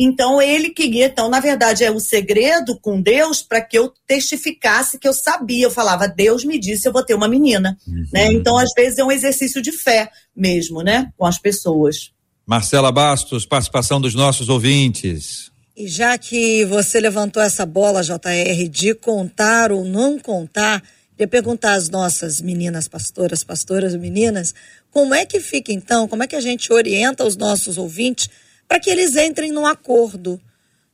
Então 0.00 0.40
ele 0.40 0.70
queria, 0.70 1.06
então, 1.06 1.28
na 1.28 1.40
verdade, 1.40 1.82
é 1.82 1.90
o 1.90 1.98
segredo 1.98 2.78
com 2.80 3.02
Deus 3.02 3.42
para 3.42 3.60
que 3.60 3.76
eu 3.76 3.92
testificasse 4.06 4.96
que 4.96 5.08
eu 5.08 5.12
sabia. 5.12 5.66
Eu 5.66 5.72
falava, 5.72 6.06
Deus 6.06 6.44
me 6.44 6.56
disse, 6.56 6.86
eu 6.86 6.92
vou 6.92 7.04
ter 7.04 7.14
uma 7.14 7.26
menina. 7.26 7.76
Uhum. 7.84 8.06
Né? 8.12 8.26
Então, 8.32 8.56
às 8.56 8.70
vezes, 8.76 9.00
é 9.00 9.04
um 9.04 9.10
exercício 9.10 9.60
de 9.60 9.72
fé 9.72 10.08
mesmo, 10.36 10.82
né? 10.82 11.10
Com 11.16 11.26
as 11.26 11.36
pessoas. 11.36 12.12
Marcela 12.46 12.92
Bastos, 12.92 13.44
participação 13.44 14.00
dos 14.00 14.14
nossos 14.14 14.48
ouvintes. 14.48 15.50
E 15.76 15.88
já 15.88 16.16
que 16.16 16.64
você 16.64 17.00
levantou 17.00 17.42
essa 17.42 17.66
bola, 17.66 18.02
JR, 18.02 18.68
de 18.70 18.94
contar 18.94 19.72
ou 19.72 19.84
não 19.84 20.16
contar, 20.18 20.80
queria 21.18 21.26
perguntar 21.26 21.72
às 21.72 21.88
nossas 21.88 22.40
meninas 22.40 22.86
pastoras, 22.86 23.42
pastoras 23.42 23.92
meninas, 23.96 24.54
como 24.88 25.12
é 25.12 25.26
que 25.26 25.40
fica 25.40 25.72
então, 25.72 26.06
como 26.06 26.22
é 26.22 26.28
que 26.28 26.36
a 26.36 26.40
gente 26.40 26.72
orienta 26.72 27.24
os 27.24 27.36
nossos 27.36 27.76
ouvintes 27.76 28.30
para 28.68 28.78
que 28.78 28.88
eles 28.88 29.16
entrem 29.16 29.50
num 29.50 29.66
acordo. 29.66 30.40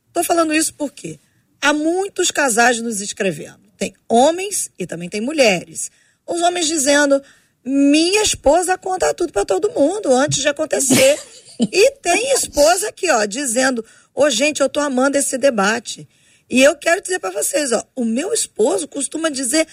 Estou 0.07 0.23
falando 0.23 0.51
isso 0.51 0.73
porque 0.73 1.19
há 1.61 1.71
muitos 1.73 2.31
casais 2.31 2.81
nos 2.81 3.01
escrevendo. 3.01 3.59
Tem 3.77 3.93
homens 4.09 4.71
e 4.79 4.87
também 4.87 5.09
tem 5.09 5.21
mulheres. 5.21 5.91
Os 6.25 6.41
homens 6.41 6.65
dizendo: 6.65 7.21
minha 7.63 8.23
esposa 8.23 8.79
conta 8.79 9.13
tudo 9.13 9.31
para 9.31 9.45
todo 9.45 9.69
mundo 9.73 10.11
antes 10.11 10.41
de 10.41 10.47
acontecer. 10.47 11.19
e 11.59 11.91
tem 12.01 12.33
esposa 12.33 12.89
aqui, 12.89 13.11
ó, 13.11 13.25
dizendo: 13.25 13.85
ô 14.15 14.23
oh, 14.23 14.29
gente, 14.31 14.59
eu 14.59 14.69
tô 14.69 14.79
amando 14.79 15.17
esse 15.17 15.37
debate. 15.37 16.07
E 16.49 16.63
eu 16.63 16.75
quero 16.75 17.01
dizer 17.01 17.19
para 17.19 17.31
vocês, 17.31 17.71
ó, 17.71 17.83
o 17.95 18.05
meu 18.05 18.33
esposo 18.33 18.87
costuma 18.87 19.29
dizer 19.29 19.67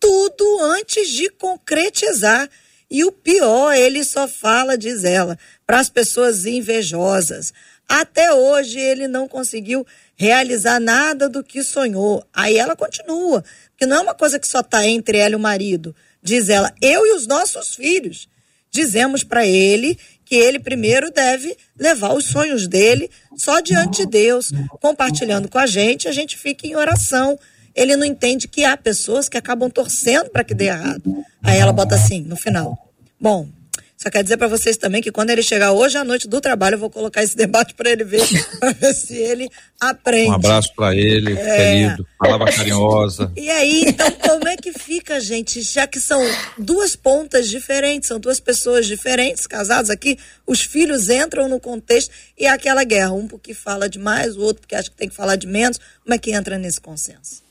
tudo 0.00 0.62
antes 0.62 1.08
de 1.10 1.30
concretizar. 1.30 2.48
E 2.90 3.04
o 3.04 3.12
pior, 3.12 3.74
ele 3.74 4.02
só 4.02 4.26
fala, 4.26 4.78
diz 4.78 5.04
ela, 5.04 5.38
para 5.66 5.78
as 5.78 5.90
pessoas 5.90 6.46
invejosas. 6.46 7.52
Até 7.88 8.32
hoje 8.32 8.78
ele 8.78 9.08
não 9.08 9.26
conseguiu 9.26 9.86
realizar 10.14 10.78
nada 10.80 11.28
do 11.28 11.42
que 11.42 11.62
sonhou. 11.62 12.24
Aí 12.32 12.56
ela 12.58 12.76
continua, 12.76 13.44
porque 13.70 13.86
não 13.86 13.96
é 13.98 14.00
uma 14.00 14.14
coisa 14.14 14.38
que 14.38 14.48
só 14.48 14.60
está 14.60 14.86
entre 14.86 15.18
ela 15.18 15.32
e 15.32 15.36
o 15.36 15.40
marido. 15.40 15.94
Diz 16.22 16.48
ela, 16.48 16.74
eu 16.82 17.06
e 17.06 17.12
os 17.12 17.26
nossos 17.26 17.74
filhos 17.74 18.28
dizemos 18.70 19.24
para 19.24 19.46
ele 19.46 19.98
que 20.24 20.34
ele 20.34 20.58
primeiro 20.58 21.10
deve 21.10 21.56
levar 21.78 22.12
os 22.12 22.26
sonhos 22.26 22.68
dele 22.68 23.10
só 23.36 23.60
diante 23.60 24.02
de 24.02 24.06
Deus, 24.06 24.52
compartilhando 24.80 25.48
com 25.48 25.58
a 25.58 25.66
gente, 25.66 26.06
a 26.06 26.12
gente 26.12 26.36
fica 26.36 26.66
em 26.66 26.76
oração. 26.76 27.38
Ele 27.78 27.96
não 27.96 28.04
entende 28.04 28.48
que 28.48 28.64
há 28.64 28.76
pessoas 28.76 29.28
que 29.28 29.38
acabam 29.38 29.70
torcendo 29.70 30.30
para 30.30 30.42
que 30.42 30.52
dê 30.52 30.66
errado. 30.66 31.24
Aí 31.40 31.58
ela 31.58 31.72
bota 31.72 31.94
assim, 31.94 32.22
no 32.22 32.36
final. 32.36 32.76
Bom, 33.20 33.48
só 33.96 34.10
quer 34.10 34.22
dizer 34.22 34.36
para 34.36 34.48
vocês 34.48 34.76
também 34.76 35.00
que 35.00 35.12
quando 35.12 35.30
ele 35.30 35.42
chegar 35.42 35.70
hoje 35.70 35.96
à 35.96 36.02
noite 36.02 36.26
do 36.26 36.40
trabalho, 36.40 36.74
eu 36.74 36.78
vou 36.78 36.90
colocar 36.90 37.22
esse 37.22 37.34
debate 37.38 37.74
para 37.74 37.90
ele 37.90 38.02
ver, 38.02 38.22
para 38.58 38.72
ver 38.72 38.94
se 38.94 39.14
ele 39.14 39.48
aprende. 39.80 40.30
Um 40.30 40.34
abraço 40.34 40.72
para 40.74 40.94
ele, 40.94 41.38
é... 41.38 41.56
querido, 41.56 42.06
palavra 42.18 42.52
carinhosa. 42.52 43.32
E 43.38 43.48
aí, 43.48 43.84
então, 43.86 44.10
como 44.10 44.48
é 44.48 44.56
que 44.56 44.72
fica, 44.72 45.20
gente? 45.20 45.62
Já 45.62 45.86
que 45.86 46.00
são 46.00 46.20
duas 46.58 46.96
pontas 46.96 47.48
diferentes, 47.48 48.08
são 48.08 48.18
duas 48.18 48.40
pessoas 48.40 48.86
diferentes, 48.86 49.46
casados 49.46 49.90
aqui, 49.90 50.18
os 50.44 50.60
filhos 50.60 51.08
entram 51.08 51.48
no 51.48 51.60
contexto 51.60 52.12
e 52.36 52.46
é 52.46 52.50
aquela 52.50 52.82
guerra, 52.82 53.12
um 53.12 53.28
porque 53.28 53.54
fala 53.54 53.88
demais, 53.88 54.36
o 54.36 54.42
outro 54.42 54.62
porque 54.62 54.74
acha 54.74 54.90
que 54.90 54.96
tem 54.96 55.08
que 55.08 55.14
falar 55.14 55.36
de 55.36 55.46
menos. 55.46 55.78
Como 56.02 56.14
é 56.14 56.18
que 56.18 56.32
entra 56.32 56.58
nesse 56.58 56.80
consenso? 56.80 57.47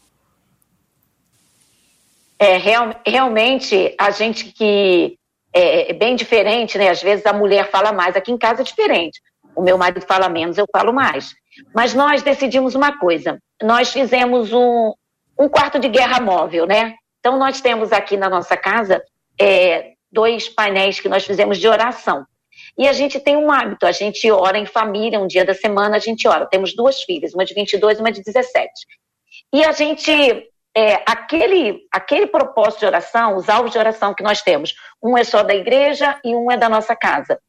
É, 2.40 2.58
real, 2.58 2.94
realmente, 3.06 3.96
a 4.00 4.12
gente 4.12 4.46
que 4.46 5.18
é, 5.54 5.90
é, 5.90 5.94
bem 5.94 6.16
diferente, 6.16 6.78
né? 6.78 6.90
Às 6.90 7.02
vezes 7.02 7.26
a 7.26 7.34
mulher 7.34 7.70
fala 7.70 7.92
mais, 7.92 8.16
aqui 8.16 8.32
em 8.32 8.38
casa 8.38 8.62
é 8.62 8.66
diferente. 8.66 9.20
O 9.56 9.62
meu 9.62 9.78
marido 9.78 10.06
fala 10.06 10.30
menos, 10.30 10.58
eu 10.58 10.68
falo 10.72 10.94
mais. 10.94 11.34
Mas 11.74 11.94
nós 11.94 12.22
decidimos 12.22 12.76
uma 12.76 12.98
coisa: 13.00 13.40
nós 13.62 13.92
fizemos 13.92 14.54
um, 14.54 14.94
um 15.40 15.50
quarto 15.50 15.80
de 15.80 15.90
guerra 15.90 16.22
móvel, 16.22 16.68
né? 16.68 16.96
Então 17.20 17.40
nós 17.40 17.60
temos 17.60 17.92
aqui 17.92 18.16
na 18.16 18.30
nossa 18.30 18.56
casa 18.56 19.02
é, 19.40 19.94
dois 20.12 20.48
painéis 20.48 21.00
que 21.00 21.10
nós 21.10 21.26
fizemos 21.26 21.58
de 21.58 21.68
oração. 21.68 22.26
E 22.78 22.88
a 22.88 22.94
gente 22.94 23.20
tem 23.20 23.36
um 23.36 23.52
hábito, 23.52 23.88
a 23.88 23.92
gente 23.92 24.30
ora 24.32 24.58
em 24.58 24.66
família, 24.66 25.20
um 25.20 25.28
dia 25.28 25.44
da 25.44 25.54
semana 25.54 25.96
a 25.96 26.00
gente 26.00 26.28
ora. 26.28 26.46
Temos 26.46 26.76
duas 26.76 27.02
filhas, 27.02 27.34
uma 27.34 27.44
de 27.44 27.56
22 27.56 27.98
e 27.98 28.02
uma 28.02 28.12
de 28.12 28.22
17. 28.22 28.70
E 29.54 29.64
a 29.64 29.72
gente 29.72 30.12
é, 30.78 31.02
aquele, 31.08 31.88
aquele 31.92 32.28
propósito 32.28 32.82
de 32.82 32.86
oração, 32.86 33.36
os 33.36 33.50
alvos 33.50 33.72
de 33.72 33.80
oração 33.80 34.14
que 34.14 34.22
nós 34.22 34.44
temos, 34.44 34.76
um 35.02 35.18
é 35.18 35.24
só 35.24 35.42
da 35.42 35.56
igreja 35.56 36.20
e 36.24 36.36
um 36.36 36.52
é 36.52 36.56
da 36.56 36.70
nossa 36.70 36.96
casa. 36.96 37.40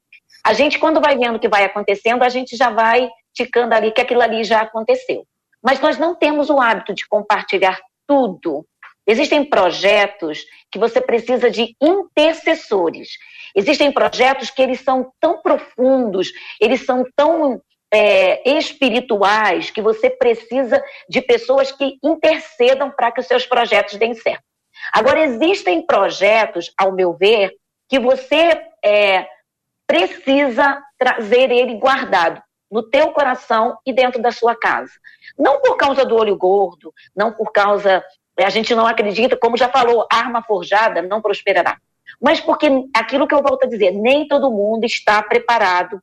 A 0.42 0.54
gente, 0.54 0.78
quando 0.78 0.98
vai 0.98 1.14
vendo 1.18 1.36
o 1.36 1.38
que 1.38 1.46
vai 1.46 1.62
acontecendo, 1.62 2.22
a 2.22 2.30
gente 2.30 2.56
já 2.56 2.70
vai 2.70 3.06
ticando 3.34 3.74
ali 3.74 3.92
que 3.92 4.00
aquilo 4.00 4.22
ali 4.22 4.44
já 4.44 4.62
aconteceu. 4.62 5.26
Mas 5.62 5.78
nós 5.78 5.98
não 5.98 6.14
temos 6.14 6.48
o 6.48 6.58
hábito 6.58 6.94
de 6.94 7.06
compartilhar 7.06 7.78
tudo. 8.06 8.64
Existem 9.06 9.44
projetos 9.44 10.46
que 10.72 10.78
você 10.78 10.98
precisa 10.98 11.50
de 11.50 11.76
intercessores. 11.82 13.10
Existem 13.54 13.92
projetos 13.92 14.50
que 14.50 14.62
eles 14.62 14.80
são 14.80 15.12
tão 15.20 15.42
profundos, 15.42 16.32
eles 16.58 16.86
são 16.86 17.04
tão 17.14 17.60
é, 17.92 18.48
espirituais 18.48 19.70
que 19.70 19.80
você 19.80 20.10
precisa 20.10 20.82
de 21.08 21.22
pessoas 21.22 21.72
que 21.72 21.98
intercedam 22.02 22.90
para 22.90 23.10
que 23.10 23.20
os 23.20 23.26
seus 23.26 23.46
projetos 23.46 23.96
deem 23.96 24.14
certo. 24.14 24.42
Agora, 24.92 25.20
existem 25.20 25.82
projetos, 25.82 26.72
ao 26.78 26.92
meu 26.92 27.12
ver, 27.12 27.52
que 27.88 27.98
você 27.98 28.60
é, 28.84 29.26
precisa 29.86 30.82
trazer 30.98 31.50
ele 31.50 31.74
guardado 31.74 32.42
no 32.70 32.82
teu 32.82 33.10
coração 33.12 33.78
e 33.86 33.92
dentro 33.92 34.20
da 34.20 34.30
sua 34.30 34.54
casa. 34.54 34.92
Não 35.38 35.60
por 35.60 35.76
causa 35.76 36.04
do 36.04 36.14
olho 36.14 36.36
gordo, 36.36 36.92
não 37.16 37.32
por 37.32 37.50
causa. 37.50 38.04
A 38.36 38.50
gente 38.50 38.74
não 38.74 38.86
acredita, 38.86 39.36
como 39.36 39.56
já 39.56 39.68
falou, 39.68 40.06
arma 40.12 40.42
forjada 40.42 41.02
não 41.02 41.22
prosperará. 41.22 41.78
Mas 42.20 42.40
porque 42.40 42.68
aquilo 42.94 43.26
que 43.26 43.34
eu 43.34 43.42
volto 43.42 43.64
a 43.64 43.68
dizer, 43.68 43.92
nem 43.92 44.28
todo 44.28 44.50
mundo 44.50 44.84
está 44.84 45.22
preparado 45.22 46.00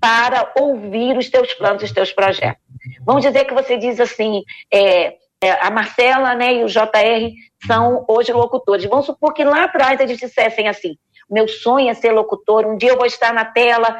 para 0.00 0.52
ouvir 0.58 1.16
os 1.16 1.28
teus 1.28 1.52
planos, 1.54 1.82
os 1.82 1.92
teus 1.92 2.12
projetos. 2.12 2.62
Vamos 3.04 3.22
dizer 3.22 3.44
que 3.44 3.54
você 3.54 3.76
diz 3.76 4.00
assim, 4.00 4.42
é, 4.72 5.16
é, 5.42 5.52
a 5.60 5.70
Marcela 5.70 6.34
né, 6.34 6.54
e 6.54 6.64
o 6.64 6.68
JR 6.68 7.32
são 7.66 8.04
hoje 8.08 8.32
locutores. 8.32 8.86
Vamos 8.86 9.06
supor 9.06 9.34
que 9.34 9.44
lá 9.44 9.64
atrás 9.64 10.00
eles 10.00 10.18
dissessem 10.18 10.68
assim, 10.68 10.96
meu 11.30 11.46
sonho 11.46 11.88
é 11.88 11.94
ser 11.94 12.12
locutor, 12.12 12.66
um 12.66 12.76
dia 12.76 12.90
eu 12.90 12.96
vou 12.96 13.06
estar 13.06 13.32
na 13.32 13.44
tela, 13.44 13.96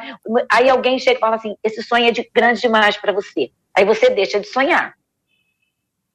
aí 0.51 0.69
alguém 0.69 0.99
chega 0.99 1.17
e 1.17 1.19
fala 1.19 1.35
assim, 1.35 1.55
esse 1.63 1.81
sonho 1.81 2.07
é 2.07 2.11
de, 2.11 2.29
grande 2.33 2.61
demais 2.61 2.97
para 2.97 3.13
você. 3.13 3.51
Aí 3.75 3.85
você 3.85 4.09
deixa 4.09 4.39
de 4.39 4.47
sonhar, 4.47 4.95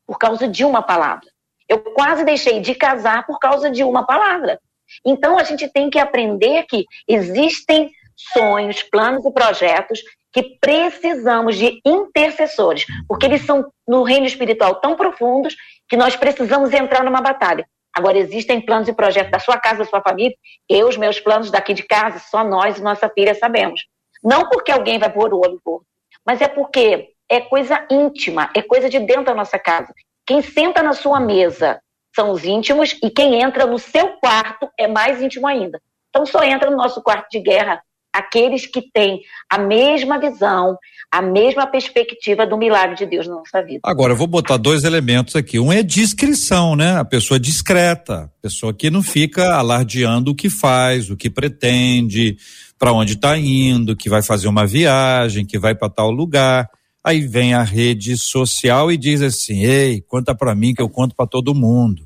por 0.06 0.18
causa 0.18 0.46
de 0.46 0.64
uma 0.64 0.82
palavra. 0.82 1.26
Eu 1.68 1.78
quase 1.78 2.24
deixei 2.24 2.60
de 2.60 2.74
casar 2.74 3.26
por 3.26 3.38
causa 3.38 3.70
de 3.70 3.82
uma 3.82 4.04
palavra. 4.04 4.60
Então 5.04 5.38
a 5.38 5.42
gente 5.42 5.68
tem 5.68 5.90
que 5.90 5.98
aprender 5.98 6.64
que 6.64 6.84
existem 7.08 7.90
sonhos, 8.16 8.82
planos 8.82 9.24
e 9.24 9.30
projetos 9.30 10.00
que 10.32 10.58
precisamos 10.60 11.56
de 11.56 11.80
intercessores, 11.84 12.84
porque 13.08 13.26
eles 13.26 13.42
são 13.42 13.70
no 13.86 14.02
reino 14.02 14.26
espiritual 14.26 14.76
tão 14.76 14.96
profundos 14.96 15.56
que 15.88 15.96
nós 15.96 16.16
precisamos 16.16 16.72
entrar 16.72 17.04
numa 17.04 17.20
batalha. 17.20 17.66
Agora, 17.94 18.18
existem 18.18 18.60
planos 18.60 18.88
e 18.88 18.92
projetos 18.92 19.30
da 19.30 19.38
sua 19.38 19.56
casa, 19.56 19.78
da 19.78 19.84
sua 19.86 20.02
família. 20.02 20.36
Eu, 20.68 20.88
os 20.88 20.98
meus 20.98 21.18
planos 21.18 21.50
daqui 21.50 21.72
de 21.72 21.82
casa, 21.82 22.18
só 22.18 22.44
nós 22.44 22.76
e 22.76 22.82
nossa 22.82 23.08
filha 23.08 23.34
sabemos. 23.34 23.86
Não 24.22 24.48
porque 24.50 24.70
alguém 24.70 24.98
vai 24.98 25.10
pôr 25.10 25.32
o 25.32 25.40
olho 25.40 25.60
mas 26.26 26.42
é 26.42 26.48
porque 26.48 27.10
é 27.28 27.40
coisa 27.40 27.86
íntima, 27.90 28.50
é 28.54 28.60
coisa 28.60 28.90
de 28.90 28.98
dentro 28.98 29.24
da 29.24 29.34
nossa 29.34 29.58
casa. 29.58 29.94
Quem 30.26 30.42
senta 30.42 30.82
na 30.82 30.92
sua 30.92 31.20
mesa 31.20 31.80
são 32.14 32.30
os 32.30 32.44
íntimos 32.44 32.98
e 33.02 33.08
quem 33.08 33.40
entra 33.40 33.64
no 33.64 33.78
seu 33.78 34.08
quarto 34.18 34.68
é 34.78 34.86
mais 34.86 35.22
íntimo 35.22 35.46
ainda. 35.46 35.80
Então 36.10 36.26
só 36.26 36.42
entra 36.42 36.68
no 36.68 36.76
nosso 36.76 37.02
quarto 37.02 37.30
de 37.30 37.40
guerra 37.40 37.80
aqueles 38.16 38.66
que 38.66 38.80
têm 38.80 39.20
a 39.50 39.58
mesma 39.58 40.18
visão, 40.18 40.78
a 41.12 41.20
mesma 41.20 41.66
perspectiva 41.66 42.46
do 42.46 42.56
milagre 42.56 42.96
de 42.96 43.04
Deus 43.04 43.26
na 43.26 43.34
nossa 43.34 43.62
vida. 43.62 43.80
Agora, 43.84 44.14
eu 44.14 44.16
vou 44.16 44.26
botar 44.26 44.56
dois 44.56 44.84
elementos 44.84 45.36
aqui. 45.36 45.58
Um 45.58 45.70
é 45.70 45.82
discrição, 45.82 46.74
né? 46.74 46.98
A 46.98 47.04
pessoa 47.04 47.38
discreta, 47.38 48.32
pessoa 48.40 48.72
que 48.72 48.88
não 48.88 49.02
fica 49.02 49.54
alardeando 49.54 50.30
o 50.30 50.34
que 50.34 50.48
faz, 50.48 51.10
o 51.10 51.16
que 51.16 51.28
pretende, 51.28 52.38
para 52.78 52.92
onde 52.92 53.12
está 53.12 53.36
indo, 53.36 53.94
que 53.94 54.08
vai 54.08 54.22
fazer 54.22 54.48
uma 54.48 54.66
viagem, 54.66 55.44
que 55.44 55.58
vai 55.58 55.74
para 55.74 55.90
tal 55.90 56.10
lugar. 56.10 56.70
Aí 57.04 57.20
vem 57.20 57.52
a 57.52 57.62
rede 57.62 58.16
social 58.16 58.90
e 58.90 58.96
diz 58.96 59.20
assim: 59.20 59.62
"Ei, 59.62 60.00
conta 60.00 60.34
para 60.34 60.54
mim 60.54 60.74
que 60.74 60.82
eu 60.82 60.88
conto 60.88 61.14
para 61.14 61.26
todo 61.26 61.54
mundo". 61.54 62.02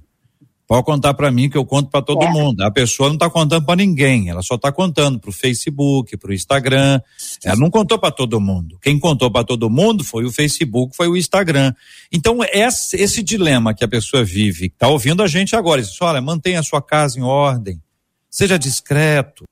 Pode 0.70 0.84
contar 0.84 1.14
para 1.14 1.32
mim 1.32 1.50
que 1.50 1.58
eu 1.58 1.66
conto 1.66 1.90
para 1.90 2.00
todo 2.00 2.22
é. 2.22 2.30
mundo. 2.30 2.60
A 2.60 2.70
pessoa 2.70 3.08
não 3.08 3.16
está 3.16 3.28
contando 3.28 3.66
para 3.66 3.74
ninguém, 3.74 4.28
ela 4.28 4.40
só 4.40 4.54
está 4.54 4.70
contando 4.70 5.18
para 5.18 5.28
o 5.28 5.32
Facebook, 5.32 6.16
para 6.16 6.30
o 6.30 6.32
Instagram. 6.32 7.00
Ela 7.42 7.56
não 7.56 7.68
contou 7.68 7.98
para 7.98 8.12
todo 8.12 8.40
mundo. 8.40 8.78
Quem 8.80 8.96
contou 8.96 9.28
para 9.32 9.44
todo 9.44 9.68
mundo 9.68 10.04
foi 10.04 10.24
o 10.24 10.30
Facebook, 10.30 10.94
foi 10.94 11.08
o 11.08 11.16
Instagram. 11.16 11.74
Então 12.12 12.38
esse, 12.52 12.96
esse 12.96 13.20
dilema 13.20 13.74
que 13.74 13.82
a 13.82 13.88
pessoa 13.88 14.22
vive, 14.22 14.66
está 14.66 14.86
ouvindo 14.86 15.24
a 15.24 15.26
gente 15.26 15.56
agora, 15.56 15.82
diz: 15.82 16.00
olha, 16.00 16.20
mantenha 16.20 16.60
a 16.60 16.62
sua 16.62 16.80
casa 16.80 17.18
em 17.18 17.22
ordem, 17.22 17.82
seja 18.30 18.56
discreto. 18.56 19.42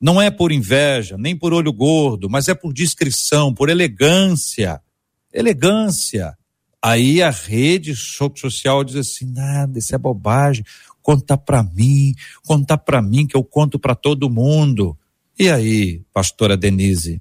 Não 0.00 0.22
é 0.22 0.30
por 0.30 0.52
inveja, 0.52 1.16
nem 1.18 1.36
por 1.36 1.52
olho 1.52 1.72
gordo, 1.72 2.30
mas 2.30 2.46
é 2.46 2.54
por 2.54 2.72
discrição, 2.72 3.52
por 3.52 3.68
elegância. 3.68 4.80
Elegância. 5.34 6.38
Aí 6.88 7.22
a 7.22 7.28
rede 7.28 7.94
social 7.94 8.82
diz 8.82 8.96
assim: 8.96 9.26
nada, 9.26 9.78
isso 9.78 9.94
é 9.94 9.98
bobagem. 9.98 10.64
Conta 11.02 11.36
para 11.36 11.62
mim, 11.62 12.14
conta 12.46 12.78
para 12.78 13.02
mim 13.02 13.26
que 13.26 13.36
eu 13.36 13.44
conto 13.44 13.78
para 13.78 13.94
todo 13.94 14.30
mundo. 14.30 14.96
E 15.38 15.50
aí, 15.50 16.00
pastora 16.14 16.56
Denise? 16.56 17.20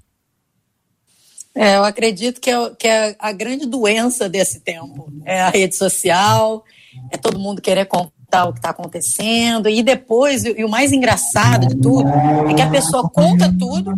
É, 1.53 1.75
eu 1.75 1.83
acredito 1.83 2.39
que 2.39 2.49
é, 2.49 2.69
que 2.75 2.87
é 2.87 3.15
a 3.19 3.33
grande 3.33 3.65
doença 3.65 4.29
desse 4.29 4.61
tempo. 4.61 5.11
É 5.25 5.41
a 5.41 5.49
rede 5.49 5.75
social, 5.75 6.63
é 7.11 7.17
todo 7.17 7.37
mundo 7.37 7.61
querer 7.61 7.87
contar 7.87 8.45
o 8.45 8.53
que 8.53 8.59
está 8.59 8.69
acontecendo. 8.69 9.67
E 9.67 9.83
depois, 9.83 10.45
e 10.45 10.63
o 10.63 10.69
mais 10.69 10.93
engraçado 10.93 11.67
de 11.67 11.75
tudo, 11.75 12.07
é 12.49 12.53
que 12.53 12.61
a 12.61 12.69
pessoa 12.69 13.09
conta 13.09 13.53
tudo 13.59 13.93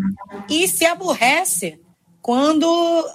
e 0.49 0.67
se 0.67 0.85
aborrece 0.85 1.79
quando 2.23 2.65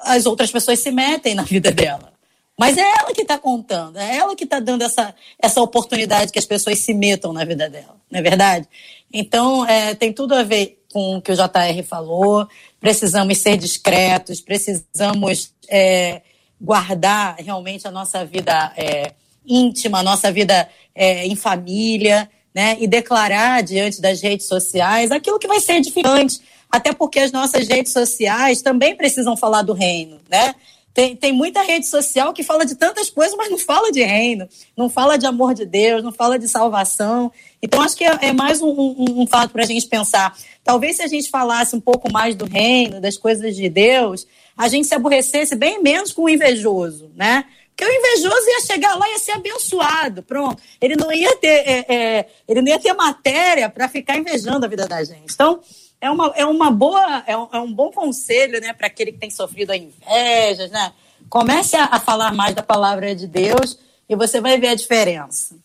as 0.05 0.25
outras 0.25 0.53
pessoas 0.53 0.79
se 0.79 0.93
metem 0.93 1.35
na 1.35 1.43
vida 1.43 1.73
dela. 1.73 2.14
Mas 2.59 2.79
é 2.79 2.83
ela 2.83 3.13
que 3.13 3.23
está 3.23 3.37
contando, 3.37 3.99
é 3.99 4.17
ela 4.17 4.37
que 4.37 4.45
está 4.45 4.61
dando 4.61 4.83
essa, 4.83 5.15
essa 5.41 5.61
oportunidade 5.61 6.33
que 6.33 6.39
as 6.39 6.45
pessoas 6.45 6.79
se 6.79 6.95
metam 6.95 7.33
na 7.33 7.45
vida 7.45 7.69
dela, 7.69 7.97
não 8.11 8.21
é 8.21 8.23
verdade? 8.23 8.69
Então, 9.13 9.67
é, 9.67 9.95
tem 9.95 10.13
tudo 10.13 10.35
a 10.35 10.43
ver 10.43 10.81
com 10.93 11.17
o 11.17 11.23
que 11.23 11.33
o 11.33 11.35
JR 11.35 11.83
falou. 11.85 12.49
Precisamos 12.81 13.39
ser 13.39 13.57
discretos, 13.57 14.41
precisamos 14.41 15.53
é, 15.69 16.23
guardar 16.61 17.37
realmente 17.39 17.87
a 17.89 17.91
nossa 17.91 18.25
vida 18.25 18.73
é, 18.77 19.13
íntima, 19.45 19.99
a 19.99 20.03
nossa 20.03 20.31
vida 20.31 20.69
é, 20.95 21.27
em 21.27 21.35
família, 21.35 22.31
né? 22.55 22.77
E 22.81 22.87
declarar 22.87 23.63
diante 23.63 24.01
das 24.01 24.23
redes 24.23 24.47
sociais 24.47 25.11
aquilo 25.11 25.39
que 25.39 25.49
vai 25.49 25.61
ser 25.61 25.75
edificante. 25.75 26.41
Até 26.71 26.93
porque 26.93 27.19
as 27.19 27.33
nossas 27.33 27.69
redes 27.69 27.93
sociais 27.93 28.63
também 28.63 28.97
precisam 28.97 29.37
falar 29.37 29.63
do 29.63 29.73
reino, 29.73 30.21
né? 30.29 30.55
Tem, 30.95 31.17
tem 31.17 31.33
muita 31.33 31.61
rede 31.63 31.89
social 31.89 32.33
que 32.33 32.45
fala 32.45 32.65
de 32.65 32.77
tantas 32.77 33.11
coisas, 33.11 33.37
mas 33.37 33.51
não 33.51 33.59
fala 33.59 33.91
de 33.91 34.01
reino, 34.01 34.49
não 34.77 34.89
fala 34.89 35.19
de 35.19 35.27
amor 35.27 35.53
de 35.53 35.67
Deus, 35.67 36.05
não 36.05 36.13
fala 36.13 36.39
de 36.39 36.47
salvação. 36.47 37.33
Então, 37.61 37.83
acho 37.83 37.97
que 37.97 38.05
é, 38.05 38.17
é 38.23 38.33
mais 38.33 38.63
um, 38.63 38.71
um, 38.71 39.23
um 39.23 39.27
fato 39.27 39.51
para 39.51 39.65
a 39.65 39.67
gente 39.67 39.89
pensar. 39.89 40.39
Talvez 40.63 40.97
se 40.97 41.03
a 41.03 41.09
gente 41.09 41.29
falasse 41.29 41.75
um 41.75 41.81
pouco 41.81 42.13
mais 42.13 42.37
do 42.37 42.45
reino, 42.45 43.01
das 43.01 43.17
coisas 43.17 43.57
de 43.57 43.69
Deus, 43.69 44.25
a 44.57 44.69
gente 44.69 44.87
se 44.87 44.95
aborrecesse 44.95 45.57
bem 45.57 45.83
menos 45.83 46.13
com 46.13 46.23
o 46.23 46.29
invejoso, 46.29 47.11
né? 47.17 47.45
Porque 47.77 47.85
o 47.85 47.93
invejoso 47.93 48.49
ia 48.51 48.61
chegar 48.61 48.95
lá 48.95 49.09
e 49.09 49.13
ia 49.13 49.19
ser 49.19 49.33
abençoado, 49.33 50.23
pronto. 50.23 50.63
Ele 50.81 50.95
não 50.95 51.13
ia 51.13 51.35
ter, 51.37 51.49
é, 51.49 51.85
é, 51.89 52.27
ele 52.47 52.63
não 52.63 52.69
ia 52.69 52.79
ter 52.79 52.93
matéria 52.93 53.69
para 53.69 53.89
ficar 53.89 54.17
invejando 54.17 54.65
a 54.65 54.69
vida 54.69 54.87
da 54.87 55.03
gente. 55.03 55.35
Então, 55.35 55.61
é 56.05 56.11
uma, 56.11 56.33
é 56.37 56.45
uma 56.45 56.71
boa, 56.71 57.25
é 57.27 57.35
um, 57.35 57.49
é 57.51 57.59
um 57.59 57.73
bom 57.73 57.91
conselho, 57.91 58.61
né, 58.61 58.75
para 58.75 58.89
aquele 58.89 59.11
que 59.11 59.19
tem 59.19 59.31
sofrido 59.31 59.71
a 59.71 59.77
inveja, 59.77 60.69
né? 60.69 60.93
Comece 61.31 61.77
a, 61.77 61.87
a 61.87 61.99
falar 61.99 62.31
mais 62.35 62.55
da 62.55 62.63
palavra 62.63 63.15
de 63.15 63.27
Deus 63.27 63.79
e 64.07 64.15
você 64.15 64.39
vai 64.39 64.61
ver 64.61 64.69
a 64.69 64.75
diferença. 64.75 65.57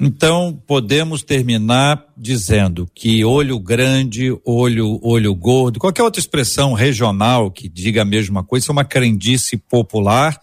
Então, 0.00 0.58
podemos 0.66 1.22
terminar 1.22 2.06
dizendo 2.16 2.88
que 2.94 3.22
olho 3.22 3.58
grande, 3.58 4.34
olho, 4.46 4.98
olho 5.02 5.34
gordo, 5.34 5.78
qualquer 5.78 6.02
outra 6.02 6.20
expressão 6.20 6.72
regional 6.72 7.50
que 7.50 7.68
diga 7.68 8.00
a 8.00 8.06
mesma 8.06 8.42
coisa, 8.42 8.70
é 8.70 8.72
uma 8.72 8.86
crendice 8.86 9.58
popular 9.58 10.40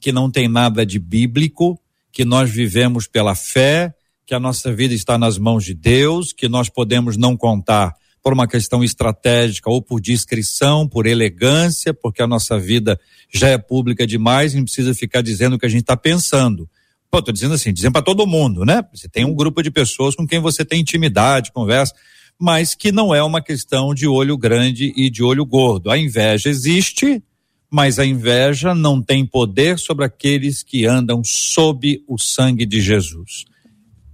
que 0.00 0.10
não 0.10 0.28
tem 0.28 0.48
nada 0.48 0.84
de 0.84 0.98
bíblico, 0.98 1.80
que 2.10 2.24
nós 2.24 2.50
vivemos 2.50 3.06
pela 3.06 3.36
fé, 3.36 3.94
que 4.26 4.34
a 4.34 4.40
nossa 4.40 4.72
vida 4.74 4.92
está 4.92 5.16
nas 5.16 5.38
mãos 5.38 5.64
de 5.64 5.72
Deus, 5.72 6.32
que 6.32 6.48
nós 6.48 6.68
podemos 6.68 7.16
não 7.16 7.36
contar 7.36 7.94
por 8.22 8.32
uma 8.32 8.46
questão 8.46 8.82
estratégica 8.82 9.70
ou 9.70 9.80
por 9.80 10.00
discrição, 10.00 10.88
por 10.88 11.06
elegância, 11.06 11.94
porque 11.94 12.22
a 12.22 12.26
nossa 12.26 12.58
vida 12.58 12.98
já 13.32 13.48
é 13.48 13.58
pública 13.58 14.06
demais 14.06 14.52
e 14.52 14.56
não 14.56 14.64
precisa 14.64 14.94
ficar 14.94 15.22
dizendo 15.22 15.56
o 15.56 15.58
que 15.58 15.66
a 15.66 15.68
gente 15.68 15.82
está 15.82 15.96
pensando. 15.96 16.68
Pô, 17.10 17.22
tô 17.22 17.32
dizendo 17.32 17.54
assim, 17.54 17.72
dizendo 17.72 17.92
para 17.92 18.02
todo 18.02 18.26
mundo, 18.26 18.64
né? 18.64 18.82
Você 18.92 19.08
tem 19.08 19.24
um 19.24 19.34
grupo 19.34 19.62
de 19.62 19.70
pessoas 19.70 20.14
com 20.14 20.26
quem 20.26 20.40
você 20.40 20.64
tem 20.64 20.80
intimidade, 20.80 21.52
conversa, 21.52 21.94
mas 22.38 22.74
que 22.74 22.92
não 22.92 23.14
é 23.14 23.22
uma 23.22 23.40
questão 23.40 23.94
de 23.94 24.06
olho 24.06 24.36
grande 24.36 24.92
e 24.94 25.08
de 25.08 25.22
olho 25.22 25.44
gordo. 25.44 25.90
A 25.90 25.98
inveja 25.98 26.50
existe, 26.50 27.22
mas 27.70 27.98
a 27.98 28.04
inveja 28.04 28.74
não 28.74 29.02
tem 29.02 29.24
poder 29.24 29.78
sobre 29.78 30.04
aqueles 30.04 30.62
que 30.62 30.86
andam 30.86 31.22
sob 31.24 32.02
o 32.06 32.18
sangue 32.18 32.66
de 32.66 32.80
Jesus. 32.80 33.44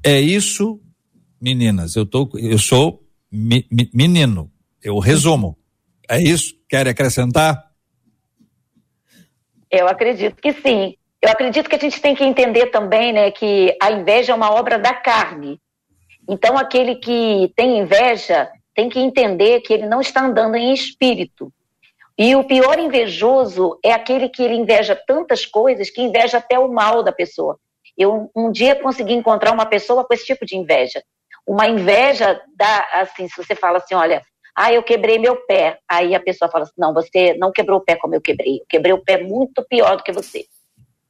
É 0.03 0.21
isso, 0.21 0.81
meninas. 1.41 1.97
Eu 1.97 2.07
tô, 2.07 2.31
eu 2.35 2.59
sou 2.59 3.04
mi, 3.35 3.67
menino. 3.93 4.51
Eu 4.83 4.99
resumo. 4.99 5.59
É 6.09 6.21
isso? 6.21 6.55
Quer 6.69 6.87
acrescentar? 6.87 7.71
Eu 9.71 9.89
acredito 9.89 10.41
que 10.41 10.53
sim. 10.53 10.95
Eu 11.21 11.31
acredito 11.31 11.69
que 11.69 11.75
a 11.75 11.79
gente 11.79 12.01
tem 12.01 12.15
que 12.15 12.23
entender 12.23 12.67
também, 12.67 13.13
né, 13.13 13.31
que 13.31 13.77
a 13.83 13.91
inveja 13.91 14.33
é 14.33 14.37
uma 14.37 14.53
obra 14.53 14.79
da 14.79 14.95
carne. 14.95 15.59
Então, 16.29 16.57
aquele 16.57 16.97
que 16.97 17.53
tem 17.57 17.79
inveja 17.79 18.51
tem 18.75 18.89
que 18.89 19.01
entender 19.01 19.61
que 19.61 19.73
ele 19.73 19.87
não 19.87 20.01
está 20.01 20.25
andando 20.25 20.55
em 20.55 20.73
espírito. 20.73 21.53
E 22.17 22.37
o 22.37 22.45
pior 22.45 22.79
invejoso 22.79 23.79
é 23.83 23.93
aquele 23.93 24.29
que 24.29 24.43
ele 24.43 24.55
inveja 24.55 24.95
tantas 24.95 25.45
coisas 25.45 25.91
que 25.91 26.03
inveja 26.03 26.39
até 26.39 26.59
o 26.59 26.73
mal 26.73 27.03
da 27.03 27.11
pessoa. 27.11 27.59
Eu 27.97 28.31
um 28.37 28.53
dia 28.53 28.77
consegui 28.77 29.15
encontrar 29.15 29.53
uma 29.53 29.67
pessoa 29.67 30.05
com 30.05 30.15
esse 30.15 30.27
tipo 30.27 30.47
de 30.47 30.57
inveja 30.57 31.03
uma 31.47 31.67
inveja 31.67 32.41
da, 32.57 32.89
assim, 32.95 33.29
se 33.29 33.37
você 33.37 33.55
fala 33.55 33.79
assim, 33.79 33.95
olha, 33.95 34.23
ah, 34.57 34.73
eu 34.73 34.83
quebrei 34.83 35.19
meu 35.19 35.37
pé. 35.47 35.79
Aí 35.89 36.15
a 36.15 36.21
pessoa 36.21 36.51
fala 36.51 36.65
assim, 36.65 36.75
não, 36.79 36.95
você 36.95 37.35
não 37.35 37.51
quebrou 37.53 37.79
o 37.79 37.85
pé 37.85 37.97
como 37.97 38.15
eu 38.15 38.21
quebrei. 38.21 38.59
Eu 38.61 38.67
quebrei 38.69 38.93
o 38.93 39.03
pé 39.03 39.23
muito 39.23 39.65
pior 39.69 39.97
do 39.97 40.03
que 40.03 40.13
você. 40.13 40.47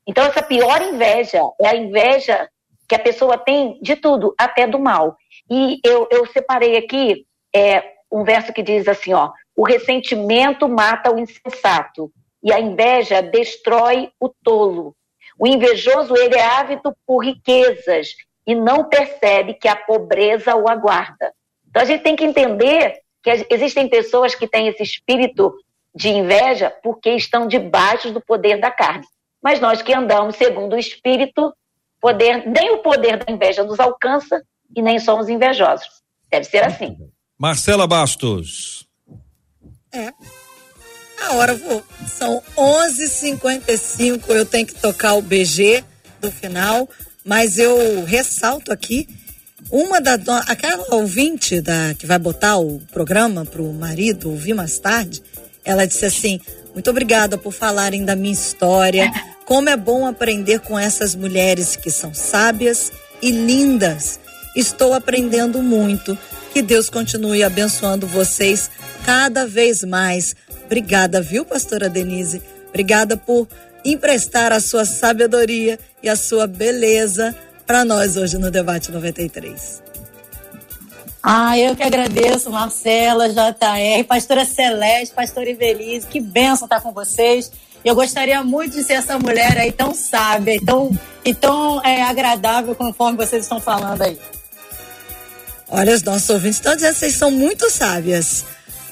Então, 0.07 0.25
essa 0.25 0.43
pior 0.43 0.83
inveja 0.83 1.41
é 1.61 1.69
a 1.69 1.77
inveja 1.77 2.49
que 2.89 2.95
a 2.95 2.99
pessoa 2.99 3.39
tem 3.39 3.79
de 3.81 3.97
tudo, 3.97 4.35
até 4.39 4.67
do 4.67 4.79
mal. 4.79 5.17
E 5.51 5.79
eu, 5.85 6.09
eu 6.11 6.27
separei 6.27 6.77
aqui 6.77 7.27
é, 7.55 7.83
um 8.11 8.25
verso 8.25 8.53
que 8.53 8.63
diz 8.63 8.87
assim, 8.89 9.13
ó, 9.13 9.31
o 9.57 9.65
ressentimento 9.65 10.69
mata 10.69 11.15
o 11.15 11.19
insensato 11.19 12.11
e 12.43 12.53
a 12.53 12.61
inveja 12.61 13.23
destrói 13.23 14.11
o 14.21 14.29
tolo. 14.43 14.95
O 15.39 15.47
invejoso, 15.47 16.15
ele 16.17 16.37
é 16.37 16.45
ávido 16.45 16.95
por 17.07 17.25
riquezas 17.25 18.09
e 18.47 18.55
não 18.55 18.85
percebe 18.85 19.55
que 19.55 19.69
a 19.69 19.77
pobreza 19.77 20.55
o 20.55 20.69
aguarda. 20.69 21.33
Então 21.69 21.83
a 21.83 21.85
gente 21.85 22.03
tem 22.03 22.15
que 22.15 22.25
entender 22.25 23.01
que 23.23 23.47
existem 23.51 23.89
pessoas 23.89 24.35
que 24.35 24.47
têm 24.47 24.69
esse 24.69 24.83
espírito 24.83 25.55
de 25.95 26.09
inveja 26.09 26.71
porque 26.83 27.11
estão 27.11 27.47
debaixo 27.47 28.13
do 28.13 28.21
poder 28.21 28.61
da 28.61 28.71
carne. 28.71 29.07
Mas 29.43 29.61
nós 29.61 29.83
que 29.83 29.95
andamos 29.95 30.37
segundo 30.37 30.75
o 30.75 30.79
espírito, 30.79 31.53
poder, 32.01 32.47
nem 32.47 32.71
o 32.73 32.79
poder 32.79 33.17
da 33.17 33.33
inveja 33.33 33.63
nos 33.63 33.81
alcança 33.81 34.43
e 34.77 34.83
nem 34.83 34.99
somos 34.99 35.29
invejosos. 35.29 36.03
Deve 36.31 36.45
ser 36.45 36.65
assim. 36.65 36.97
Marcela 37.39 37.87
Bastos. 37.87 38.87
É. 39.93 40.13
A 41.23 41.35
hora 41.35 41.55
voou. 41.55 41.83
São 42.07 42.43
11:55. 42.57 44.31
Eu 44.31 44.45
tenho 44.45 44.67
que 44.67 44.75
tocar 44.75 45.15
o 45.15 45.23
BG 45.23 45.85
do 46.21 46.31
final 46.31 46.89
mas 47.25 47.59
eu 47.59 48.05
ressalto 48.05 48.73
aqui 48.73 49.09
uma 49.71 50.01
da 50.01 50.15
aquela 50.47 50.95
ouvinte 50.95 51.61
da 51.61 51.95
que 51.99 52.07
vai 52.07 52.19
botar 52.19 52.59
o 52.59 52.81
programa 52.93 53.45
para 53.45 53.63
o 53.63 53.73
marido 53.73 54.31
ouvir 54.31 54.55
mais 54.55 54.79
tarde, 54.79 55.23
ela 55.65 55.87
disse 55.87 56.05
assim: 56.05 56.39
Muito 56.75 56.91
obrigada 56.91 57.39
por 57.39 57.53
falarem 57.53 58.05
da 58.05 58.15
minha 58.15 58.35
história. 58.35 59.11
Como 59.47 59.69
é 59.69 59.77
bom 59.77 60.07
aprender 60.07 60.61
com 60.61 60.79
essas 60.79 61.15
mulheres 61.15 61.77
que 61.77 61.91
são 61.91 62.15
sábias 62.15 62.93
e 63.21 63.31
lindas. 63.31 64.21
Estou 64.55 64.95
aprendendo 64.95 65.63
muito. 65.63 66.17
Que 66.53 66.63
Deus 66.63 66.89
continue 66.89 67.43
abençoando 67.43 68.07
vocês 68.07 68.71
cada 69.05 69.47
vez 69.47 69.83
mais. 69.83 70.37
Obrigada, 70.67 71.21
viu, 71.21 71.45
pastora 71.45 71.89
Denise? 71.89 72.41
Obrigada 72.69 73.17
por 73.17 73.49
emprestar 73.85 74.53
a 74.53 74.61
sua 74.61 74.85
sabedoria 74.85 75.79
e 76.03 76.09
a 76.09 76.17
sua 76.17 76.47
beleza 76.47 77.35
para 77.67 77.85
nós 77.85 78.17
hoje 78.17 78.39
no 78.39 78.51
Debate 78.51 78.91
93. 78.91 79.83
Ah, 81.23 81.59
eu 81.59 81.75
que 81.75 81.83
agradeço, 81.83 82.51
Marcela, 82.51 83.29
JR, 83.31 84.05
pastora 84.07 84.45
Celeste, 84.45 85.15
pastora 85.15 85.49
Ivelise, 85.49 86.07
que 86.07 86.21
benção 86.21 86.67
estar 86.67 86.83
com 86.83 86.93
vocês. 86.93 87.51
Eu 87.83 87.95
gostaria 87.95 88.43
muito 88.43 88.77
de 88.77 88.85
ser 88.85 88.95
essa 88.95 89.19
mulher 89.19 89.57
aí 89.59 89.73
tão 89.73 89.95
sábia 89.95 90.57
e 90.57 90.61
tão, 90.61 90.91
e 91.25 91.35
tão 91.35 91.83
é, 91.83 92.03
agradável 92.03 92.75
conforme 92.75 93.17
vocês 93.17 93.45
estão 93.45 93.59
falando 93.59 94.03
aí. 94.03 94.19
Olha, 95.69 95.95
os 95.95 96.03
nossos 96.03 96.29
ouvintes 96.29 96.59
estão 96.59 96.75
dizendo 96.75 96.93
que 96.93 96.99
vocês 97.01 97.15
são 97.15 97.31
muito 97.31 97.71
sábias. 97.71 98.45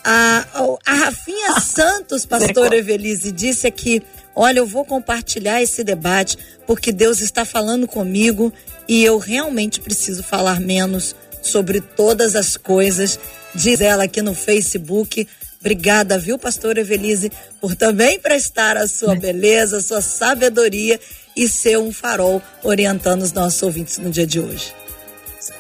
A, 0.04 0.44
a 0.86 0.94
Rafinha 0.94 1.52
Santos, 1.60 2.24
pastora 2.24 2.76
Evelise, 2.76 3.30
disse 3.30 3.66
aqui: 3.66 4.02
Olha, 4.34 4.60
eu 4.60 4.66
vou 4.66 4.84
compartilhar 4.84 5.62
esse 5.62 5.84
debate 5.84 6.38
porque 6.66 6.90
Deus 6.90 7.20
está 7.20 7.44
falando 7.44 7.86
comigo 7.86 8.52
e 8.88 9.04
eu 9.04 9.18
realmente 9.18 9.80
preciso 9.80 10.22
falar 10.22 10.60
menos 10.60 11.14
sobre 11.42 11.80
todas 11.80 12.34
as 12.34 12.56
coisas. 12.56 13.18
Diz 13.54 13.80
ela 13.80 14.04
aqui 14.04 14.22
no 14.22 14.34
Facebook. 14.34 15.26
Obrigada, 15.60 16.18
viu, 16.18 16.38
pastor 16.38 16.76
Evelise, 16.78 17.30
por 17.60 17.76
também 17.76 18.18
prestar 18.18 18.76
a 18.76 18.88
sua 18.88 19.14
beleza, 19.14 19.78
a 19.78 19.82
sua 19.82 20.02
sabedoria 20.02 20.98
e 21.36 21.48
ser 21.48 21.78
um 21.78 21.92
farol 21.92 22.42
orientando 22.62 23.22
os 23.22 23.32
nossos 23.32 23.62
ouvintes 23.62 23.98
no 23.98 24.10
dia 24.10 24.26
de 24.26 24.40
hoje. 24.40 24.74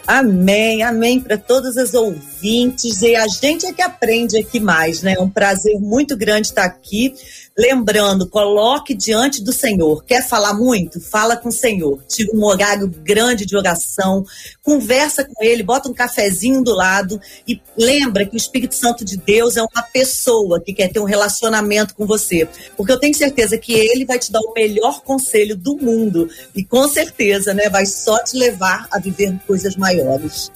Amém, 0.06 0.82
amém 0.82 1.20
para 1.20 1.36
todas 1.36 1.76
as 1.76 1.94
ouvintes. 1.94 3.02
E 3.02 3.16
a 3.16 3.26
gente 3.26 3.66
é 3.66 3.72
que 3.72 3.82
aprende 3.82 4.38
aqui 4.38 4.60
mais, 4.60 5.02
né? 5.02 5.14
É 5.16 5.20
um 5.20 5.30
prazer 5.30 5.78
muito 5.80 6.16
grande 6.16 6.48
estar 6.48 6.64
aqui. 6.64 7.14
Lembrando, 7.56 8.26
coloque 8.26 8.94
diante 8.94 9.42
do 9.42 9.52
Senhor. 9.52 10.02
Quer 10.04 10.26
falar 10.26 10.54
muito? 10.54 11.00
Fala 11.00 11.36
com 11.36 11.50
o 11.50 11.52
Senhor. 11.52 12.02
Tira 12.08 12.30
um 12.34 12.42
horário 12.44 12.88
grande 12.88 13.44
de 13.44 13.54
oração, 13.54 14.24
conversa 14.62 15.24
com 15.24 15.44
ele, 15.44 15.62
bota 15.62 15.88
um 15.88 15.92
cafezinho 15.92 16.62
do 16.62 16.74
lado 16.74 17.20
e 17.46 17.60
lembra 17.76 18.24
que 18.24 18.34
o 18.34 18.38
Espírito 18.38 18.74
Santo 18.74 19.04
de 19.04 19.18
Deus 19.18 19.58
é 19.58 19.62
uma 19.62 19.82
pessoa 19.82 20.60
que 20.60 20.72
quer 20.72 20.90
ter 20.90 21.00
um 21.00 21.04
relacionamento 21.04 21.94
com 21.94 22.06
você. 22.06 22.48
Porque 22.74 22.92
eu 22.92 22.98
tenho 22.98 23.14
certeza 23.14 23.58
que 23.58 23.74
ele 23.74 24.06
vai 24.06 24.18
te 24.18 24.32
dar 24.32 24.40
o 24.40 24.54
melhor 24.54 25.02
conselho 25.02 25.54
do 25.54 25.76
mundo 25.76 26.30
e 26.54 26.64
com 26.64 26.88
certeza, 26.88 27.52
né, 27.52 27.68
vai 27.68 27.84
só 27.84 28.22
te 28.24 28.36
levar 28.36 28.88
a 28.90 28.98
viver 28.98 29.38
coisas 29.46 29.76
maiores. 29.76 30.50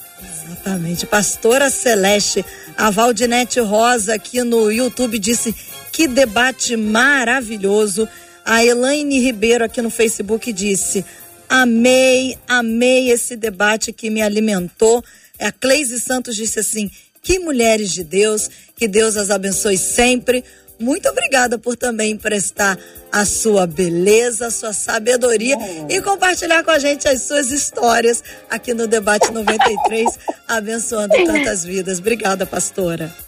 Exatamente. 0.47 1.05
Pastora 1.05 1.69
Celeste, 1.69 2.43
a 2.75 2.89
Valdinete 2.89 3.59
Rosa 3.59 4.15
aqui 4.15 4.41
no 4.43 4.71
YouTube 4.71 5.19
disse 5.19 5.53
que 5.97 6.07
debate 6.07 6.77
maravilhoso. 6.77 8.07
A 8.45 8.63
Elaine 8.63 9.19
Ribeiro 9.19 9.65
aqui 9.65 9.81
no 9.81 9.89
Facebook 9.89 10.53
disse: 10.53 11.03
Amei, 11.49 12.37
amei 12.47 13.09
esse 13.09 13.35
debate 13.35 13.91
que 13.91 14.11
me 14.11 14.21
alimentou. 14.21 15.03
A 15.39 15.51
Cleise 15.51 15.99
Santos 15.99 16.35
disse 16.35 16.59
assim: 16.59 16.91
Que 17.19 17.39
mulheres 17.39 17.89
de 17.89 18.03
Deus, 18.03 18.47
que 18.75 18.87
Deus 18.87 19.17
as 19.17 19.31
abençoe 19.31 19.75
sempre. 19.75 20.43
Muito 20.79 21.09
obrigada 21.09 21.57
por 21.57 21.75
também 21.75 22.11
emprestar 22.11 22.77
a 23.11 23.25
sua 23.25 23.65
beleza, 23.65 24.45
a 24.45 24.51
sua 24.51 24.73
sabedoria 24.73 25.57
oh. 25.57 25.87
e 25.89 25.99
compartilhar 26.03 26.63
com 26.63 26.69
a 26.69 26.77
gente 26.77 27.07
as 27.07 27.23
suas 27.23 27.49
histórias 27.51 28.23
aqui 28.47 28.71
no 28.75 28.85
Debate 28.85 29.31
93, 29.31 30.07
abençoando 30.47 31.15
tantas 31.25 31.65
vidas. 31.65 31.97
Obrigada, 31.97 32.45
pastora. 32.45 33.26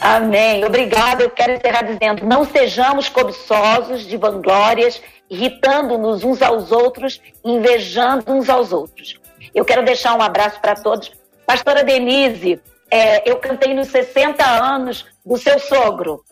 Amém. 0.00 0.64
Obrigada. 0.64 1.22
Eu 1.22 1.30
quero 1.30 1.52
encerrar 1.52 1.82
dizendo: 1.82 2.24
não 2.24 2.44
sejamos 2.44 3.08
cobiçosos 3.08 4.06
de 4.06 4.16
vanglórias, 4.16 5.02
irritando-nos 5.28 6.24
uns 6.24 6.42
aos 6.42 6.72
outros, 6.72 7.20
invejando 7.44 8.24
uns 8.28 8.48
aos 8.48 8.72
outros. 8.72 9.18
Eu 9.54 9.64
quero 9.64 9.84
deixar 9.84 10.14
um 10.14 10.22
abraço 10.22 10.60
para 10.60 10.74
todos. 10.74 11.10
Pastora 11.46 11.82
Denise, 11.82 12.60
é, 12.90 13.28
eu 13.28 13.36
cantei 13.36 13.74
nos 13.74 13.88
60 13.88 14.44
anos 14.44 15.06
do 15.24 15.36
seu 15.36 15.58
sogro, 15.58 16.22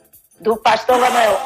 do 0.41 0.57
pastor 0.57 0.99
Manuel. 0.99 1.41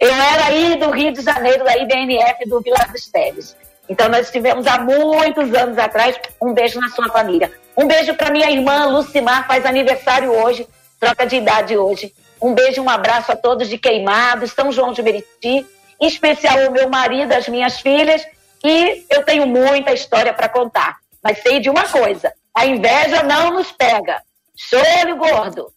Eu 0.00 0.12
era 0.12 0.46
aí 0.46 0.76
do 0.76 0.90
Rio 0.90 1.12
de 1.12 1.22
Janeiro, 1.22 1.64
da 1.64 1.76
IBNF 1.76 2.48
do 2.48 2.60
Vila 2.60 2.78
dos 2.90 3.06
Teles. 3.06 3.56
Então, 3.88 4.08
nós 4.08 4.30
tivemos 4.30 4.66
há 4.66 4.78
muitos 4.78 5.52
anos 5.54 5.78
atrás 5.78 6.18
um 6.40 6.52
beijo 6.52 6.80
na 6.80 6.88
sua 6.88 7.08
família. 7.08 7.52
Um 7.76 7.86
beijo 7.86 8.14
para 8.14 8.30
minha 8.30 8.50
irmã 8.50 8.86
Lucimar, 8.86 9.46
faz 9.46 9.66
aniversário 9.66 10.30
hoje, 10.30 10.66
troca 11.00 11.26
de 11.26 11.36
idade 11.36 11.76
hoje. 11.76 12.12
Um 12.40 12.54
beijo, 12.54 12.82
um 12.82 12.90
abraço 12.90 13.32
a 13.32 13.36
todos 13.36 13.68
de 13.68 13.78
Queimados, 13.78 14.52
São 14.52 14.70
João 14.70 14.92
de 14.92 15.02
Meriti, 15.02 15.66
em 16.00 16.06
especial 16.06 16.68
o 16.68 16.72
meu 16.72 16.88
marido, 16.88 17.32
as 17.32 17.48
minhas 17.48 17.80
filhas. 17.80 18.22
E 18.62 19.04
eu 19.10 19.22
tenho 19.22 19.46
muita 19.46 19.92
história 19.92 20.32
para 20.32 20.48
contar. 20.48 20.98
Mas 21.22 21.42
sei 21.42 21.60
de 21.60 21.70
uma 21.70 21.84
coisa: 21.84 22.32
a 22.54 22.66
inveja 22.66 23.22
não 23.22 23.54
nos 23.54 23.72
pega. 23.72 24.22
Choro 24.56 25.16
gordo. 25.16 25.72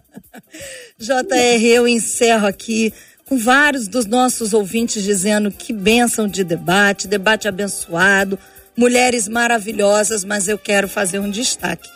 JR, 0.98 1.64
eu 1.64 1.88
encerro 1.88 2.46
aqui 2.46 2.92
com 3.26 3.36
vários 3.36 3.88
dos 3.88 4.06
nossos 4.06 4.54
ouvintes 4.54 5.02
dizendo 5.02 5.50
que 5.50 5.72
bênção 5.72 6.28
de 6.28 6.44
debate, 6.44 7.08
debate 7.08 7.48
abençoado, 7.48 8.38
mulheres 8.76 9.28
maravilhosas, 9.28 10.24
mas 10.24 10.48
eu 10.48 10.58
quero 10.58 10.88
fazer 10.88 11.18
um 11.18 11.30
destaque. 11.30 11.88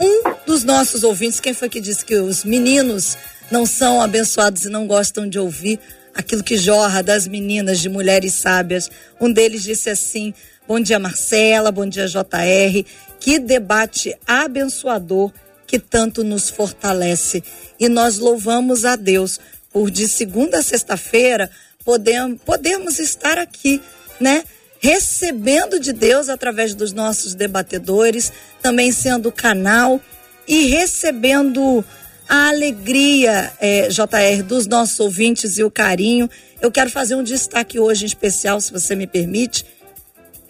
Um 0.00 0.22
dos 0.46 0.64
nossos 0.64 1.04
ouvintes, 1.04 1.40
quem 1.40 1.54
foi 1.54 1.68
que 1.68 1.80
disse 1.80 2.04
que 2.04 2.16
os 2.16 2.44
meninos 2.44 3.16
não 3.50 3.64
são 3.66 4.00
abençoados 4.00 4.64
e 4.64 4.68
não 4.68 4.86
gostam 4.86 5.28
de 5.28 5.38
ouvir 5.38 5.78
aquilo 6.14 6.42
que 6.42 6.56
jorra 6.56 7.02
das 7.02 7.28
meninas, 7.28 7.80
de 7.80 7.88
mulheres 7.88 8.34
sábias? 8.34 8.90
Um 9.20 9.32
deles 9.32 9.62
disse 9.62 9.90
assim: 9.90 10.34
Bom 10.66 10.80
dia, 10.80 10.98
Marcela, 10.98 11.70
bom 11.70 11.86
dia, 11.86 12.06
JR. 12.06 12.84
Que 13.20 13.38
debate 13.38 14.16
abençoador 14.26 15.30
que 15.66 15.78
tanto 15.78 16.24
nos 16.24 16.50
fortalece. 16.50 17.42
E 17.78 17.88
nós 17.88 18.18
louvamos 18.18 18.84
a 18.84 18.96
Deus 18.96 19.38
por 19.72 19.90
de 19.90 20.08
segunda 20.08 20.58
a 20.58 20.62
sexta-feira 20.62 21.50
podemos, 21.84 22.40
podemos 22.44 22.98
estar 22.98 23.38
aqui, 23.38 23.80
né? 24.18 24.42
Recebendo 24.84 25.80
de 25.80 25.94
Deus 25.94 26.28
através 26.28 26.74
dos 26.74 26.92
nossos 26.92 27.32
debatedores, 27.32 28.30
também 28.60 28.92
sendo 28.92 29.32
canal 29.32 29.98
e 30.46 30.66
recebendo 30.66 31.82
a 32.28 32.50
alegria, 32.50 33.50
é, 33.58 33.88
JR, 33.88 34.42
dos 34.46 34.66
nossos 34.66 35.00
ouvintes 35.00 35.56
e 35.56 35.64
o 35.64 35.70
carinho. 35.70 36.28
Eu 36.60 36.70
quero 36.70 36.90
fazer 36.90 37.14
um 37.14 37.22
destaque 37.22 37.78
hoje 37.78 38.04
em 38.04 38.08
especial, 38.08 38.60
se 38.60 38.70
você 38.70 38.94
me 38.94 39.06
permite. 39.06 39.64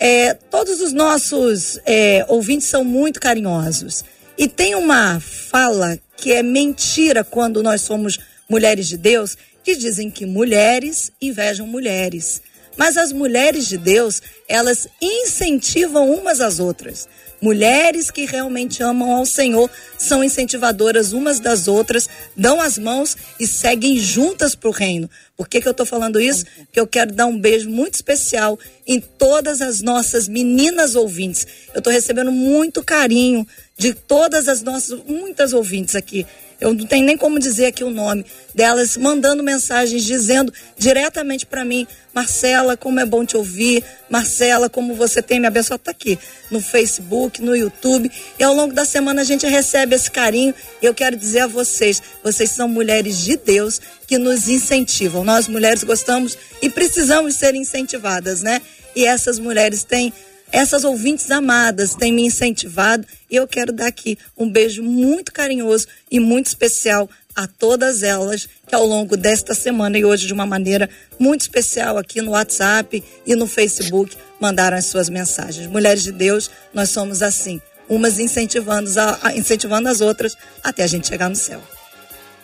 É, 0.01 0.35
todos 0.35 0.81
os 0.81 0.93
nossos 0.93 1.79
é, 1.87 2.27
ouvintes 2.29 2.67
são 2.67 2.83
muito 2.83 3.21
carinhosos. 3.21 4.05
E 4.37 4.49
tem 4.49 4.75
uma 4.75 5.21
fala 5.21 5.97
que 6.17 6.33
é 6.33 6.43
mentira 6.43 7.23
quando 7.23 7.63
nós 7.63 7.83
somos 7.83 8.19
mulheres 8.51 8.89
de 8.89 8.97
Deus, 8.97 9.39
que 9.63 9.77
dizem 9.77 10.11
que 10.11 10.27
mulheres 10.27 11.13
invejam 11.23 11.69
mulheres. 11.69 12.43
Mas 12.77 12.97
as 12.97 13.13
mulheres 13.13 13.67
de 13.67 13.79
Deus, 13.79 14.21
elas 14.49 14.89
incentivam 15.01 16.11
umas 16.11 16.41
às 16.41 16.59
outras. 16.59 17.09
Mulheres 17.41 18.11
que 18.11 18.25
realmente 18.25 18.83
amam 18.83 19.13
ao 19.13 19.27
Senhor 19.27 19.71
são 19.99 20.25
incentivadoras 20.25 21.13
umas 21.13 21.39
das 21.39 21.69
outras, 21.69 22.09
dão 22.35 22.59
as 22.59 22.79
mãos 22.79 23.17
e 23.39 23.47
seguem 23.47 23.99
juntas 23.99 24.55
para 24.55 24.71
o 24.71 24.73
reino. 24.73 25.11
Por 25.37 25.47
que, 25.47 25.61
que 25.61 25.69
eu 25.69 25.73
estou 25.73 25.85
falando 25.85 26.19
isso? 26.19 26.47
Porque 26.65 26.81
eu 26.81 26.87
quero 26.87 27.13
dar 27.13 27.27
um 27.27 27.39
beijo 27.39 27.69
muito 27.69 27.95
especial 27.95 28.59
em 28.87 28.99
todas 28.99 29.61
as 29.61 29.83
nossas 29.83 30.27
meninas 30.27 30.95
ouvintes. 30.95 31.47
Eu 31.75 31.81
estou 31.81 31.93
recebendo 31.93 32.33
muito 32.33 32.83
carinho 32.83 33.47
de 33.77 33.93
todas 33.93 34.49
as 34.49 34.63
nossas, 34.63 34.99
muitas 35.05 35.53
ouvintes 35.53 35.95
aqui 35.95 36.27
eu 36.61 36.73
não 36.73 36.87
tenho 36.87 37.05
nem 37.05 37.17
como 37.17 37.39
dizer 37.39 37.67
aqui 37.67 37.85
o 37.85 37.91
nome 37.91 38.25
delas, 38.55 38.97
mandando 38.97 39.43
mensagens 39.43 40.05
dizendo 40.05 40.53
diretamente 40.77 41.45
para 41.45 41.65
mim: 41.65 41.87
Marcela, 42.15 42.77
como 42.77 43.01
é 43.01 43.07
bom 43.07 43.25
te 43.25 43.37
ouvir. 43.37 43.83
Marcela, 44.09 44.71
como 44.71 44.95
você 44.95 45.21
tem 45.21 45.41
me 45.41 45.47
abençoado. 45.47 45.81
Está 45.81 45.91
aqui 45.91 46.19
no 46.51 46.61
Facebook, 46.61 47.43
no 47.43 47.57
YouTube. 47.57 48.11
E 48.39 48.45
ao 48.45 48.55
longo 48.55 48.73
da 48.73 48.85
semana 48.85 49.23
a 49.23 49.25
gente 49.25 49.47
recebe 49.47 49.97
esse 49.97 50.11
carinho. 50.11 50.55
E 50.81 50.87
eu 50.87 50.95
quero 50.95 51.17
dizer 51.17 51.41
a 51.41 51.47
vocês: 51.47 52.03
vocês 52.23 52.51
são 52.51 52.69
mulheres 52.69 53.19
de 53.19 53.37
Deus 53.37 53.81
que 54.07 54.19
nos 54.19 54.49
incentivam. 54.49 55.25
Nós 55.25 55.49
mulheres 55.49 55.83
gostamos 55.83 56.39
e 56.63 56.71
precisamos 56.71 57.35
ser 57.35 57.55
incentivadas, 57.55 58.43
né? 58.43 58.61
E 58.95 59.05
essas 59.05 59.39
mulheres 59.39 59.83
têm 59.83 60.13
essas 60.53 60.85
ouvintes 60.85 61.31
amadas 61.31 61.95
têm 61.95 62.13
me 62.13 62.23
incentivado 62.23 63.07
e 63.31 63.37
eu 63.37 63.47
quero 63.47 63.73
dar 63.73 63.87
aqui 63.87 64.19
um 64.37 64.49
beijo 64.49 64.83
muito 64.83 65.33
carinhoso 65.33 65.87
e 66.11 66.21
muito 66.21 66.47
especial 66.47 67.09
a 67.35 67.47
todas 67.47 68.03
elas 68.03 68.49
que 68.67 68.75
ao 68.75 68.87
longo 68.87 69.17
desta 69.17 69.55
semana 69.55 69.99
e 69.99 70.05
hoje 70.05 70.27
de 70.27 70.33
uma 70.33 70.47
maneira 70.47 70.89
muito 71.19 71.43
especial 71.43 71.99
aqui 71.99 72.21
no 72.21 72.31
WhatsApp 72.31 73.03
e 73.27 73.35
no 73.35 73.47
Facebook 73.47 74.17
mandaram 74.41 74.77
as 74.77 74.87
suas 74.87 75.09
mensagens. 75.09 75.67
Mulheres 75.67 76.03
de 76.03 76.13
Deus, 76.13 76.51
nós 76.73 76.91
somos 76.91 77.23
assim, 77.23 77.61
umas 77.89 78.19
incentivando, 78.19 78.91
a, 79.23 79.35
incentivando 79.35 79.89
as 79.89 80.01
outras 80.01 80.37
até 80.63 80.85
a 80.85 80.87
gente 80.87 81.09
chegar 81.09 81.29
no 81.29 81.37
céu. 81.37 81.61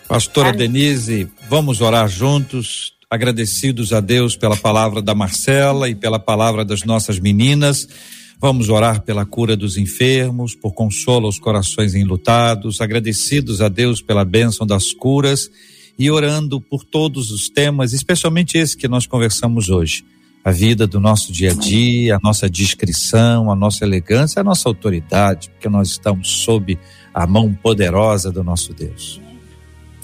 Pastora 0.08 0.52
Denise, 0.52 1.28
vamos 1.48 1.80
orar 1.80 2.08
juntos, 2.08 2.94
agradecidos 3.10 3.92
a 3.92 3.98
Deus 3.98 4.36
pela 4.36 4.56
palavra 4.56 5.02
da 5.02 5.16
Marcela 5.16 5.88
e 5.88 5.96
pela 5.96 6.20
palavra 6.20 6.64
das 6.64 6.84
nossas 6.84 7.18
meninas. 7.18 7.88
Vamos 8.40 8.68
orar 8.68 9.02
pela 9.02 9.26
cura 9.26 9.56
dos 9.56 9.76
enfermos, 9.76 10.54
por 10.54 10.72
consolo 10.72 11.26
aos 11.26 11.36
corações 11.36 11.96
enlutados, 11.96 12.80
agradecidos 12.80 13.60
a 13.60 13.68
Deus 13.68 14.00
pela 14.00 14.24
bênção 14.24 14.64
das 14.64 14.92
curas 14.92 15.50
e 15.98 16.08
orando 16.08 16.60
por 16.60 16.84
todos 16.84 17.32
os 17.32 17.48
temas, 17.48 17.92
especialmente 17.92 18.56
esse 18.56 18.76
que 18.76 18.86
nós 18.86 19.08
conversamos 19.08 19.68
hoje. 19.68 20.04
A 20.44 20.52
vida 20.52 20.86
do 20.86 21.00
nosso 21.00 21.32
dia 21.32 21.50
a 21.50 21.54
dia, 21.54 22.14
a 22.14 22.20
nossa 22.22 22.48
discrição, 22.48 23.50
a 23.50 23.56
nossa 23.56 23.84
elegância, 23.84 24.40
a 24.40 24.44
nossa 24.44 24.68
autoridade, 24.68 25.50
porque 25.50 25.68
nós 25.68 25.88
estamos 25.90 26.28
sob 26.28 26.78
a 27.12 27.26
mão 27.26 27.52
poderosa 27.52 28.30
do 28.30 28.44
nosso 28.44 28.72
Deus. 28.72 29.20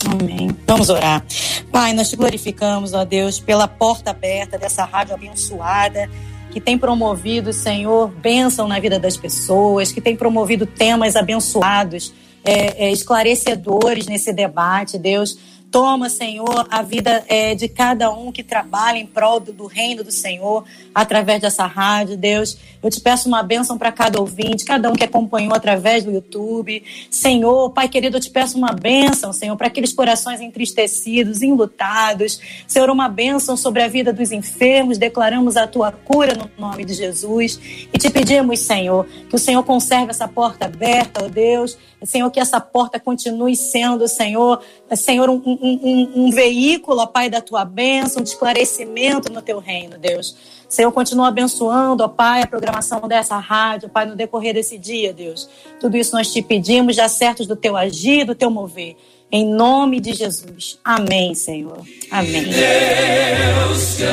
Amém. 0.05 0.51
Vamos 0.67 0.91
orar. 0.91 1.25
Pai, 1.73 1.93
nós 1.93 2.11
te 2.11 2.17
glorificamos, 2.17 2.93
ó 2.93 3.05
Deus, 3.05 3.41
pela 3.41 3.67
porta 3.67 4.11
aberta 4.11 4.59
dessa 4.59 4.85
rádio 4.85 5.15
abençoada 5.15 6.09
que 6.57 6.61
tem 6.61 6.79
promovido, 6.79 7.53
Senhor, 7.53 8.09
bênção 8.09 8.67
na 8.67 8.81
vida 8.81 8.99
das 8.99 9.15
pessoas, 9.15 9.93
que 9.93 10.01
tem 10.01 10.17
promovido 10.17 10.65
temas 10.65 11.15
abençoados, 11.15 12.15
é, 12.43 12.87
é, 12.87 12.91
esclarecedores 12.91 14.07
nesse 14.07 14.33
debate, 14.33 14.97
Deus. 14.97 15.37
Toma, 15.71 16.09
Senhor, 16.09 16.67
a 16.71 16.81
vida 16.81 17.23
é, 17.29 17.55
de 17.55 17.69
cada 17.69 18.11
um 18.11 18.33
que 18.33 18.43
trabalha 18.43 18.97
em 18.97 19.05
prol 19.05 19.39
do, 19.39 19.53
do, 19.53 19.67
reino 19.67 20.03
do 20.03 20.11
Senhor 20.11 20.65
através 20.95 21.43
dessa 21.43 21.67
rádio, 21.67 22.17
Deus. 22.17 22.57
Eu 22.87 22.91
te 22.91 23.01
peço 23.01 23.27
uma 23.27 23.43
bênção 23.43 23.77
para 23.77 23.91
cada 23.91 24.21
ouvinte, 24.21 24.65
cada 24.65 24.89
um 24.89 24.93
que 24.93 25.03
acompanhou 25.03 25.53
através 25.53 26.05
do 26.05 26.13
YouTube. 26.13 26.85
Senhor, 27.11 27.71
Pai 27.71 27.89
querido, 27.89 28.17
eu 28.17 28.21
te 28.21 28.31
peço 28.31 28.57
uma 28.57 28.73
bênção, 28.73 29.33
Senhor, 29.33 29.57
para 29.57 29.67
aqueles 29.67 29.93
corações 29.93 30.41
entristecidos, 30.41 31.43
enlutados. 31.43 32.41
Senhor, 32.65 32.89
uma 32.89 33.09
bênção 33.09 33.57
sobre 33.57 33.83
a 33.83 33.89
vida 33.89 34.13
dos 34.13 34.31
enfermos. 34.31 34.99
Declaramos 34.99 35.57
a 35.57 35.67
tua 35.67 35.91
cura 35.91 36.35
no 36.37 36.49
nome 36.57 36.85
de 36.85 36.95
Jesus. 36.95 37.59
E 37.93 37.99
te 37.99 38.09
pedimos, 38.09 38.61
Senhor, 38.61 39.05
que 39.29 39.35
o 39.35 39.39
Senhor 39.39 39.65
conserve 39.65 40.11
essa 40.11 40.29
porta 40.29 40.67
aberta, 40.67 41.25
ó 41.25 41.29
Deus. 41.29 41.77
Senhor, 42.05 42.31
que 42.31 42.39
essa 42.39 42.61
porta 42.61 43.01
continue 43.01 43.57
sendo, 43.57 44.07
Senhor, 44.07 44.63
Senhor, 44.95 45.29
um, 45.29 45.43
um, 45.45 46.13
um, 46.15 46.31
veículo, 46.31 47.01
ó 47.01 47.07
Pai, 47.07 47.29
da 47.29 47.41
tua 47.41 47.65
bênção, 47.65 48.23
de 48.23 48.29
esclarecimento 48.29 49.33
no 49.33 49.43
teu 49.43 49.59
reino, 49.59 49.99
Deus. 49.99 50.37
Senhor, 50.69 50.91
continua 50.93 51.29
abençoando, 51.29 52.03
ó 52.03 52.09
Pai, 52.09 52.43
a 52.43 52.47
programação 52.47 53.01
dessa 53.07 53.37
rádio, 53.39 53.89
Pai, 53.89 54.07
no 54.07 54.17
decorrer 54.17 54.55
desse 54.55 54.77
dia, 54.79 55.13
Deus. 55.13 55.49
Tudo 55.81 55.97
isso 55.97 56.15
nós 56.15 56.33
te 56.33 56.43
pedimos, 56.43 56.97
já 56.97 57.09
certos 57.09 57.47
do 57.47 57.55
teu 57.57 57.77
agir, 57.77 58.25
do 58.25 58.35
teu 58.35 58.51
mover. 58.51 58.97
Em 59.31 59.45
nome 59.45 60.01
de 60.01 60.13
Jesus. 60.13 60.79
Amém, 60.85 61.35
Senhor. 61.35 61.81
Amém. 62.11 62.45
Deus 62.45 63.97
te 63.97 64.05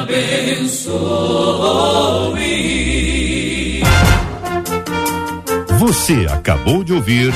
abençoe. 0.00 0.96
Você 5.78 6.26
acabou 6.28 6.82
de 6.82 6.92
ouvir 6.92 7.32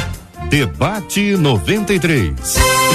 Debate 0.49 1.37
93. 1.37 2.90